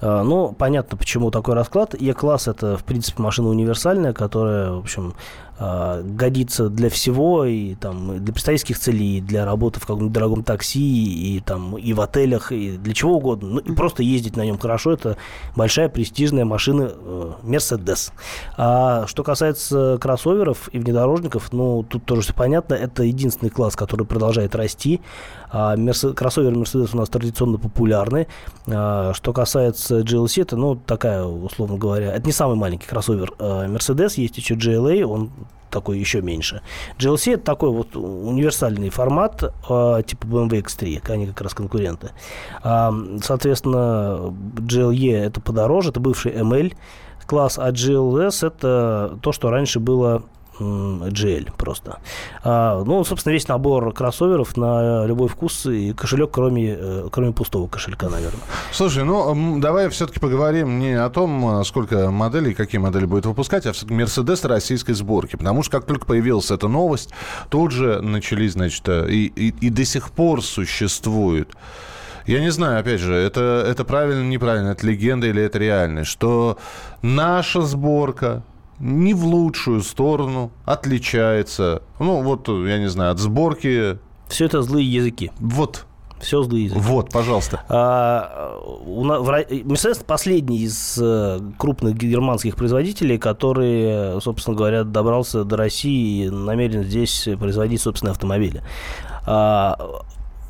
А, 0.00 0.22
ну, 0.22 0.52
понятно, 0.52 0.96
почему 0.96 1.30
такой 1.30 1.54
расклад. 1.54 1.94
Е-класс 2.00 2.48
это, 2.48 2.76
в 2.76 2.84
принципе, 2.84 3.22
машина 3.22 3.48
универсальная, 3.48 4.12
которая, 4.12 4.72
в 4.72 4.78
общем, 4.78 5.14
а, 5.58 6.02
годится 6.02 6.68
для 6.68 6.88
всего, 6.90 7.44
и 7.44 7.74
там 7.74 8.24
для 8.24 8.32
представительских 8.32 8.78
целей, 8.78 9.18
и 9.18 9.20
для 9.20 9.44
работы 9.44 9.78
в 9.80 9.82
каком-нибудь 9.82 10.12
дорогом 10.12 10.42
такси, 10.44 11.36
и 11.36 11.40
там 11.40 11.76
и 11.76 11.92
в 11.92 12.00
отелях, 12.00 12.52
и 12.52 12.78
для 12.78 12.94
чего 12.94 13.16
угодно. 13.18 13.48
Ну, 13.48 13.58
и 13.60 13.72
просто 13.72 14.02
ездить 14.02 14.36
на 14.36 14.44
нем 14.44 14.58
хорошо. 14.58 14.92
Это 14.92 15.16
большая 15.54 15.88
престижная 15.88 16.44
машина 16.44 16.90
э, 16.92 17.32
Mercedes. 17.42 18.12
А 18.56 19.06
что 19.06 19.22
касается 19.22 19.98
кроссоверов 20.00 20.68
и 20.72 20.78
внедорожников, 20.78 21.52
ну, 21.52 21.82
тут 21.82 22.06
тоже 22.06 22.22
все 22.22 22.34
понятно. 22.34 22.74
Это 22.74 23.02
единственный 23.02 23.50
класс, 23.50 23.76
который 23.76 24.06
продолжает 24.06 24.54
расти. 24.54 25.00
А 25.50 25.76
Мерс... 25.76 26.04
кроссоверы 26.16 26.56
Mercedes 26.56 26.90
у 26.94 26.96
нас 26.96 27.10
традиционно 27.10 27.58
популярны. 27.58 28.26
А, 28.66 29.12
что 29.12 29.32
касается 29.32 30.00
GLC, 30.00 30.42
это, 30.42 30.56
ну, 30.56 30.76
такая, 30.76 31.22
условно 31.24 31.76
говоря, 31.76 32.14
это 32.14 32.26
не 32.26 32.32
самый 32.32 32.56
маленький 32.56 32.86
кроссовер 32.86 33.32
а, 33.38 33.66
Mercedes, 33.66 34.14
есть 34.16 34.38
еще 34.38 34.54
GLA, 34.54 35.02
он 35.02 35.30
такой 35.72 35.98
еще 35.98 36.22
меньше. 36.22 36.62
GLC 36.98 37.34
это 37.34 37.44
такой 37.44 37.70
вот 37.70 37.96
универсальный 37.96 38.90
формат 38.90 39.42
э, 39.42 40.02
типа 40.06 40.26
BMW 40.26 40.62
X3, 40.62 41.10
они 41.10 41.26
как 41.26 41.40
раз 41.40 41.54
конкуренты. 41.54 42.10
Э, 42.62 42.90
соответственно, 43.22 44.32
GLE 44.56 45.16
это 45.16 45.40
подороже, 45.40 45.90
это 45.90 46.00
бывший 46.00 46.32
ML 46.32 46.74
класс, 47.26 47.58
а 47.58 47.70
GLS 47.70 48.46
это 48.46 49.18
то, 49.22 49.32
что 49.32 49.50
раньше 49.50 49.80
было 49.80 50.22
GL 50.60 51.50
просто. 51.56 51.98
А, 52.42 52.82
ну, 52.84 53.04
собственно, 53.04 53.32
весь 53.32 53.48
набор 53.48 53.92
кроссоверов 53.92 54.56
на 54.56 55.06
любой 55.06 55.28
вкус 55.28 55.66
и 55.66 55.92
кошелек, 55.92 56.30
кроме, 56.30 56.76
э, 56.78 57.08
кроме 57.10 57.32
пустого 57.32 57.68
кошелька, 57.68 58.08
наверное. 58.08 58.42
Слушай, 58.70 59.04
ну, 59.04 59.58
давай 59.60 59.88
все-таки 59.88 60.20
поговорим 60.20 60.78
не 60.78 60.92
о 60.92 61.08
том, 61.10 61.60
э, 61.60 61.64
сколько 61.64 62.10
моделей, 62.10 62.54
какие 62.54 62.80
модели 62.80 63.06
будет 63.06 63.26
выпускать, 63.26 63.66
а 63.66 63.72
все-таки 63.72 63.94
Мерседес 63.94 64.44
российской 64.44 64.92
сборки. 64.92 65.36
Потому 65.36 65.62
что 65.62 65.72
как 65.72 65.86
только 65.86 66.06
появилась 66.06 66.50
эта 66.50 66.68
новость, 66.68 67.10
тут 67.48 67.72
же 67.72 68.00
начались, 68.00 68.52
значит, 68.52 68.88
э, 68.88 69.08
и, 69.10 69.26
и, 69.26 69.48
и 69.66 69.70
до 69.70 69.84
сих 69.84 70.10
пор 70.10 70.42
существует 70.42 71.50
я 72.26 72.40
не 72.40 72.50
знаю, 72.50 72.78
опять 72.78 73.00
же, 73.00 73.14
это, 73.14 73.64
это 73.66 73.84
правильно, 73.84 74.22
неправильно, 74.22 74.68
это 74.68 74.86
легенда 74.86 75.26
или 75.26 75.42
это 75.42 75.58
реальность, 75.58 76.10
что 76.10 76.56
наша 77.02 77.62
сборка 77.62 78.44
не 78.82 79.14
в 79.14 79.24
лучшую 79.24 79.80
сторону 79.82 80.50
отличается, 80.64 81.82
ну, 82.00 82.20
вот, 82.22 82.48
я 82.48 82.78
не 82.78 82.88
знаю, 82.88 83.12
от 83.12 83.20
сборки... 83.20 83.98
Все 84.28 84.46
это 84.46 84.60
злые 84.62 84.92
языки. 84.92 85.30
Вот, 85.38 85.86
все 86.20 86.42
злые 86.42 86.64
языки. 86.64 86.80
Вот, 86.80 87.10
пожалуйста. 87.10 87.62
А, 87.68 88.58
у, 88.84 89.04
Мерседес 89.04 89.98
последний 89.98 90.62
из 90.62 90.98
э, 91.00 91.38
крупных 91.58 91.94
германских 91.96 92.56
производителей, 92.56 93.18
который, 93.18 94.20
собственно 94.20 94.56
говоря, 94.56 94.82
добрался 94.82 95.44
до 95.44 95.56
России 95.56 96.24
и 96.24 96.30
намерен 96.30 96.82
здесь 96.82 97.28
производить 97.38 97.80
собственные 97.80 98.12
автомобили. 98.12 98.62
А, 99.26 99.78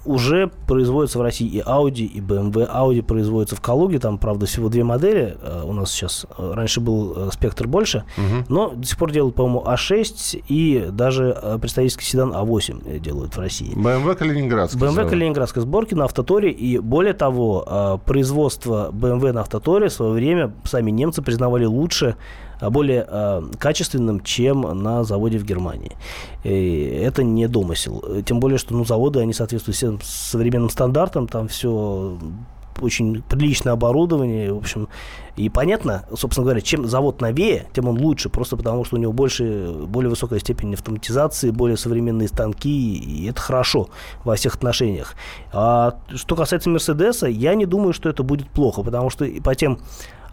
уже 0.05 0.51
производится 0.67 1.19
в 1.19 1.23
России 1.23 1.47
и 1.47 1.61
Audi, 1.61 2.05
и 2.05 2.21
BMW. 2.21 2.69
Audi 2.71 3.03
производится 3.03 3.57
в 3.57 3.61
Калуге, 3.61 3.99
там, 3.99 4.19
правда, 4.19 4.47
всего 4.47 4.69
две 4.69 4.85
модели 4.85 5.37
э, 5.41 5.63
у 5.65 5.73
нас 5.73 5.91
сейчас. 5.91 6.27
Раньше 6.37 6.81
был 6.81 7.15
э, 7.17 7.31
спектр 7.33 7.67
больше, 7.67 8.05
угу. 8.17 8.45
но 8.49 8.71
до 8.71 8.87
сих 8.87 8.99
пор 8.99 9.13
делают, 9.13 9.35
по-моему, 9.35 9.65
А6 9.67 10.45
и 10.49 10.89
даже 10.91 11.37
э, 11.41 11.59
представительский 11.61 12.07
седан 12.07 12.33
А8 12.33 12.99
делают 12.99 13.37
в 13.37 13.39
России. 13.39 13.75
BMW 13.77 14.15
Калининградская. 14.15 14.83
BMW 14.83 15.09
Калининградской 15.09 15.63
сборки 15.63 15.95
на 15.95 16.05
Автоторе. 16.05 16.51
И 16.51 16.79
более 16.79 17.15
того, 17.15 18.01
производство 18.07 18.91
BMW 18.93 19.33
на 19.33 19.43
Автоторе 19.43 19.89
в 19.89 19.93
свое 19.93 20.13
время 20.13 20.53
сами 20.65 20.91
немцы 20.91 21.23
признавали 21.23 21.65
лучше 21.65 22.17
более 22.71 23.07
э, 23.09 23.43
качественным, 23.59 24.21
чем 24.21 24.61
на 24.61 25.05
заводе 25.05 25.39
в 25.39 25.45
Германии. 25.45 25.97
И 26.45 27.03
это 27.03 27.23
не 27.23 27.49
домысел. 27.49 28.23
Тем 28.25 28.41
более, 28.41 28.59
что 28.59 28.75
ну, 28.75 28.85
заводы, 28.85 29.21
они 29.21 29.33
соответствуют 29.33 29.77
всем 29.77 29.99
современным 30.03 30.71
стандартам, 30.71 31.29
там 31.29 31.49
все 31.49 32.19
очень 32.81 33.23
приличное 33.23 33.73
оборудование, 33.73 34.53
в 34.53 34.59
общем, 34.59 34.89
и 35.37 35.49
понятно, 35.49 36.05
собственно 36.15 36.45
говоря, 36.45 36.61
чем 36.61 36.87
завод 36.87 37.21
новее, 37.21 37.67
тем 37.73 37.89
он 37.89 37.99
лучше, 38.01 38.29
просто 38.29 38.57
потому 38.57 38.85
что 38.85 38.97
у 38.97 38.99
него 38.99 39.13
больше, 39.13 39.73
более 39.87 40.11
высокая 40.11 40.39
степень 40.39 40.75
автоматизации, 40.75 41.51
более 41.51 41.77
современные 41.77 42.29
станки, 42.29 42.97
и 42.97 43.29
это 43.29 43.41
хорошо 43.41 43.89
во 44.25 44.37
всех 44.37 44.57
отношениях. 44.57 45.15
А 45.53 45.99
что 46.15 46.37
касается 46.37 46.71
Мерседеса, 46.71 47.27
я 47.27 47.55
не 47.55 47.67
думаю, 47.67 47.93
что 47.93 48.09
это 48.09 48.23
будет 48.23 48.49
плохо, 48.49 48.83
потому 48.83 49.11
что 49.11 49.27
по 49.43 49.55
тем 49.55 49.79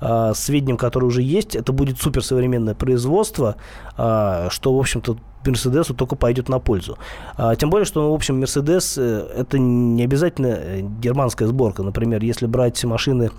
э, 0.01 0.33
сведениям, 0.35 0.77
которые 0.77 1.07
уже 1.07 1.21
есть, 1.21 1.55
это 1.55 1.71
будет 1.71 1.99
суперсовременное 1.99 2.75
производство, 2.75 3.55
э, 3.97 4.47
что, 4.49 4.75
в 4.75 4.79
общем-то, 4.79 5.17
Мерседесу 5.45 5.93
только 5.93 6.15
пойдет 6.15 6.49
на 6.49 6.59
пользу. 6.59 6.97
А, 7.37 7.55
тем 7.55 7.69
более, 7.69 7.85
что, 7.85 8.11
в 8.11 8.13
общем, 8.13 8.39
Мерседес 8.39 8.97
э, 8.97 9.27
это 9.35 9.57
не 9.57 10.03
обязательно 10.03 10.47
э, 10.47 10.81
германская 10.81 11.47
сборка. 11.47 11.83
Например, 11.83 12.21
если 12.21 12.45
брать 12.45 12.83
машины 12.83 13.31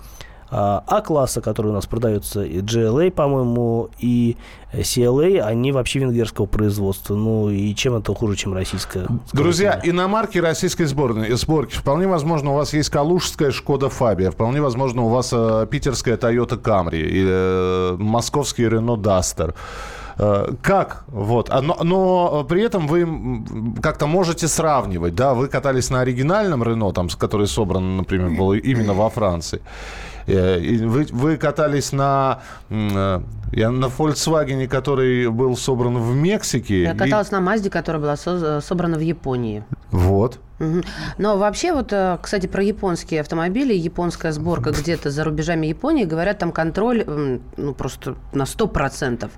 а-класса, 0.51 1.39
которые 1.39 1.71
у 1.71 1.75
нас 1.75 1.85
продаются, 1.85 2.43
и 2.43 2.59
GLA, 2.59 3.09
по-моему, 3.09 3.89
и 3.99 4.35
CLA, 4.73 5.39
они 5.39 5.71
вообще 5.71 5.99
венгерского 5.99 6.45
производства. 6.45 7.15
Ну, 7.15 7.49
и 7.49 7.73
чем 7.73 7.95
это 7.95 8.13
хуже, 8.13 8.35
чем 8.35 8.53
российская? 8.53 9.07
Друзья, 9.33 9.79
иномарки 9.83 10.37
российской 10.39 10.85
сборной, 10.85 11.31
сборки. 11.35 11.75
Вполне 11.75 12.07
возможно, 12.07 12.51
у 12.51 12.55
вас 12.55 12.73
есть 12.73 12.89
калужская 12.89 13.51
Шкода 13.51 13.89
Фабия, 13.89 14.31
вполне 14.31 14.61
возможно, 14.61 15.03
у 15.03 15.09
вас 15.09 15.29
э, 15.33 15.67
питерская 15.69 16.17
Toyota 16.17 16.61
Camry 16.61 16.99
или 16.99 17.93
э, 17.93 17.95
московский 17.97 18.63
Renault 18.63 19.01
Duster. 19.01 19.53
Э, 20.17 20.53
как? 20.61 21.03
Вот. 21.07 21.49
А, 21.49 21.61
но, 21.61 21.77
но 21.83 22.45
при 22.47 22.61
этом 22.61 22.87
вы 22.87 23.07
как-то 23.81 24.07
можете 24.07 24.47
сравнивать, 24.47 25.15
да? 25.15 25.33
Вы 25.33 25.47
катались 25.47 25.89
на 25.89 26.01
оригинальном 26.01 26.63
Рено, 26.63 26.91
там, 26.91 27.09
который 27.09 27.47
собран, 27.47 27.97
например, 27.97 28.29
был 28.31 28.53
именно 28.53 28.93
во 28.93 29.09
Франции. 29.09 29.61
Э, 30.27 30.59
вы, 30.85 31.07
вы 31.11 31.37
катались 31.37 31.91
на, 31.91 32.41
э, 32.69 33.21
я 33.51 33.71
на 33.71 33.85
Volkswagen, 33.85 34.67
который 34.67 35.29
был 35.29 35.55
собран 35.57 35.97
в 35.97 36.15
Мексике. 36.15 36.83
Я 36.83 36.95
каталась 36.95 37.29
и... 37.29 37.31
на 37.33 37.41
Мазде, 37.41 37.69
которая 37.69 38.01
была 38.01 38.15
со- 38.15 38.61
собрана 38.61 38.97
в 38.97 39.01
Японии. 39.01 39.63
Вот. 39.91 40.39
Но 41.17 41.37
вообще, 41.37 41.73
вот, 41.73 41.91
э, 41.91 42.17
кстати, 42.21 42.47
про 42.47 42.61
японские 42.63 43.21
автомобили, 43.21 43.73
японская 43.73 44.31
сборка 44.31 44.71
где-то 44.71 45.09
за 45.09 45.23
рубежами 45.23 45.67
Японии, 45.67 46.05
говорят, 46.05 46.37
там 46.37 46.51
контроль 46.51 47.03
ну, 47.57 47.73
просто 47.73 48.15
на 48.31 48.43
100%. 48.43 49.29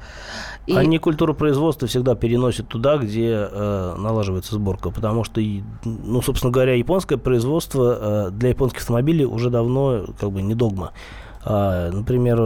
И... 0.65 0.73
Они 0.73 0.97
культуру 0.97 1.33
производства 1.33 1.87
всегда 1.87 2.15
переносят 2.15 2.69
туда, 2.69 2.97
где 2.97 3.49
э, 3.51 3.95
налаживается 3.97 4.55
сборка, 4.55 4.91
потому 4.91 5.25
что, 5.25 5.41
ну, 5.83 6.21
собственно 6.21 6.53
говоря, 6.53 6.73
японское 6.75 7.17
производство 7.17 8.27
э, 8.29 8.31
для 8.31 8.49
японских 8.49 8.81
автомобилей 8.81 9.25
уже 9.25 9.49
давно 9.49 10.05
как 10.17 10.31
бы 10.31 10.41
не 10.41 10.55
догма. 10.55 10.93
А, 11.45 11.91
например, 11.91 12.39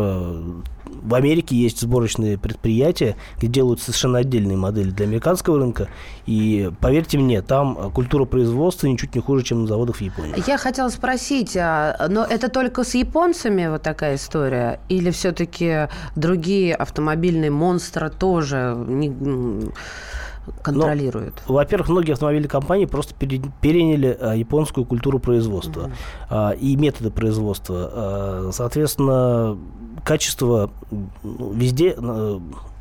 в 1.07 1.13
Америке 1.13 1.55
есть 1.55 1.81
сборочные 1.81 2.37
предприятия, 2.37 3.15
где 3.37 3.47
делают 3.47 3.81
совершенно 3.81 4.19
отдельные 4.19 4.57
модели 4.57 4.89
для 4.89 5.05
американского 5.05 5.59
рынка. 5.59 5.87
И 6.25 6.71
поверьте 6.81 7.17
мне, 7.17 7.41
там 7.41 7.91
культура 7.91 8.25
производства 8.25 8.87
ничуть 8.87 9.15
не 9.15 9.21
хуже, 9.21 9.43
чем 9.43 9.61
на 9.61 9.67
заводах 9.67 9.97
в 9.97 10.01
Японии. 10.01 10.43
Я 10.47 10.57
хотела 10.57 10.89
спросить, 10.89 11.55
а, 11.55 12.07
но 12.09 12.23
это 12.23 12.49
только 12.49 12.83
с 12.83 12.95
японцами 12.95 13.67
вот 13.67 13.81
такая 13.83 14.15
история? 14.15 14.79
Или 14.89 15.11
все-таки 15.11 15.87
другие 16.15 16.75
автомобильные 16.75 17.51
монстры 17.51 18.09
тоже 18.09 18.75
не 18.87 19.71
контролируют? 20.61 21.41
Ну, 21.47 21.55
во-первых, 21.55 21.89
многие 21.89 22.13
автомобильные 22.13 22.49
компании 22.49 22.85
просто 22.85 23.13
переняли 23.15 24.17
а, 24.19 24.35
японскую 24.35 24.85
культуру 24.85 25.19
производства 25.19 25.83
угу. 25.83 25.91
а, 26.29 26.51
и 26.51 26.75
методы 26.75 27.11
производства. 27.11 27.89
А, 27.91 28.49
соответственно, 28.53 29.57
качество 30.03 30.69
ну, 30.91 31.51
везде 31.51 31.95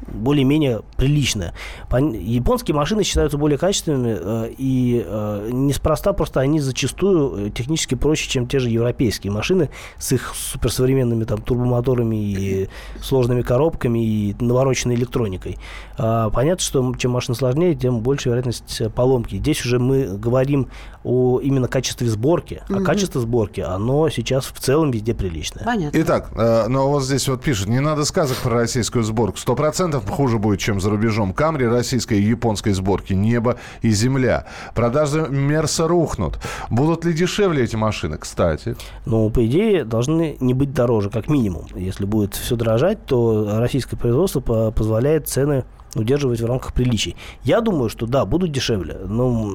более-менее 0.07 0.83
приличная. 0.97 1.55
Японские 1.91 2.75
машины 2.75 3.03
считаются 3.03 3.39
более 3.39 3.59
качественными, 3.59 4.17
э, 4.19 4.51
и 4.57 5.05
э, 5.05 5.51
неспроста 5.53 6.13
просто 6.13 6.41
они 6.41 6.61
зачастую 6.61 7.49
э, 7.49 7.51
технически 7.51 7.95
проще, 7.95 8.29
чем 8.29 8.47
те 8.47 8.59
же 8.59 8.69
европейские 8.69 9.33
машины 9.33 9.71
с 9.99 10.13
их 10.13 10.35
суперсовременными 10.35 11.25
там, 11.25 11.41
турбомоторами 11.41 12.17
и 12.17 12.69
сложными 13.03 13.43
коробками 13.43 14.05
и 14.05 14.37
навороченной 14.41 14.95
электроникой. 14.95 15.59
А, 15.99 16.31
понятно, 16.31 16.63
что 16.63 16.95
чем 16.97 17.13
машина 17.13 17.35
сложнее, 17.35 17.75
тем 17.75 18.01
больше 18.01 18.29
вероятность 18.29 18.83
поломки. 18.95 19.37
Здесь 19.37 19.65
уже 19.65 19.79
мы 19.79 20.17
говорим 20.17 20.69
о 21.05 21.41
именно 21.41 21.69
качестве 21.69 22.09
сборки, 22.09 22.63
mm-hmm. 22.69 22.83
а 22.83 22.85
качество 22.85 23.21
сборки, 23.21 23.61
оно 23.61 24.09
сейчас 24.11 24.47
в 24.47 24.59
целом 24.59 24.91
везде 24.91 25.15
приличное. 25.15 25.65
Понятно. 25.65 25.97
Итак, 26.01 26.31
но 26.35 26.91
вот 26.91 27.05
здесь 27.05 27.29
вот 27.29 27.43
пишут, 27.43 27.69
не 27.69 27.81
надо 27.81 28.05
сказок 28.05 28.39
про 28.39 28.55
российскую 28.55 29.05
сборку. 29.05 29.39
Сто 29.39 29.55
процентов 29.87 30.11
хуже 30.11 30.39
будет, 30.39 30.59
чем 30.59 30.81
за 30.81 30.91
рубежом. 30.91 31.33
Камри 31.33 31.67
российской 31.67 32.19
и 32.19 32.23
японской 32.23 32.73
сборки 32.73 33.13
«Небо» 33.13 33.57
и 33.83 33.91
«Земля». 33.91 34.45
Продажи 34.75 35.27
Мерса 35.31 35.87
рухнут. 35.87 36.39
Будут 36.71 37.05
ли 37.05 37.13
дешевле 37.13 37.65
эти 37.65 37.77
машины, 37.77 38.19
кстати? 38.19 38.77
Ну, 39.07 39.31
по 39.31 39.47
идее, 39.47 39.85
должны 39.85 40.37
не 40.41 40.55
быть 40.55 40.73
дороже, 40.73 41.11
как 41.11 41.29
минимум. 41.29 41.67
Если 41.77 42.05
будет 42.05 42.35
все 42.35 42.57
дорожать, 42.57 43.05
то 43.07 43.59
российское 43.59 43.97
производство 43.97 44.71
позволяет 44.71 45.29
цены 45.29 45.65
удерживать 45.95 46.41
в 46.41 46.47
рамках 46.47 46.73
приличий. 46.73 47.17
Я 47.45 47.61
думаю, 47.61 47.89
что 47.89 48.07
да, 48.07 48.25
будут 48.25 48.53
дешевле. 48.53 48.99
Но, 49.07 49.51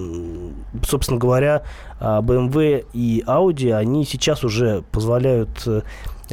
собственно 0.83 1.19
говоря, 1.19 1.63
BMW 1.99 2.85
и 2.93 3.23
Audi, 3.27 3.71
они 3.73 4.05
сейчас 4.05 4.43
уже 4.43 4.83
позволяют 4.91 5.49
э, 5.67 5.81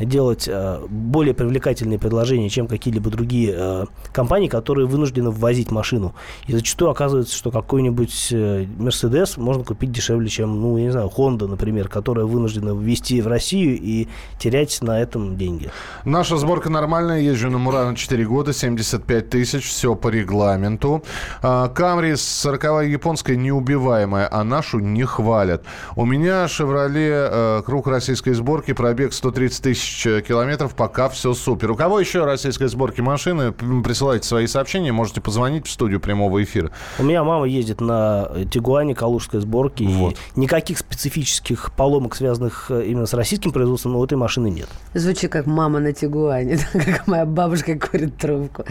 делать 0.05 0.49
э, 0.49 0.81
более 0.89 1.35
привлекательные 1.35 1.99
предложения, 1.99 2.49
чем 2.49 2.67
какие-либо 2.67 3.11
другие 3.11 3.55
э, 3.57 3.85
компании, 4.13 4.49
которые 4.49 4.87
вынуждены 4.87 5.31
ввозить 5.31 5.71
машину. 5.71 6.15
И 6.47 6.53
зачастую 6.53 6.91
оказывается, 6.91 7.35
что 7.37 7.51
какой-нибудь 7.51 8.29
э, 8.33 8.65
Mercedes 8.79 9.41
можно 9.41 9.65
купить 9.65 9.93
дешевле, 9.93 10.29
чем, 10.29 10.61
ну, 10.61 10.77
я 10.77 10.85
не 10.85 10.91
знаю, 10.91 11.11
Honda, 11.15 11.47
например, 11.47 11.89
которая 11.89 12.27
вынуждена 12.27 12.71
ввести 12.71 13.21
в 13.21 13.27
Россию 13.27 13.79
и 13.81 14.09
терять 14.39 14.81
на 14.83 15.01
этом 15.01 15.37
деньги. 15.37 15.71
Наша 16.05 16.37
сборка 16.37 16.71
нормальная. 16.71 17.21
Езжу 17.21 17.51
на 17.51 17.59
Мурана 17.59 17.97
4 17.97 18.25
года, 18.27 18.53
75 18.53 19.31
тысяч, 19.31 19.65
все 19.69 19.95
по 19.95 20.09
регламенту. 20.09 21.03
Камри 21.41 22.15
40 22.17 22.87
японская 22.89 23.37
неубиваемая, 23.37 24.29
а 24.31 24.45
нашу 24.45 24.79
не 24.79 25.05
хвалят. 25.05 25.65
У 25.97 26.05
меня 26.05 26.45
Chevrolet 26.45 27.63
круг 27.63 27.87
российской 27.89 28.33
сборки, 28.33 28.73
пробег 28.73 29.13
130 29.13 29.63
тысяч 29.63 29.88
тысяч 29.89 30.27
километров, 30.27 30.75
пока 30.75 31.09
все 31.09 31.35
супер. 31.35 31.71
У 31.71 31.77
кого 31.77 32.01
еще 32.01 32.25
российской 32.25 32.69
сборки 32.69 33.01
машины? 33.01 33.53
Присылайте 33.53 34.27
свои 34.27 34.47
сообщения, 34.47 34.93
можете 34.93 35.21
позвонить 35.21 35.67
в 35.67 35.71
студию 35.71 36.01
прямого 36.01 36.43
эфира. 36.43 36.71
У 36.99 37.03
меня 37.03 37.25
мама 37.25 37.47
ездит 37.47 37.81
на 37.81 38.31
Тигуане 38.51 38.95
калужской 38.95 39.41
сборки, 39.41 39.85
вот. 39.85 40.17
и 40.37 40.41
никаких 40.41 40.79
специфических 40.79 41.73
поломок, 41.77 42.15
связанных 42.15 42.71
э, 42.71 42.87
именно 42.87 43.07
с 43.07 43.15
российским 43.15 43.53
производством, 43.53 43.97
у 43.97 44.05
этой 44.05 44.17
машины 44.17 44.49
нет. 44.51 44.69
Звучит 44.95 45.31
как 45.31 45.47
мама 45.47 45.81
на 45.81 45.93
Тигуане, 45.93 46.59
как 46.73 47.07
моя 47.07 47.25
бабушка 47.25 47.79
курит 47.79 48.17
трубку. 48.17 48.65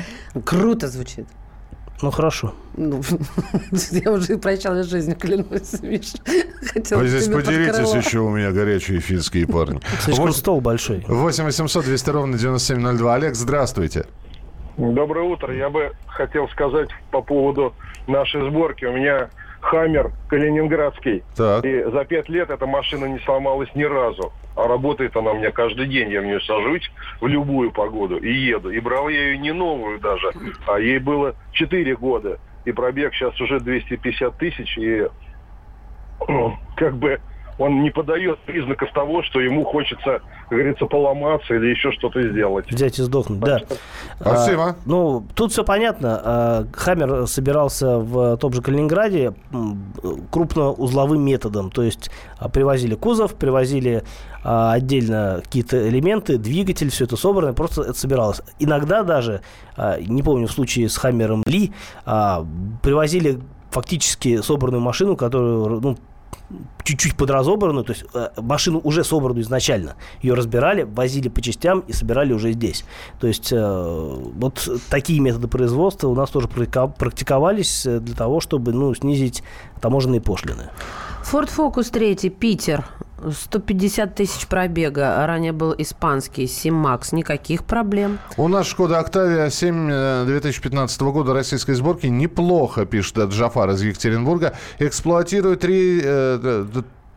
Круто 0.46 0.88
звучит. 0.88 1.26
Ну, 2.02 2.12
хорошо. 2.12 2.54
Ну, 2.76 3.02
я 3.92 4.12
уже 4.12 4.38
прощалась 4.38 4.86
с 4.86 4.90
жизнью, 4.90 5.18
клянусь, 5.18 5.82
Миша. 5.82 6.18
Хотела 6.74 7.00
Вы 7.00 7.08
здесь 7.08 7.28
поделитесь 7.28 7.94
еще 7.94 8.20
у 8.20 8.30
меня 8.30 8.52
горячие 8.52 9.00
финские 9.00 9.48
парни. 9.48 9.80
Слишком 10.02 10.32
стол 10.32 10.62
большой. 10.62 11.04
8 11.08 11.44
800 11.44 11.86
200 11.86 12.10
ровно 12.12 12.38
9702. 12.38 13.16
Олег, 13.16 13.36
здравствуйте. 13.36 14.06
Доброе 14.78 15.26
утро. 15.26 15.56
Я 15.56 15.72
бы 15.72 15.92
хотел 16.06 16.48
сказать 16.50 16.90
по 17.10 17.24
поводу 17.24 17.74
нашей 18.06 18.48
сборки. 18.48 18.86
У 18.86 18.94
меня 18.94 19.30
Хаммер 19.68 20.12
калининградский. 20.30 21.24
Так. 21.36 21.66
И 21.66 21.84
за 21.84 22.06
пять 22.06 22.30
лет 22.30 22.50
эта 22.50 22.66
машина 22.66 23.06
не 23.06 23.20
сломалась 23.20 23.70
ни 23.76 23.84
разу. 23.84 24.32
А 24.56 24.66
работает 24.66 25.16
она 25.18 25.32
у 25.32 25.38
меня 25.38 25.52
каждый 25.52 25.88
день. 25.88 26.10
Я 26.10 26.22
в 26.22 26.26
нее 26.26 26.40
сажусь 26.40 26.90
в 27.20 27.28
любую 27.28 27.72
погоду 27.72 28.18
и 28.18 28.32
еду. 28.32 28.70
И 28.70 28.80
брал 28.80 29.10
я 29.10 29.28
ее 29.28 29.38
не 29.38 29.52
новую 29.52 30.00
даже, 30.00 30.32
а 30.68 30.80
ей 30.80 31.00
было 31.00 31.36
4 31.52 31.96
года. 31.98 32.40
И 32.64 32.72
пробег 32.72 33.14
сейчас 33.14 33.40
уже 33.42 33.60
250 33.60 34.38
тысяч. 34.38 34.78
И 34.78 35.06
ну, 36.28 36.58
как 36.78 36.96
бы 36.96 37.20
он 37.58 37.82
не 37.82 37.90
подает 37.90 38.40
признаков 38.40 38.92
того, 38.94 39.24
что 39.24 39.40
ему 39.40 39.64
хочется, 39.64 40.22
как 40.50 40.50
говорится, 40.50 40.86
поломаться 40.86 41.56
или 41.56 41.68
еще 41.68 41.92
что-то 41.92 42.22
сделать. 42.22 42.72
Взять 42.72 43.00
и 43.00 43.04
сдохнуть, 43.04 43.40
да. 43.40 43.60
Спасибо. 44.20 44.70
А, 44.70 44.76
ну, 44.86 45.26
тут 45.36 45.52
все 45.52 45.64
понятно. 45.64 46.22
А, 46.24 46.66
Хаммер 46.74 47.28
собирался 47.28 47.98
в 47.98 48.38
том 48.38 48.54
же 48.54 48.62
Калининграде 48.62 49.34
крупноузловым 50.32 51.22
методом. 51.22 51.72
То 51.72 51.84
есть 51.84 52.12
а, 52.40 52.50
привозили 52.50 52.96
кузов, 52.96 53.36
привозили 53.36 54.04
а, 54.44 54.74
отдельно 54.74 55.42
какие-то 55.44 55.90
элементы, 55.90 56.38
двигатель, 56.38 56.90
все 56.92 57.06
это 57.06 57.18
собрано, 57.18 57.54
просто 57.54 57.82
это 57.82 57.94
собиралось. 57.94 58.42
Иногда 58.60 59.04
даже, 59.04 59.42
а, 59.76 60.00
не 60.00 60.22
помню, 60.22 60.48
в 60.48 60.52
случае 60.52 60.90
с 60.90 60.98
Хаммером 60.98 61.44
Ли, 61.46 61.74
а, 62.06 62.46
привозили 62.84 63.40
фактически 63.72 64.42
собранную 64.42 64.82
машину, 64.82 65.16
которую, 65.16 65.82
ну, 65.82 65.98
чуть-чуть 66.84 67.18
подразобранную, 67.18 67.84
то 67.84 67.94
есть 67.94 68.06
э, 68.14 68.30
машину 68.38 68.80
уже 68.80 69.04
собранную 69.04 69.44
изначально. 69.44 69.96
Ее 70.22 70.34
разбирали, 70.34 70.84
возили 70.84 71.28
по 71.28 71.42
частям 71.42 71.82
и 71.82 71.94
собирали 71.94 72.34
уже 72.34 72.54
здесь. 72.54 72.86
То 73.20 73.28
есть 73.28 73.52
э, 73.52 74.16
вот 74.36 74.68
такие 74.90 75.20
методы 75.20 75.48
производства 75.48 76.08
у 76.08 76.16
нас 76.16 76.30
тоже 76.30 76.48
практиковались 76.48 77.86
э, 77.86 78.00
для 78.00 78.16
того, 78.16 78.40
чтобы 78.40 78.72
ну, 78.72 78.94
снизить 78.96 79.44
таможенные 79.82 80.22
пошлины. 80.22 80.70
Ford 81.30 81.50
Focus 81.56 81.92
3, 81.92 82.30
Питер. 82.30 82.86
150 83.32 84.16
тысяч 84.16 84.48
пробега. 84.48 85.26
Ранее 85.26 85.52
был 85.52 85.74
испанский 85.78 86.48
Симакс. 86.48 87.12
Никаких 87.12 87.64
проблем. 87.64 88.20
У 88.38 88.48
нас 88.48 88.68
Шкода 88.68 89.00
Октавия 89.00 89.50
7 89.50 89.90
э, 89.92 90.24
2015 90.26 91.02
года 91.02 91.34
российской 91.34 91.74
сборки 91.74 92.08
неплохо, 92.08 92.86
пишет 92.86 93.18
Джафар 93.18 93.70
из 93.72 93.82
Екатеринбурга. 93.82 94.54
Эксплуатирует 94.80 95.62
три, 95.62 96.02
э, 96.04 96.66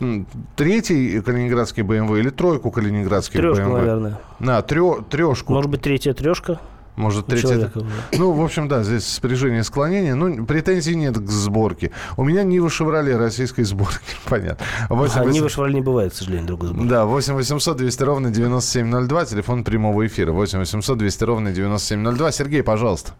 м, 0.00 0.26
третий 0.56 1.20
калининградский 1.20 1.82
БМВ 1.82 2.16
или 2.18 2.30
тройку 2.30 2.70
калининградских 2.70 3.38
Трешку, 3.40 3.62
БМВ? 3.64 3.72
наверное. 3.74 4.18
На, 4.38 4.58
трё- 4.60 5.04
трешку. 5.08 5.52
Может 5.52 5.70
быть, 5.70 5.82
третья 5.82 6.14
трешка? 6.14 6.58
Может, 7.00 7.26
у 7.26 7.30
третья... 7.30 7.48
человека 7.48 7.78
уже. 7.78 7.90
Ну, 8.18 8.32
в 8.32 8.42
общем, 8.42 8.68
да, 8.68 8.82
здесь 8.82 9.06
спряжение 9.06 9.64
склонения. 9.64 10.14
Ну, 10.14 10.44
претензий 10.46 10.94
нет 10.94 11.16
к 11.18 11.28
сборке. 11.28 11.90
У 12.16 12.24
меня 12.24 12.42
Нива 12.42 12.70
Шевроле 12.70 13.16
российской 13.16 13.62
сборки. 13.64 13.98
Понятно. 14.28 14.64
А 14.88 14.94
8 14.94 15.30
Нива 15.30 15.48
Шевроле 15.48 15.74
не 15.74 15.80
бывает, 15.80 16.12
к 16.12 16.16
сожалению, 16.16 16.46
друг 16.46 16.64
из 16.64 16.70
Да, 16.70 17.04
8 17.06 17.34
800 17.34 17.76
200 17.76 18.02
ровно 18.02 18.30
9702, 18.30 19.24
телефон 19.24 19.64
прямого 19.64 20.06
эфира. 20.06 20.32
8 20.32 20.58
800 20.58 20.98
200 20.98 21.24
ровно 21.24 21.52
9702. 21.52 22.32
Сергей, 22.32 22.62
пожалуйста. 22.62 23.12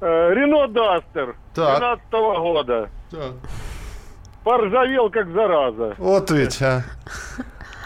Э, 0.00 0.34
Рено 0.34 0.68
Дастер 0.68 1.36
Так. 1.54 1.78
12 1.78 2.10
года. 2.38 2.90
Поржавел 4.44 5.10
как 5.10 5.28
зараза. 5.32 5.94
Вот 5.98 6.30
ведь, 6.30 6.62
а. 6.62 6.84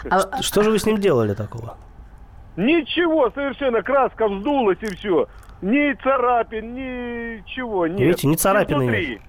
А- 0.09 0.41
Что 0.41 0.63
же 0.63 0.71
вы 0.71 0.79
с 0.79 0.85
ним 0.85 0.97
делали 0.99 1.33
такого? 1.33 1.77
Ничего, 2.55 3.29
совершенно 3.31 3.81
краска 3.81 4.27
вздулась 4.27 4.77
и 4.81 4.95
все. 4.95 5.27
Ни 5.61 5.93
царапин, 6.01 6.73
ничего 6.73 7.87
нет. 7.87 7.99
Видите, 7.99 8.27
не 8.27 8.35
царапины 8.35 8.83
изнутри. 8.83 9.09
нет. 9.09 9.21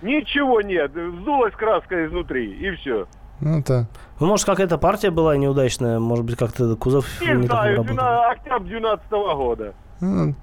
Ничего 0.00 0.60
нет, 0.60 0.92
вздулась 0.92 1.54
краска 1.54 2.06
изнутри 2.06 2.52
и 2.52 2.70
все. 2.76 3.06
Ну 3.40 3.62
да. 3.66 3.86
Ну, 4.18 4.26
может, 4.26 4.46
какая-то 4.46 4.78
партия 4.78 5.10
была 5.10 5.36
неудачная, 5.36 6.00
может 6.00 6.24
быть, 6.24 6.36
как-то 6.36 6.74
кузов 6.76 7.06
не, 7.20 7.28
не 7.34 7.46
знаю, 7.46 7.84
12, 7.84 7.98
октябрь 8.38 8.68
2012 8.68 9.10
года. 9.10 9.74
Ну, 10.00 10.34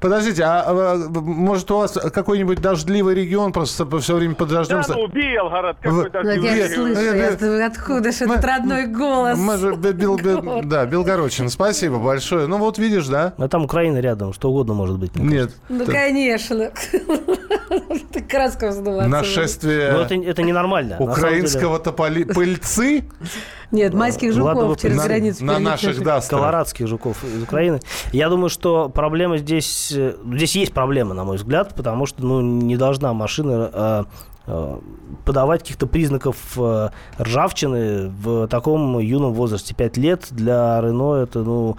Подождите, 0.00 0.42
а, 0.44 0.64
а 0.66 0.96
может 0.96 1.70
у 1.70 1.78
вас 1.78 1.92
какой-нибудь 1.92 2.60
дождливый 2.60 3.14
регион 3.14 3.52
просто 3.52 3.86
все 4.00 4.16
время 4.16 4.34
под 4.34 4.48
дождем? 4.48 4.82
Да, 4.86 4.94
ну, 4.94 5.06
Белгород 5.08 5.76
какой-то. 5.80 6.20
В... 6.20 6.24
Я 6.24 6.68
слышу, 6.68 7.00
я... 7.00 7.30
Э, 7.30 7.36
э, 7.38 7.62
откуда 7.64 8.12
же 8.12 8.24
этот 8.24 8.44
родной 8.44 8.86
голос? 8.86 9.38
Мы 9.38 9.56
же 9.58 9.74
Бел... 9.74 10.16
Да, 10.64 10.86
Белгородчин, 10.86 11.48
спасибо 11.48 11.98
большое. 11.98 12.46
Ну 12.46 12.58
вот 12.58 12.78
видишь, 12.78 13.06
да? 13.08 13.34
А 13.36 13.48
там 13.48 13.64
Украина 13.64 13.98
рядом, 13.98 14.32
что 14.32 14.50
угодно 14.50 14.74
может 14.74 14.98
быть. 14.98 15.16
Нет. 15.16 15.52
Ну, 15.68 15.84
конечно. 15.84 16.70
Так 18.12 18.28
краска 18.28 18.68
вздуваться. 18.68 19.08
Нашествие... 19.08 19.92
Ну, 19.92 20.00
это, 20.00 20.14
это 20.14 20.42
ненормально. 20.42 20.96
Украинского-то 20.98 21.92
пыльцы? 21.92 23.04
Нет, 23.72 23.94
майских 23.94 24.34
Ладно, 24.36 24.62
жуков 24.62 24.80
через 24.80 24.96
на, 24.96 25.04
границу 25.04 25.44
на 25.44 25.58
наших 25.58 26.02
дастерах. 26.02 26.40
колорадских 26.42 26.86
жуков 26.86 27.24
из 27.24 27.42
Украины. 27.42 27.80
Я 28.12 28.28
думаю, 28.28 28.48
что 28.48 28.88
проблема 28.88 29.38
здесь... 29.38 29.92
э, 29.92 30.14
Здесь 30.32 30.56
есть 30.56 30.72
проблема, 30.72 31.14
на 31.14 31.24
мой 31.24 31.36
взгляд, 31.36 31.74
потому 31.74 32.06
что 32.06 32.24
ну, 32.24 32.40
не 32.40 32.76
должна 32.76 33.12
машина 33.12 33.70
э, 33.72 34.04
э, 34.46 34.78
подавать 35.24 35.62
каких-то 35.62 35.86
признаков 35.86 36.36
ржавчины 37.20 38.08
в 38.08 38.46
таком 38.48 38.98
юном 38.98 39.32
возрасте. 39.32 39.74
5 39.74 39.96
лет 39.96 40.26
для 40.30 40.80
Рено 40.80 41.14
это, 41.14 41.40
ну, 41.40 41.76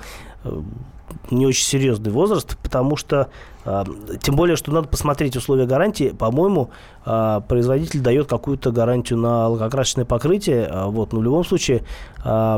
не 1.32 1.46
очень 1.46 1.65
серьезный 1.65 2.12
возраст, 2.12 2.58
потому 2.63 2.96
что, 2.96 3.30
э, 3.65 3.84
тем 4.22 4.36
более, 4.36 4.56
что 4.56 4.72
надо 4.72 4.88
посмотреть 4.88 5.36
условия 5.36 5.65
гарантии. 5.65 6.10
По-моему, 6.17 6.70
э, 7.06 7.41
производитель 7.48 8.02
дает 8.02 8.28
какую-то 8.28 8.72
гарантию 8.72 9.20
на 9.20 9.48
лакокрасочное 9.48 10.06
покрытие. 10.06 10.67
э, 10.70 10.86
Вот, 10.86 11.13
но 11.13 11.20
в 11.20 11.24
любом 11.24 11.46
случае 11.46 11.84
э, 12.24 12.58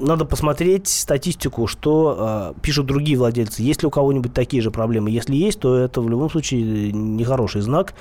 надо 0.00 0.24
посмотреть 0.24 0.88
статистику, 0.88 1.66
что 1.66 2.52
э, 2.56 2.60
пишут 2.60 2.86
другие 2.86 3.18
владельцы. 3.18 3.62
Есть 3.62 3.82
ли 3.82 3.88
у 3.88 3.90
кого-нибудь 3.90 4.32
такие 4.32 4.62
же 4.62 4.70
проблемы? 4.70 5.10
Если 5.10 5.34
есть, 5.34 5.60
то 5.60 5.76
это 5.76 6.00
в 6.00 6.08
любом 6.08 6.30
случае 6.30 6.92
нехороший 6.92 7.60
знак. 7.60 7.94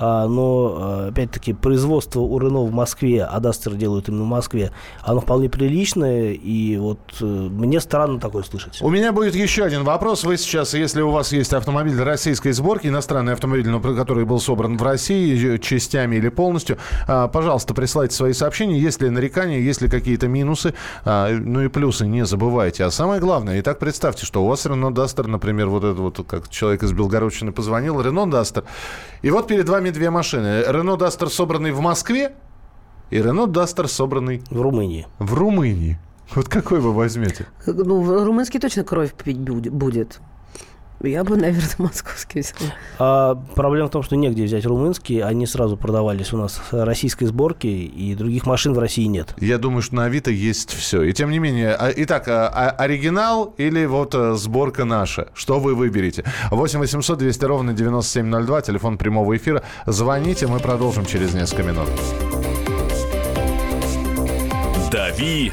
А, 0.00 0.28
но, 0.28 0.76
э, 0.78 1.08
опять-таки, 1.08 1.52
производство 1.52 2.20
у 2.20 2.38
Рено 2.38 2.60
в 2.60 2.70
Москве, 2.70 3.24
а 3.24 3.40
Дастер 3.40 3.74
делают 3.74 4.08
именно 4.08 4.22
в 4.22 4.28
Москве, 4.28 4.70
оно 5.02 5.20
вполне 5.20 5.48
приличное, 5.48 6.34
и 6.34 6.76
вот 6.76 7.00
э, 7.20 7.24
мне 7.24 7.80
странно 7.80 8.20
такое 8.20 8.44
слышать. 8.64 8.82
У 8.82 8.90
меня 8.90 9.12
будет 9.12 9.34
еще 9.34 9.64
один 9.64 9.84
вопрос. 9.84 10.24
Вы 10.24 10.36
сейчас, 10.36 10.74
если 10.74 11.02
у 11.02 11.10
вас 11.10 11.32
есть 11.32 11.52
автомобиль 11.52 12.00
российской 12.00 12.52
сборки, 12.52 12.86
иностранный 12.88 13.32
автомобиль, 13.32 13.68
но 13.68 13.80
который 13.80 14.24
был 14.24 14.40
собран 14.40 14.76
в 14.76 14.82
России 14.82 15.54
э, 15.54 15.58
частями 15.58 16.16
или 16.16 16.28
полностью, 16.28 16.78
а, 17.06 17.28
пожалуйста, 17.28 17.74
присылайте 17.74 18.14
свои 18.14 18.32
сообщения. 18.32 18.78
Есть 18.78 19.02
ли 19.02 19.10
нарекания, 19.10 19.58
есть 19.58 19.82
ли 19.82 19.88
какие-то 19.88 20.28
минусы, 20.28 20.74
а, 21.04 21.30
ну 21.30 21.62
и 21.62 21.68
плюсы, 21.68 22.06
не 22.06 22.24
забывайте. 22.24 22.84
А 22.84 22.90
самое 22.90 23.20
главное, 23.20 23.60
итак, 23.60 23.78
представьте, 23.78 24.26
что 24.26 24.44
у 24.44 24.48
вас 24.48 24.66
Рено 24.66 24.92
Дастер, 24.92 25.26
например, 25.26 25.68
вот 25.68 25.84
это 25.84 26.00
вот, 26.00 26.26
как 26.26 26.48
человек 26.48 26.82
из 26.82 26.92
Белгородчины 26.92 27.52
позвонил, 27.52 28.00
Рено 28.00 28.30
Дастер, 28.30 28.64
и 29.22 29.30
вот 29.30 29.46
перед 29.46 29.68
вами 29.68 29.90
две 29.90 30.10
машины. 30.10 30.64
Рено 30.66 30.96
Дастер, 30.96 31.28
собранный 31.28 31.72
в 31.72 31.80
Москве, 31.80 32.32
и 33.10 33.16
Рено 33.16 33.46
Дастер, 33.46 33.88
собранный 33.88 34.42
В 34.50 34.60
Румынии. 34.60 35.06
в 35.18 35.34
Румынии. 35.34 35.98
Вот 36.34 36.48
какой 36.48 36.80
вы 36.80 36.92
возьмете? 36.92 37.46
Ну, 37.66 38.00
в- 38.02 38.24
румынский 38.24 38.60
точно 38.60 38.84
кровь 38.84 39.12
пить 39.14 39.38
буд- 39.38 39.70
будет. 39.70 40.20
Я 41.00 41.22
бы, 41.22 41.36
наверное, 41.36 41.70
московский 41.78 42.40
взяла. 42.40 42.72
А 42.98 43.34
проблема 43.54 43.86
в 43.86 43.90
том, 43.92 44.02
что 44.02 44.16
негде 44.16 44.42
взять 44.44 44.66
румынские, 44.66 45.24
они 45.24 45.46
сразу 45.46 45.76
продавались 45.76 46.32
у 46.32 46.36
нас 46.36 46.60
российской 46.72 47.26
сборки, 47.26 47.68
и 47.68 48.14
других 48.16 48.46
машин 48.46 48.74
в 48.74 48.78
России 48.80 49.04
нет. 49.04 49.32
Я 49.38 49.58
думаю, 49.58 49.80
что 49.80 49.94
на 49.94 50.06
Авито 50.06 50.32
есть 50.32 50.72
все. 50.72 51.02
И 51.04 51.12
тем 51.12 51.30
не 51.30 51.38
менее, 51.38 51.74
а- 51.74 51.92
итак, 51.96 52.26
а- 52.26 52.48
а- 52.48 52.70
оригинал 52.70 53.54
или 53.58 53.86
вот 53.86 54.14
а, 54.16 54.34
сборка 54.34 54.84
наша? 54.84 55.28
Что 55.34 55.60
вы 55.60 55.76
выберете? 55.76 56.24
8 56.50 56.80
800 56.80 57.16
200 57.18 57.44
ровно 57.44 57.72
9702, 57.72 58.62
телефон 58.62 58.98
прямого 58.98 59.36
эфира. 59.36 59.62
Звоните, 59.86 60.46
мы 60.48 60.58
продолжим 60.58 61.06
через 61.06 61.32
несколько 61.32 61.62
минут. 61.62 61.88
«Дави 64.90 65.52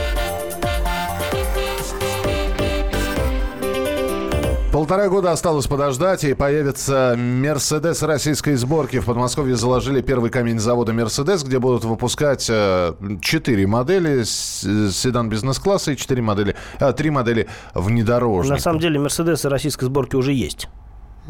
Полтора 4.91 5.07
года 5.07 5.31
осталось 5.31 5.67
подождать, 5.67 6.25
и 6.25 6.33
появится 6.33 7.15
«Мерседес» 7.17 8.03
российской 8.03 8.55
сборки. 8.55 8.99
В 8.99 9.05
Подмосковье 9.05 9.55
заложили 9.55 10.01
первый 10.01 10.29
камень 10.29 10.59
завода 10.59 10.91
«Мерседес», 10.91 11.45
где 11.45 11.59
будут 11.59 11.85
выпускать 11.85 12.49
э, 12.49 12.93
четыре 13.21 13.67
модели 13.67 14.23
седан 14.25 15.29
бизнес-класса 15.29 15.93
и 15.93 15.95
четыре 15.95 16.21
модели, 16.21 16.57
а, 16.77 16.91
три 16.91 17.09
модели 17.09 17.47
внедорожника. 17.73 18.55
На 18.55 18.59
самом 18.59 18.81
деле 18.81 18.99
«Мерседесы» 18.99 19.47
российской 19.47 19.85
сборки 19.85 20.17
уже 20.17 20.33
есть. 20.33 20.67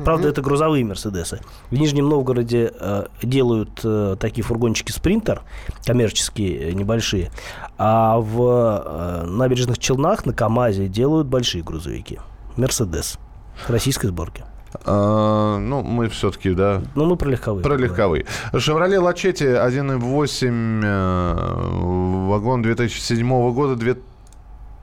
Правда, 0.03 0.29
это 0.29 0.41
грузовые 0.41 0.83
Мерседесы. 0.83 1.39
В 1.69 1.75
Нижнем 1.75 2.09
Новгороде 2.09 2.73
э, 2.79 3.05
делают 3.21 3.81
э, 3.83 4.15
такие 4.19 4.43
фургончики 4.43 4.91
Спринтер, 4.91 5.43
коммерческие, 5.85 6.71
э, 6.71 6.71
небольшие. 6.71 7.29
А 7.77 8.17
в 8.17 8.41
э, 8.41 9.25
набережных 9.27 9.77
Челнах 9.77 10.25
на 10.25 10.33
КАМАЗе 10.33 10.87
делают 10.87 11.27
большие 11.27 11.63
грузовики. 11.63 12.17
Мерседес. 12.57 13.19
Российской 13.67 14.07
сборки. 14.07 14.43
А, 14.85 15.57
ну, 15.57 15.83
мы 15.83 16.07
все-таки, 16.09 16.51
да. 16.51 16.81
Ну, 16.95 17.05
мы 17.05 17.17
про 17.17 17.29
легковые. 17.29 17.63
Про 17.63 17.75
легковые. 17.75 18.25
«Шевроле 18.57 18.99
Лачетти» 18.99 19.45
1.8 19.45 20.81
э, 20.83 22.27
вагон 22.27 22.61
2007 22.61 23.53
года, 23.53 23.75
2, 23.75 23.95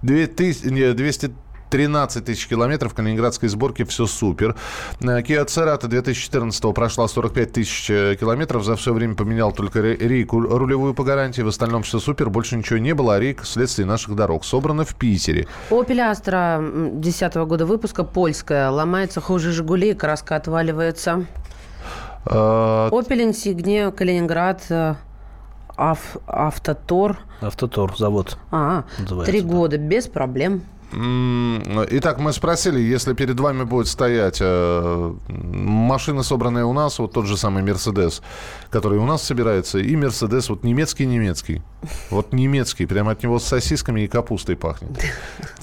2000, 0.02 0.66
не, 0.68 0.92
200 0.92 1.32
13 1.70 2.24
тысяч 2.24 2.46
километров 2.46 2.94
калининградской 2.94 3.48
сборки, 3.48 3.84
все 3.84 4.06
супер. 4.06 4.56
Э, 5.00 5.20
Kia 5.20 5.44
Cerato 5.46 5.86
2014 5.86 6.74
прошла 6.74 7.08
45 7.08 7.52
тысяч 7.52 7.90
э, 7.90 8.16
километров, 8.18 8.64
за 8.64 8.76
все 8.76 8.92
время 8.92 9.14
поменял 9.14 9.52
только 9.52 9.80
рейку 9.80 10.40
рулевую 10.40 10.94
по 10.94 11.04
гарантии, 11.04 11.42
в 11.42 11.48
остальном 11.48 11.82
все 11.82 11.98
супер, 11.98 12.30
больше 12.30 12.56
ничего 12.56 12.78
не 12.78 12.94
было, 12.94 13.16
а 13.16 13.20
рейка 13.20 13.44
вследствие 13.44 13.86
наших 13.86 14.14
дорог. 14.14 14.44
Собрана 14.44 14.84
в 14.84 14.94
Питере. 14.94 15.46
Opel 15.70 16.12
Astra 16.12 16.60
2010 16.60 17.34
года 17.34 17.66
выпуска, 17.66 18.04
польская, 18.04 18.70
ломается 18.70 19.20
хуже 19.20 19.52
«Жигулей», 19.52 19.94
краска 19.94 20.36
отваливается. 20.36 21.26
Opel 22.24 23.30
Insignia, 23.30 23.90
Калининград, 23.90 24.62
Ав, 25.78 26.16
Автотор. 26.26 27.18
Автотор, 27.40 27.96
завод. 27.96 28.36
А, 28.50 28.84
три 29.24 29.40
года, 29.40 29.78
без 29.78 30.08
проблем. 30.08 30.62
Итак, 30.91 32.18
мы 32.18 32.32
спросили, 32.32 32.80
если 32.80 33.12
перед 33.12 33.39
вами 33.39 33.64
будет 33.64 33.89
стоять 33.89 34.39
э, 34.41 35.14
машина, 35.28 36.22
собранная 36.22 36.64
у 36.64 36.72
нас, 36.72 36.99
вот 36.99 37.12
тот 37.12 37.26
же 37.26 37.36
самый 37.36 37.62
Мерседес, 37.62 38.22
который 38.70 38.99
у 38.99 39.05
нас 39.05 39.22
собирается, 39.22 39.78
и 39.78 39.97
Мерседес, 39.97 40.49
вот 40.49 40.64
немецкий-немецкий. 40.64 41.62
Вот 42.11 42.32
немецкий, 42.32 42.86
прямо 42.86 43.12
от 43.12 43.22
него 43.22 43.39
с 43.39 43.45
сосисками 43.45 44.03
и 44.03 44.09
капустой 44.09 44.57
пахнет. 44.57 44.91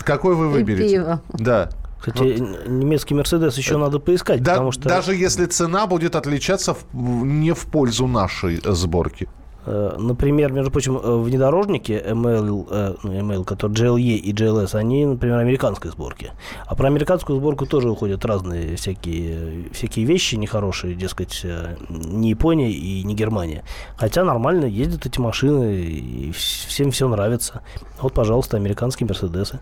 Какой 0.04 0.36
вы 0.36 0.50
выберете? 0.50 1.20
Да. 1.34 1.70
Кстати, 2.00 2.38
вот. 2.40 2.68
немецкий 2.68 3.16
Мерседес 3.16 3.58
еще 3.58 3.78
надо 3.78 3.98
поискать, 3.98 4.44
да, 4.44 4.54
потому 4.54 4.72
что... 4.72 4.88
Даже 4.88 5.16
если 5.16 5.48
цена 5.48 5.88
будет 5.88 6.16
отличаться 6.16 6.76
в, 6.94 7.26
не 7.26 7.54
в 7.54 7.66
пользу 7.66 8.06
нашей 8.06 8.62
сборки. 8.64 9.28
Э, 9.66 9.96
например, 9.98 10.52
между 10.52 10.72
прочим, 10.72 10.98
э, 10.98 11.18
внедорожники 11.18 11.92
ML, 11.92 12.68
э, 12.70 12.96
ну, 13.04 13.12
ML, 13.14 13.44
которые 13.44 13.76
GLE 13.76 14.16
и 14.16 14.34
GLS, 14.34 14.76
они, 14.76 15.06
например, 15.06 15.40
американской 15.40 15.92
сборки. 15.92 16.32
А 16.66 16.76
про 16.76 16.88
американскую 16.88 17.40
сборку 17.40 17.66
тоже 17.66 17.90
уходят 17.90 18.24
разные 18.26 18.76
всякие, 18.76 19.70
всякие 19.72 20.06
вещи 20.06 20.36
нехорошие, 20.36 20.96
дескать, 20.96 21.46
не 21.90 22.30
Япония 22.30 22.72
и 22.72 23.04
не 23.04 23.16
Германия. 23.16 23.64
Хотя 23.98 24.24
нормально 24.24 24.66
ездят 24.66 25.06
эти 25.06 25.20
машины, 25.20 25.82
и 25.82 26.32
всем 26.32 26.92
все 26.92 27.08
нравится. 27.08 27.62
Вот, 28.02 28.14
пожалуйста, 28.14 28.58
американские 28.58 29.08
Мерседесы. 29.08 29.60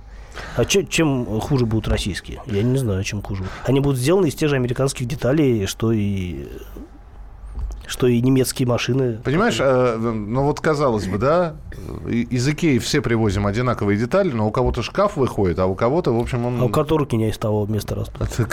А 0.57 0.65
че, 0.65 0.83
чем 0.85 1.39
хуже 1.39 1.65
будут 1.65 1.87
российские? 1.87 2.41
Я 2.47 2.63
не 2.63 2.77
знаю, 2.77 3.03
чем 3.03 3.21
хуже. 3.21 3.43
Они 3.65 3.79
будут 3.79 3.99
сделаны 3.99 4.27
из 4.27 4.35
тех 4.35 4.49
же 4.49 4.55
американских 4.55 5.07
деталей, 5.07 5.67
что 5.67 5.91
и 5.91 6.47
что 7.93 8.07
и 8.07 8.19
немецкие 8.21 8.67
машины. 8.67 9.19
Понимаешь, 9.23 9.57
э, 9.59 9.97
ну 9.97 10.41
вот 10.45 10.59
казалось 10.59 11.05
бы, 11.05 11.19
да, 11.19 11.57
из 12.07 12.47
Икеи 12.47 12.79
все 12.79 13.01
привозим 13.01 13.45
одинаковые 13.45 13.99
детали, 13.99 14.31
но 14.31 14.47
у 14.47 14.51
кого-то 14.51 14.81
шкаф 14.81 15.15
выходит, 15.15 15.59
а 15.59 15.67
у 15.67 15.75
кого-то, 15.75 16.11
в 16.11 16.19
общем, 16.19 16.43
он... 16.43 16.59
А 16.59 16.65
у 16.65 16.69
которых 16.69 17.11
не 17.11 17.29
из 17.29 17.37
того 17.37 17.67
места 17.67 17.93
растут. 17.93 18.19
Это, 18.31 18.47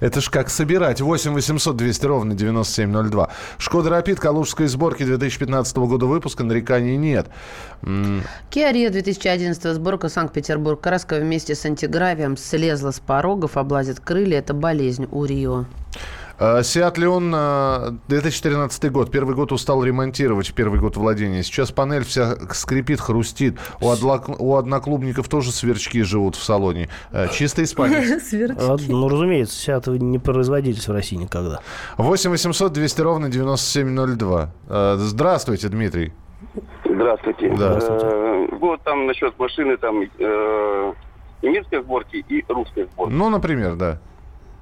это 0.00 0.20
ж 0.22 0.30
как 0.30 0.48
собирать. 0.48 1.02
8 1.02 1.34
800 1.34 1.76
200 1.76 2.06
ровно 2.06 2.34
9702. 2.34 3.28
Шкода 3.58 3.90
Рапид 3.90 4.20
Калужской 4.20 4.66
сборки 4.68 5.04
2015 5.04 5.76
года 5.76 6.06
выпуска 6.06 6.42
нареканий 6.42 6.96
нет. 6.96 7.26
Kia 7.82 8.72
Rio 8.72 8.88
2011 8.88 9.74
сборка 9.74 10.08
Санкт-Петербург. 10.08 10.80
Краска 10.80 11.16
вместе 11.16 11.54
с 11.54 11.66
антигравием 11.66 12.38
слезла 12.38 12.92
с 12.92 13.00
порогов, 13.00 13.58
облазит 13.58 14.00
крылья. 14.00 14.38
Это 14.38 14.54
болезнь 14.54 15.06
у 15.10 15.26
Рио. 15.26 15.66
Сиат 16.38 16.98
Леон 16.98 17.32
2013 18.06 18.92
год. 18.92 19.10
Первый 19.10 19.34
год 19.34 19.50
устал 19.50 19.82
ремонтировать, 19.82 20.54
первый 20.54 20.78
год 20.78 20.96
владения. 20.96 21.42
Сейчас 21.42 21.72
панель 21.72 22.04
вся 22.04 22.36
скрипит, 22.52 23.00
хрустит. 23.00 23.58
У, 23.80 23.90
одлак... 23.90 24.28
у 24.28 24.54
одноклубников 24.54 25.28
тоже 25.28 25.50
сверчки 25.50 26.02
живут 26.02 26.36
в 26.36 26.42
салоне. 26.42 26.88
Э, 27.10 27.26
чисто 27.32 27.64
испанец. 27.64 28.32
А, 28.58 28.76
ну, 28.88 29.08
разумеется, 29.08 29.56
Сиат 29.56 29.86
не 29.86 30.18
производились 30.18 30.86
в 30.86 30.92
России 30.92 31.16
никогда. 31.16 31.60
8 31.96 32.30
800 32.30 32.72
200 32.72 33.00
ровно 33.00 33.28
9702. 33.30 34.50
Э, 34.68 34.94
здравствуйте, 34.98 35.68
Дмитрий. 35.68 36.12
Здравствуйте. 36.84 37.52
Здравствуйте. 37.54 38.06
Э, 38.06 38.48
вот 38.60 38.82
там 38.82 39.06
насчет 39.06 39.36
машины 39.38 39.76
там 39.76 40.00
немецкой 41.42 41.82
сборки 41.82 42.24
и 42.28 42.44
русской 42.48 42.88
сборки. 42.92 43.12
Ну, 43.12 43.30
например, 43.30 43.74
да. 43.76 44.00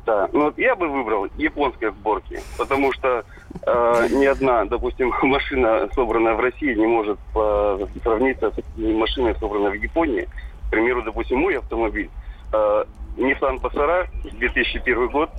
Да, 0.07 0.29
ну 0.33 0.55
я 0.57 0.77
бы 0.77 0.89
выбрал 0.89 1.27
японской 1.37 1.91
сборки, 1.91 2.41
потому 2.57 2.93
что 2.93 3.25
э, 3.67 4.09
ни 4.13 4.25
одна, 4.25 4.65
допустим, 4.65 5.13
машина, 5.23 5.89
собранная 5.95 6.35
в 6.35 6.41
России, 6.41 6.75
не 6.75 6.87
может 6.87 7.19
э, 7.35 7.87
сравниться 8.05 8.53
с 8.53 8.79
машиной, 8.79 9.35
собранной 9.41 9.77
в 9.77 9.83
Японии. 9.83 10.29
К 10.69 10.71
примеру, 10.71 11.03
допустим, 11.03 11.39
мой 11.39 11.59
автомобиль 11.59 12.09
э, 12.53 12.85
Nissan 13.17 13.61
Passara, 13.61 14.07
2001 14.31 15.09
год, 15.09 15.31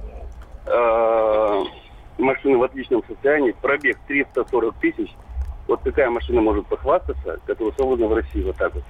э, 0.66 1.64
машина 2.18 2.58
в 2.58 2.64
отличном 2.64 3.02
состоянии, 3.08 3.56
пробег 3.62 3.98
340 4.08 4.76
тысяч. 4.82 5.16
Вот 5.70 5.82
такая 5.84 6.10
машина 6.10 6.42
может 6.42 6.68
похвастаться, 6.68 7.40
которая 7.46 7.74
собрана 7.78 8.08
в 8.08 8.14
России 8.14 8.44
вот 8.44 8.58
так 8.58 8.74
вот. 8.76 8.84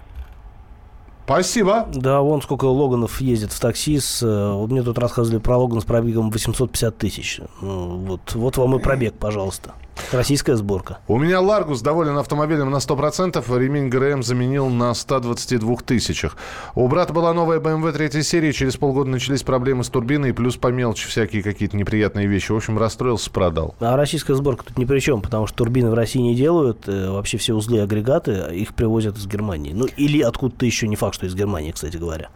Спасибо. 1.28 1.89
Да, 1.93 2.21
вон 2.21 2.41
сколько 2.41 2.63
Логанов 2.63 3.19
ездит 3.19 3.51
в 3.51 3.59
такси. 3.59 3.99
С, 3.99 4.23
э, 4.23 4.51
вот 4.53 4.71
мне 4.71 4.82
тут 4.82 4.97
рассказывали 4.97 5.41
про 5.41 5.57
Логан 5.57 5.82
с 5.82 5.84
пробегом 5.84 6.32
850 6.32 6.97
тысяч. 6.97 7.41
Ну, 7.59 7.97
вот, 7.97 8.34
вот 8.34 8.55
вам 8.55 8.78
и 8.78 8.80
пробег, 8.80 9.15
пожалуйста. 9.19 9.73
Российская 10.11 10.55
сборка. 10.55 10.99
У 11.07 11.17
меня 11.17 11.41
Ларгус 11.41 11.81
доволен 11.81 12.17
автомобилем 12.17 12.69
на 12.71 12.77
100%. 12.77 13.43
Ремень 13.57 13.89
ГРМ 13.89 14.23
заменил 14.23 14.69
на 14.69 14.93
122 14.93 15.75
тысячах. 15.85 16.37
У 16.75 16.87
брата 16.87 17.13
была 17.13 17.33
новая 17.33 17.59
BMW 17.59 17.91
третьей 17.91 18.23
серии. 18.23 18.51
Через 18.51 18.77
полгода 18.77 19.09
начались 19.09 19.43
проблемы 19.43 19.83
с 19.83 19.89
турбиной. 19.89 20.33
Плюс 20.33 20.57
по 20.57 20.67
мелочи 20.67 21.07
всякие 21.07 21.43
какие-то 21.43 21.75
неприятные 21.75 22.27
вещи. 22.27 22.51
В 22.51 22.55
общем, 22.55 22.77
расстроился, 22.77 23.29
продал. 23.31 23.75
А 23.79 23.95
российская 23.95 24.35
сборка 24.35 24.65
тут 24.65 24.77
ни 24.77 24.85
при 24.85 24.99
чем, 24.99 25.21
потому 25.21 25.47
что 25.47 25.57
турбины 25.57 25.89
в 25.89 25.93
России 25.93 26.19
не 26.19 26.35
делают. 26.35 26.87
Э, 26.87 27.09
вообще 27.11 27.37
все 27.37 27.53
узлы 27.53 27.77
и 27.77 27.81
агрегаты 27.81 28.47
их 28.53 28.73
привозят 28.73 29.17
из 29.17 29.27
Германии. 29.27 29.73
Ну, 29.73 29.85
или 29.97 30.21
откуда-то 30.21 30.65
еще 30.65 30.87
не 30.87 30.95
факт, 30.95 31.15
что 31.15 31.25
из 31.25 31.35
Германии, 31.35 31.71
кстати 31.71 31.97
говоря. 31.97 32.29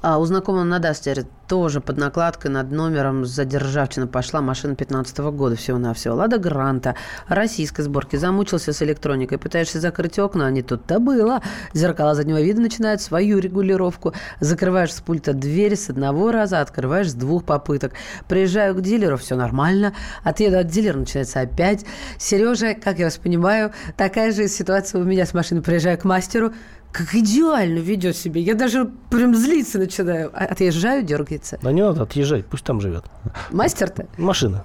А 0.00 0.18
у 0.18 0.24
знакомого 0.24 0.64
на 0.64 0.78
Дастере 0.78 1.24
тоже 1.48 1.80
под 1.80 1.96
накладкой 1.96 2.50
над 2.50 2.70
номером 2.70 3.24
задержавчина 3.24 4.06
пошла 4.06 4.40
машина 4.40 4.76
15 4.76 5.18
года 5.18 5.56
всего-навсего. 5.56 6.14
Лада 6.14 6.38
Гранта 6.38 6.94
российской 7.26 7.82
сборки. 7.82 8.16
Замучился 8.16 8.72
с 8.72 8.82
электроникой. 8.82 9.38
Пытаешься 9.38 9.80
закрыть 9.80 10.18
окна, 10.18 10.46
а 10.46 10.50
не 10.50 10.62
тут-то 10.62 11.00
было. 11.00 11.42
Зеркала 11.72 12.14
заднего 12.14 12.40
вида 12.40 12.60
начинают 12.60 13.00
свою 13.00 13.38
регулировку. 13.38 14.12
Закрываешь 14.40 14.92
с 14.92 15.00
пульта 15.00 15.32
дверь 15.32 15.74
с 15.74 15.90
одного 15.90 16.30
раза, 16.30 16.60
открываешь 16.60 17.10
с 17.10 17.14
двух 17.14 17.44
попыток. 17.44 17.92
Приезжаю 18.28 18.74
к 18.74 18.82
дилеру, 18.82 19.16
все 19.16 19.34
нормально. 19.34 19.94
Отъеду 20.22 20.58
от 20.58 20.68
дилера, 20.68 20.98
начинается 20.98 21.40
опять. 21.40 21.84
Сережа, 22.18 22.74
как 22.74 22.98
я 22.98 23.06
вас 23.06 23.16
понимаю, 23.16 23.72
такая 23.96 24.32
же 24.32 24.48
ситуация 24.48 25.00
у 25.00 25.04
меня 25.04 25.26
с 25.26 25.34
машиной. 25.34 25.62
Приезжаю 25.62 25.98
к 25.98 26.04
мастеру, 26.04 26.52
как 26.92 27.14
идеально 27.14 27.78
ведет 27.78 28.16
себя. 28.16 28.40
Я 28.40 28.54
даже 28.54 28.90
прям 29.10 29.34
злиться 29.34 29.78
начинаю. 29.78 30.30
А- 30.32 30.46
Отъезжаю, 30.46 31.02
дергается. 31.02 31.58
Да 31.62 31.70
не 31.70 31.82
надо 31.82 32.02
отъезжать, 32.02 32.46
пусть 32.46 32.64
там 32.64 32.80
живет. 32.80 33.04
Мастер-то? 33.50 34.06
Машина. 34.16 34.64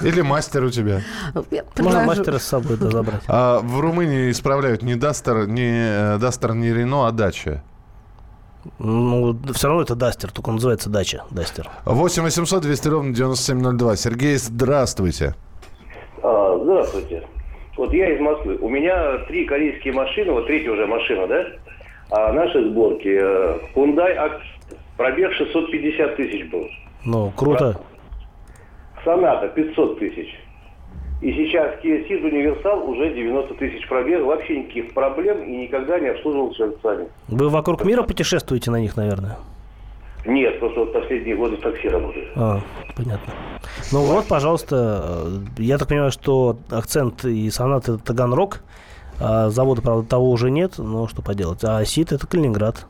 Или 0.00 0.20
мастер 0.20 0.64
у 0.64 0.70
тебя. 0.70 1.02
Можно 1.78 2.04
мастера 2.04 2.38
с 2.38 2.44
собой 2.44 2.76
да, 2.76 2.90
забрать. 2.90 3.22
А 3.26 3.60
в 3.60 3.80
Румынии 3.80 4.30
исправляют 4.30 4.82
не 4.82 4.94
Дастер, 4.94 5.48
не 5.48 6.14
э, 6.14 6.18
Дастер, 6.18 6.54
не 6.54 6.72
Рено, 6.72 7.06
а 7.08 7.12
Dacia. 7.12 7.62
Ну, 8.78 9.38
все 9.52 9.68
равно 9.68 9.82
это 9.82 9.94
Дастер, 9.94 10.30
только 10.30 10.48
он 10.48 10.54
называется 10.54 10.88
Dacia, 10.88 11.24
Дастер. 11.30 11.70
8 11.84 12.22
800 12.22 12.62
200 12.62 12.88
ровно 12.88 13.14
9702. 13.14 13.96
Сергей, 13.96 14.36
здравствуйте. 14.36 15.34
А, 16.22 16.58
здравствуйте. 16.62 17.28
Вот 17.76 17.92
я 17.92 18.14
из 18.14 18.20
Москвы. 18.20 18.56
У 18.60 18.68
меня 18.68 19.18
три 19.28 19.44
корейские 19.44 19.92
машины, 19.94 20.32
вот 20.32 20.46
третья 20.46 20.70
уже 20.70 20.86
машина, 20.86 21.26
да? 21.26 21.46
А 22.10 22.32
наши 22.32 22.62
сборки 22.68 23.18
э, 23.20 23.58
Hyundai. 23.74 24.40
Пробег 24.96 25.32
650 25.32 26.16
тысяч 26.16 26.50
был. 26.50 26.68
Ну, 27.04 27.32
круто. 27.36 27.80
Соната 29.04 29.48
500 29.48 29.98
тысяч. 29.98 30.28
И 31.20 31.32
сейчас 31.32 31.82
Kia 31.82 32.06
Ceed 32.06 32.24
Универсал 32.24 32.88
уже 32.88 33.12
90 33.12 33.54
тысяч 33.54 33.88
пробег. 33.88 34.22
Вообще 34.22 34.58
никаких 34.58 34.94
проблем 34.94 35.42
и 35.42 35.56
никогда 35.56 35.98
не 35.98 36.08
обслуживался 36.08 36.66
официально. 36.66 37.06
Вы 37.28 37.48
вокруг 37.48 37.84
мира 37.84 38.02
путешествуете 38.02 38.70
на 38.70 38.80
них, 38.80 38.96
наверное? 38.96 39.38
Нет, 40.26 40.58
просто 40.58 40.80
вот 40.80 40.92
последние 40.92 41.36
годы 41.36 41.56
такси 41.58 41.88
работаю. 41.88 42.26
А, 42.34 42.60
понятно. 42.96 43.32
Ну 43.92 44.00
вот, 44.04 44.26
пожалуйста, 44.26 45.26
э, 45.26 45.62
я 45.62 45.78
так 45.78 45.88
понимаю, 45.88 46.10
что 46.10 46.58
акцент 46.70 47.24
и 47.24 47.50
сонат 47.50 47.88
это 47.88 47.98
Таганрог. 47.98 48.60
А 49.20 49.50
завода, 49.50 49.82
правда, 49.82 50.08
того 50.08 50.30
уже 50.30 50.50
нет, 50.50 50.78
но 50.78 51.06
что 51.06 51.22
поделать. 51.22 51.62
А 51.62 51.84
Сит 51.84 52.12
это 52.12 52.26
Калининград. 52.26 52.86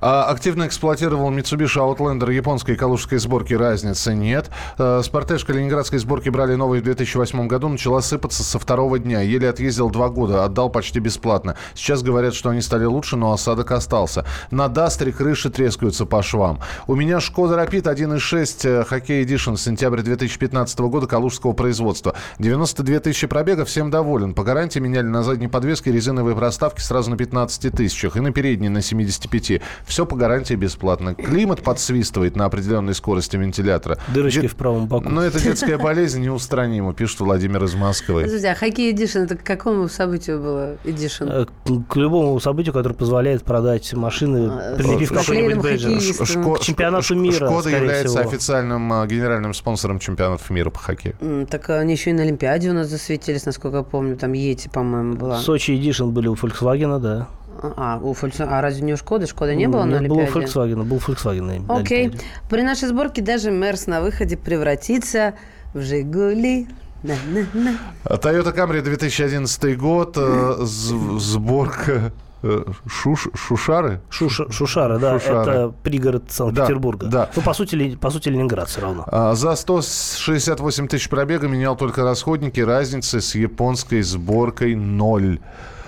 А, 0.00 0.24
активно 0.24 0.66
эксплуатировал 0.66 1.30
Mitsubishi 1.30 1.76
Outlander 1.76 2.32
японской 2.32 2.72
и 2.72 2.76
калужской 2.76 3.18
сборки 3.18 3.54
разницы 3.54 4.14
нет. 4.14 4.50
Э, 4.78 5.02
Спортеж 5.04 5.44
калининградской 5.44 5.98
сборки 5.98 6.30
брали 6.30 6.54
новый 6.54 6.80
в 6.80 6.84
2008 6.84 7.46
году. 7.46 7.68
Начала 7.68 8.00
сыпаться 8.00 8.42
со 8.42 8.58
второго 8.58 8.98
дня. 8.98 9.20
Еле 9.20 9.48
отъездил 9.50 9.90
два 9.90 10.08
года. 10.08 10.44
Отдал 10.44 10.70
почти 10.70 11.00
бесплатно. 11.00 11.56
Сейчас 11.74 12.02
говорят, 12.02 12.34
что 12.34 12.50
они 12.50 12.62
стали 12.62 12.84
лучше, 12.84 13.16
но 13.16 13.32
осадок 13.32 13.70
остался. 13.72 14.24
На 14.50 14.68
Дастре 14.68 15.12
крыши 15.12 15.50
трескаются 15.50 16.06
по 16.06 16.22
швам. 16.22 16.60
У 16.86 16.94
меня 16.94 17.20
Шкода 17.20 17.56
Рапид 17.56 17.86
1.6 17.86 18.68
э, 18.68 18.84
Хоккей 18.84 19.22
Эдишн 19.22 19.56
сентябрь 19.56 20.00
2015 20.00 20.78
года 20.80 21.06
калужского 21.06 21.52
производства. 21.52 22.14
92 22.38 23.00
тысячи 23.00 23.26
пробегов. 23.26 23.68
Всем 23.68 23.90
доволен. 23.90 24.34
По 24.34 24.44
гарантии 24.44 24.78
меняли 24.78 25.06
на 25.06 25.22
задней 25.22 25.48
подвеске 25.48 25.92
резиновые 25.92 26.34
проставки 26.34 26.80
сразу 26.80 27.10
на 27.10 27.16
15 27.16 27.72
тысячах 27.72 28.16
и 28.16 28.20
на 28.20 28.32
передней 28.32 28.70
на 28.70 28.80
75. 28.80 29.60
Все 29.84 30.06
по 30.06 30.16
гарантии 30.16 30.54
бесплатно. 30.54 31.14
Климат 31.14 31.62
подсвистывает 31.62 32.36
на 32.36 32.44
определенной 32.46 32.94
скорости 32.94 33.36
вентилятора. 33.36 33.98
Дырочки 34.08 34.42
Дет- 34.42 34.52
в 34.52 34.56
правом 34.56 34.86
боку. 34.86 35.08
Но 35.08 35.22
это 35.22 35.40
детская 35.40 35.78
болезнь 35.78 36.22
неустранима, 36.22 36.92
пишет 36.94 37.20
Владимир 37.20 37.64
из 37.64 37.74
Москвы. 37.74 38.24
Подожди, 38.24 38.46
а 38.46 38.54
Hockey 38.54 38.90
Edition, 38.92 39.18
это 39.20 39.36
к 39.36 39.42
какому 39.44 39.88
событию 39.88 40.40
было 40.40 40.76
Edition? 40.84 41.24
Э, 41.28 41.46
к- 41.88 41.96
любому 41.96 42.38
событию, 42.40 42.72
которое 42.72 42.94
позволяет 42.94 43.42
продать 43.44 43.92
машины, 43.94 44.48
А, 44.50 44.76
прилепив 44.76 45.12
какой-нибудь 45.12 45.62
бейджик. 45.62 46.56
К 46.56 46.60
чемпионату 46.60 47.14
мира, 47.14 47.46
Шкода 47.46 47.70
является 47.70 48.20
официальным 48.20 48.92
а, 48.92 49.06
генеральным 49.06 49.54
спонсором 49.54 49.98
чемпионатов 49.98 50.50
мира 50.50 50.70
по 50.70 50.78
хоккею. 50.78 51.16
Так 51.50 51.70
они 51.70 51.92
еще 51.94 52.10
и 52.10 52.12
на 52.12 52.22
Олимпиаде 52.22 52.70
у 52.70 52.74
нас 52.74 52.88
засветились, 52.88 53.46
насколько 53.46 53.78
я 53.78 53.82
помню. 53.82 54.16
Там 54.16 54.32
Yeti, 54.32 54.68
по-моему, 54.68 55.14
была. 55.16 55.38
Сочи 55.38 55.72
Edition 55.72 56.08
были 56.10 56.28
у 56.28 56.34
Volkswagen, 56.34 56.98
да. 57.00 57.28
А, 57.62 57.98
у 58.02 58.12
Фолькс- 58.14 58.40
а 58.42 58.60
разве 58.60 58.82
не 58.82 58.94
у 58.94 58.96
Шкоды? 58.96 59.26
Шкода 59.26 59.54
не 59.54 59.66
было 59.68 59.84
на 59.84 59.98
Олимпиаде? 59.98 60.30
Volkswagen, 60.32 60.82
был 60.84 60.96
Volkswagen 60.98 61.42
на- 61.42 61.58
на 61.74 61.80
Окей. 61.80 62.02
Олимпиаде. 62.06 62.24
При 62.48 62.62
нашей 62.62 62.88
сборке 62.88 63.22
даже 63.22 63.50
Мерс 63.50 63.86
на 63.86 64.00
выходе 64.00 64.36
превратится 64.36 65.34
в 65.74 65.80
Жигули. 65.82 66.68
На-на-на. 67.02 67.78
А 68.04 68.16
Toyota 68.16 68.54
Camry 68.54 68.82
2011 68.82 69.76
год, 69.76 70.16
э, 70.18 70.56
сборка 70.60 72.12
э, 72.42 72.64
Шуш, 72.86 73.28
Шушары? 73.34 74.00
Шуша- 74.10 74.50
Шушара, 74.50 74.98
да, 74.98 75.18
Шушары. 75.18 75.50
это 75.50 75.74
пригород 75.82 76.24
Санкт-Петербурга. 76.30 77.06
Да, 77.06 77.26
да. 77.26 77.30
Ну, 77.36 77.42
по 77.42 77.52
сути, 77.54 77.96
по 77.96 78.10
сути, 78.10 78.28
Ленинград 78.30 78.68
все 78.68 78.80
равно. 78.80 79.04
А, 79.06 79.34
За 79.34 79.54
168 79.56 80.88
тысяч 80.88 81.08
пробега 81.08 81.48
менял 81.48 81.76
только 81.76 82.02
расходники. 82.02 82.60
Разницы 82.60 83.20
с 83.20 83.34
японской 83.34 84.02
сборкой 84.02 84.74
ноль. 84.74 85.38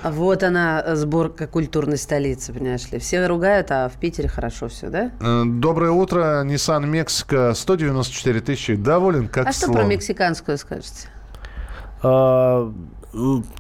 А 0.02 0.10
Вот 0.10 0.42
она, 0.42 0.82
э, 0.84 0.96
сборка 0.96 1.46
культурной 1.46 1.96
столицы, 1.96 2.52
понимаешь 2.52 2.90
ли. 2.90 2.98
Все 2.98 3.24
ругают, 3.26 3.70
а 3.70 3.88
в 3.88 3.92
Питере 4.00 4.28
хорошо 4.28 4.68
все, 4.68 4.88
да? 4.88 5.12
Э, 5.20 5.44
Доброе 5.46 5.92
утро. 5.92 6.42
Nissan 6.44 6.86
Мексика 6.86 7.54
194 7.54 8.40
тысячи. 8.40 8.74
Доволен 8.74 9.28
как 9.28 9.46
а 9.48 9.52
что 9.52 9.66
слон. 9.66 9.76
про 9.76 9.84
мексиканскую 9.84 10.58
скажете? 10.58 11.08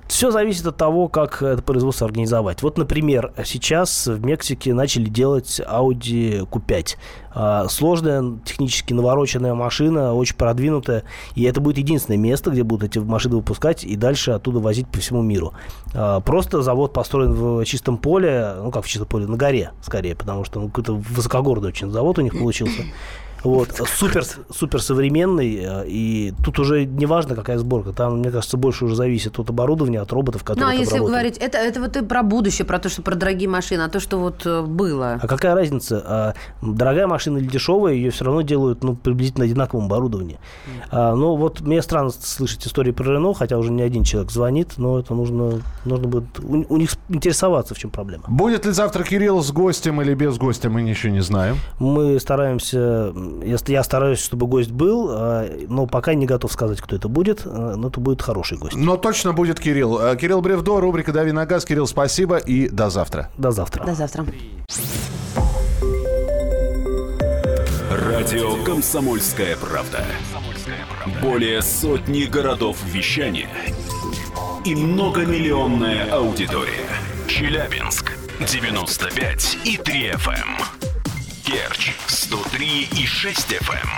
Все 0.08 0.30
зависит 0.30 0.66
от 0.66 0.76
того, 0.78 1.08
как 1.08 1.42
это 1.42 1.62
производство 1.62 2.06
организовать. 2.06 2.62
Вот, 2.62 2.78
например, 2.78 3.32
сейчас 3.44 4.06
в 4.06 4.24
Мексике 4.24 4.72
начали 4.72 5.04
делать 5.04 5.60
Audi 5.60 6.48
Q5. 6.48 6.96
А, 7.34 7.68
Сложная, 7.68 8.38
технически 8.44 8.94
навороченная 8.94 9.54
машина, 9.54 10.14
очень 10.14 10.36
продвинутая. 10.36 11.04
И 11.34 11.44
это 11.44 11.60
будет 11.60 11.78
единственное 11.78 12.18
место, 12.18 12.50
где 12.50 12.62
будут 12.62 12.90
эти 12.90 12.98
машины 12.98 13.36
выпускать 13.36 13.84
и 13.84 13.96
дальше 13.96 14.30
оттуда 14.30 14.58
возить 14.58 14.88
по 14.88 14.98
всему 14.98 15.22
миру. 15.22 15.52
А, 15.94 16.20
Просто 16.20 16.62
завод 16.62 16.94
построен 16.94 17.32
в 17.32 17.64
чистом 17.66 17.98
поле, 17.98 18.54
ну 18.62 18.70
как 18.70 18.84
в 18.84 18.88
чистом 18.88 19.06
поле, 19.06 19.26
на 19.26 19.36
горе 19.36 19.72
скорее, 19.82 20.14
потому 20.14 20.44
что 20.44 20.60
ну, 20.60 20.68
какой-то 20.68 20.94
высокогорный 20.94 21.68
очень 21.68 21.90
завод 21.90 22.18
у 22.18 22.22
них 22.22 22.32
получился. 22.32 22.84
Вот, 23.44 23.68
супер, 23.86 24.24
супер 24.50 24.80
современный, 24.80 25.56
э, 25.56 25.84
и 25.86 26.34
тут 26.44 26.58
уже 26.58 26.84
не 26.84 27.06
важно, 27.06 27.34
какая 27.34 27.58
сборка, 27.58 27.92
там, 27.92 28.18
мне 28.18 28.30
кажется, 28.30 28.56
больше 28.56 28.84
уже 28.84 28.94
зависит 28.94 29.38
от 29.38 29.50
оборудования, 29.50 30.00
от 30.00 30.12
роботов, 30.12 30.44
которые 30.44 30.64
Ну, 30.64 30.70
а 30.70 30.74
если 30.74 30.98
работают. 30.98 31.10
говорить, 31.10 31.38
это, 31.38 31.58
это 31.58 31.80
вот 31.80 31.96
и 31.96 32.02
про 32.02 32.22
будущее, 32.22 32.64
про 32.64 32.78
то, 32.78 32.88
что 32.88 33.02
про 33.02 33.14
дорогие 33.14 33.48
машины, 33.48 33.82
а 33.82 33.88
то, 33.88 34.00
что 34.00 34.18
вот 34.18 34.46
э, 34.46 34.62
было. 34.62 35.18
А 35.20 35.26
какая 35.26 35.54
разница, 35.54 36.02
а, 36.06 36.34
дорогая 36.62 37.06
машина 37.06 37.38
или 37.38 37.46
дешевая, 37.46 37.94
ее 37.94 38.10
все 38.10 38.24
равно 38.24 38.42
делают 38.42 38.84
ну, 38.84 38.94
приблизительно 38.94 39.44
одинаковом 39.44 39.86
оборудовании. 39.86 40.38
А, 40.90 41.14
ну, 41.14 41.36
вот 41.36 41.60
мне 41.60 41.82
странно 41.82 42.10
слышать 42.10 42.66
истории 42.66 42.92
про 42.92 43.04
Рено, 43.04 43.34
хотя 43.34 43.58
уже 43.58 43.72
не 43.72 43.82
один 43.82 44.04
человек 44.04 44.30
звонит, 44.30 44.74
но 44.76 45.00
это 45.00 45.14
нужно, 45.14 45.62
нужно 45.84 46.08
будет 46.08 46.38
у, 46.40 46.64
у 46.68 46.76
них 46.76 46.90
интересоваться, 47.08 47.74
в 47.74 47.78
чем 47.78 47.90
проблема. 47.90 48.24
Будет 48.28 48.66
ли 48.66 48.72
завтра 48.72 49.02
Кирилл 49.04 49.42
с 49.42 49.50
гостем 49.50 50.00
или 50.00 50.14
без 50.14 50.38
гостя, 50.38 50.70
мы 50.70 50.82
еще 50.82 51.10
не 51.10 51.20
знаем. 51.20 51.56
Мы 51.78 52.20
стараемся, 52.20 53.12
я, 53.44 53.56
я 53.66 53.82
стараюсь, 53.82 54.18
чтобы 54.18 54.46
гость 54.46 54.70
был, 54.70 55.08
а, 55.10 55.48
но 55.68 55.86
пока 55.86 56.14
не 56.14 56.26
готов 56.26 56.52
сказать, 56.52 56.80
кто 56.80 56.96
это 56.96 57.08
будет, 57.08 57.42
а, 57.44 57.76
но 57.76 57.88
это 57.88 58.00
будет 58.00 58.22
хороший 58.22 58.58
гость. 58.58 58.76
Но 58.76 58.96
точно 58.96 59.32
будет 59.32 59.60
Кирилл. 59.60 59.98
Э, 59.98 60.16
Кирилл 60.16 60.40
Бревдо, 60.40 60.80
рубрика 60.80 61.12
«Дави 61.12 61.32
на 61.32 61.46
газ». 61.46 61.64
Кирилл, 61.64 61.86
спасибо 61.86 62.36
и 62.36 62.68
до 62.68 62.90
завтра. 62.90 63.30
До 63.38 63.50
завтра. 63.50 63.84
До 63.84 63.94
завтра. 63.94 64.26
Радио 67.90 68.62
«Комсомольская 68.64 69.56
правда». 69.56 70.04
Более 71.20 71.62
сотни 71.62 72.24
городов 72.24 72.76
вещания 72.84 73.48
и 74.64 74.74
многомиллионная 74.74 76.10
аудитория. 76.10 76.88
Челябинск 77.26 78.12
95 78.40 79.58
и 79.64 79.76
3 79.76 80.10
FM. 80.10 80.81
Керчь 81.52 81.92
103 82.06 82.88
и 82.96 83.06
6 83.06 83.52
FM. 83.52 83.88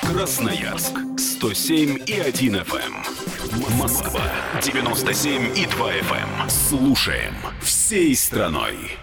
Красноярск 0.00 0.94
107 1.18 1.98
и 2.06 2.20
1 2.20 2.56
FM. 2.56 3.76
Москва 3.76 4.22
97 4.62 5.58
и 5.58 5.66
2 5.66 5.92
FM. 5.92 6.48
Слушаем 6.48 7.34
всей 7.60 8.16
страной. 8.16 8.99